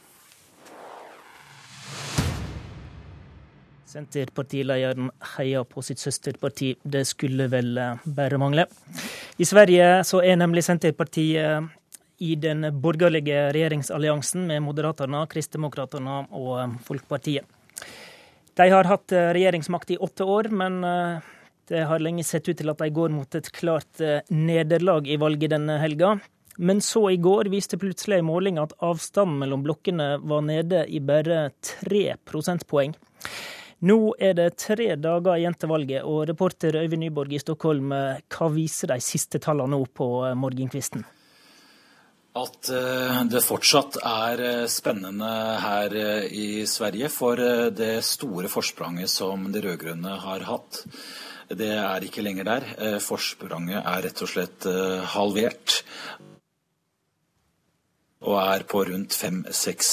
[3.97, 6.74] Senterpartilederen heier på sitt søsterparti.
[6.82, 8.66] Det skulle vel eh, bare mangle.
[9.40, 11.70] I Sverige så er nemlig Senterpartiet
[12.18, 17.48] i den borgerlige regjeringsalliansen med Moderaterna, Kristdemokraterna og eh, Folkepartiet.
[18.56, 20.81] De har hatt eh, regjeringsmakt i åtte år, men
[21.66, 24.01] det har lenge sett ut til at de går mot et klart
[24.31, 26.14] nederlag i valget denne helga.
[26.56, 31.02] Men så i går viste plutselig en måling at avstanden mellom blokkene var nede i
[31.05, 32.94] bare tre prosentpoeng.
[33.85, 38.48] Nå er det tre dager igjen til valget, og reporter Øyvind Nyborg i Stockholm, hva
[38.55, 40.09] viser de siste tallene nå på
[40.39, 41.05] morgenkvisten?
[42.36, 45.31] at eh, det fortsatt er eh, spennende
[45.62, 47.11] her eh, i Sverige.
[47.12, 47.40] For
[47.73, 50.82] det store forspranget som de rød-grønne har hatt,
[51.47, 52.65] det er ikke lenger der.
[52.98, 54.66] Forspranget er rett og slett
[55.12, 55.77] halvert.
[58.27, 59.93] Og er på rundt 5-6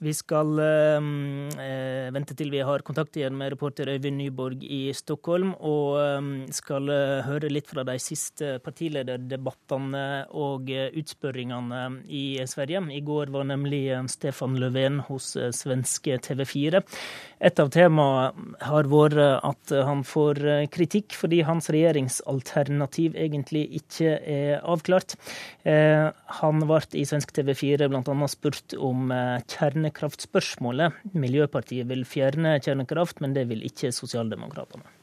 [0.00, 5.50] Vi skal eh, vente til vi har kontakt igjen med reporter Øyvind Nyborg i Stockholm,
[5.60, 6.88] og eh, skal
[7.26, 10.04] høre litt fra de siste partilederdebattene
[10.40, 12.80] og utspørringene i Sverige.
[12.96, 16.80] I går var nemlig Stefan Löfven hos svenske TV4.
[17.44, 20.40] Et av temaene har vært at han får
[20.72, 25.16] kritikk fordi hans regjeringsalternativ egentlig ikke er avklart.
[26.40, 28.28] Han ble i svensk TV4 bl.a.
[28.32, 29.12] spurt om
[29.50, 30.92] kjerne kjernekraftspørsmålet.
[31.14, 34.99] Miljøpartiet vil fjerne kjernekraft, men det vil ikke Sosialdemokratene.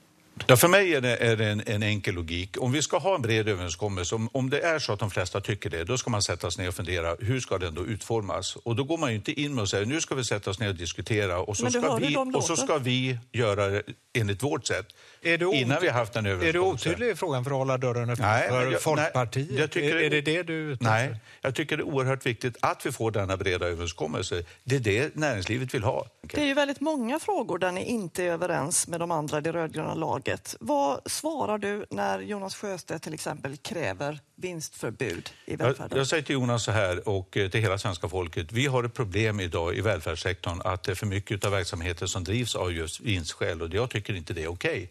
[0.47, 2.57] Ja, for meg er det, er det en, en, enkel logik.
[2.61, 5.39] Om vi skal ha en bred överenskommelse, om, om det er så at de fleste
[5.39, 8.55] tycker det, da skal man sette seg ned og fundere hvordan skal den da utformes.
[8.64, 10.59] Og da går man jo ikke inn med å si nå skal vi sette oss
[10.59, 12.99] ned og diskutere, og så, skal vi, og så skal vi
[13.34, 14.93] gjøre det enligt vårt sett.
[15.22, 18.09] Är du, innan vi haft en Är du otydlig i frågan för att hålla dörren
[18.09, 19.47] öppen nej, för jag, Folkpartiet?
[19.51, 22.85] Nej, tycker, är, är, det det du Nej, jag tycker det är oerhört viktigt att
[22.85, 24.43] vi får denna breda överenskommelse.
[24.64, 26.05] Det är det näringslivet vill ha.
[26.22, 29.51] Det är ju väldigt många frågor där ni inte är överens med de andra det
[29.51, 30.26] rödgröna laget.
[30.59, 35.89] Vad svarar du när Jonas Sjöstedt till exempel kräver vinstförbud i välfärden?
[35.91, 38.51] Jag, jag säger till Jonas så här och eh, till hela svenska folket.
[38.51, 42.23] Vi har ett problem idag i välfärdssektorn att det är för mycket av verksamheter som
[42.23, 44.71] drivs av just vinstskäl och jag tycker inte det är okej.
[44.71, 44.87] Okay.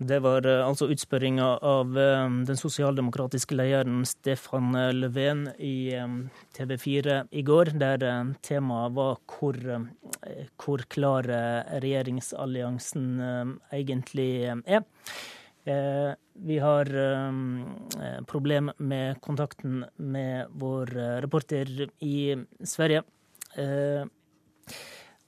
[0.00, 6.14] Det var eh, altså utspørringa av eh, den sosialdemokratiske lederen Stefan Löfven i eh,
[6.56, 8.04] TV4 i går, der
[8.40, 9.58] temaet var hvor,
[10.56, 11.28] hvor klar
[11.84, 13.20] regjeringsalliansen
[13.76, 14.30] egentlig
[14.64, 14.88] er.
[16.40, 16.88] Vi har
[18.26, 20.94] problem med kontakten med vår
[21.26, 21.68] reporter
[22.00, 23.04] i Sverige.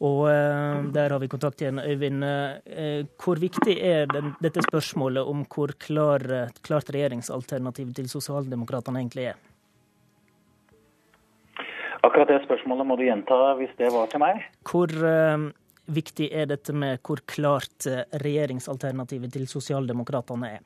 [0.03, 0.27] Og
[0.91, 2.25] der har vi kontakt igjen, Øyvind.
[3.23, 6.25] Hvor viktig er den, dette spørsmålet om hvor klar,
[6.67, 9.39] klart regjeringsalternativet til Sosialdemokratene egentlig er?
[12.03, 14.43] Akkurat det spørsmålet må du gjenta hvis det var til meg.
[14.67, 14.91] Hvor
[15.91, 20.63] viktig er dette med hvor klart eh, regjeringsalternativet til Sosialdemokratene er?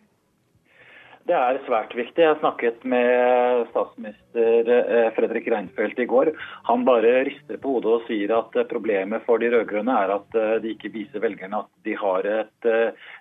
[1.27, 2.23] Det er svært viktig.
[2.23, 6.31] Jeg snakket med statsminister eh, Fredrik Reinfeldt i går.
[6.69, 10.39] Han bare rister på hodet og sier at eh, problemet for de rød-grønne er at
[10.63, 12.71] de ikke viser velgerne at de har et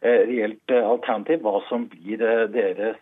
[0.06, 2.22] reelt alternativ, hva som blir
[2.54, 3.02] deres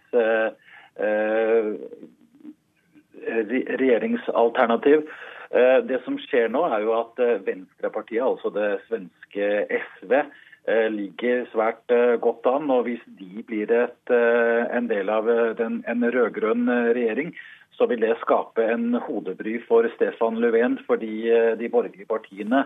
[3.84, 5.08] regjeringsalternativ.
[5.54, 10.43] Eh, det som skjer nå, er jo at eh, Venstrepartiet, altså det svenske SV, eh,
[10.68, 11.92] ligger svært
[12.24, 12.70] godt an.
[12.72, 15.28] og Hvis de blir et, en del av
[15.60, 17.34] den, en rød-grønn regjering,
[17.76, 20.78] så vil det skape en hodebry for Stefan Löfven.
[20.88, 21.28] Fordi
[21.60, 22.64] de borgerlige partiene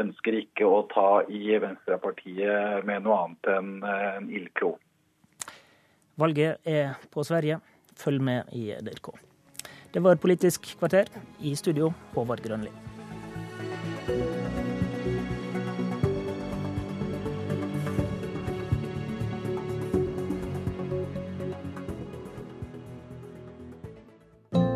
[0.00, 4.74] ønsker ikke å ta i Venstrepartiet med noe annet enn en ildklo.
[6.20, 7.60] Valget er på Sverige.
[7.98, 9.12] Følg med i DRK.
[9.94, 11.10] Det var Politisk kvarter.
[11.40, 12.72] I studio, Håvard Grønli.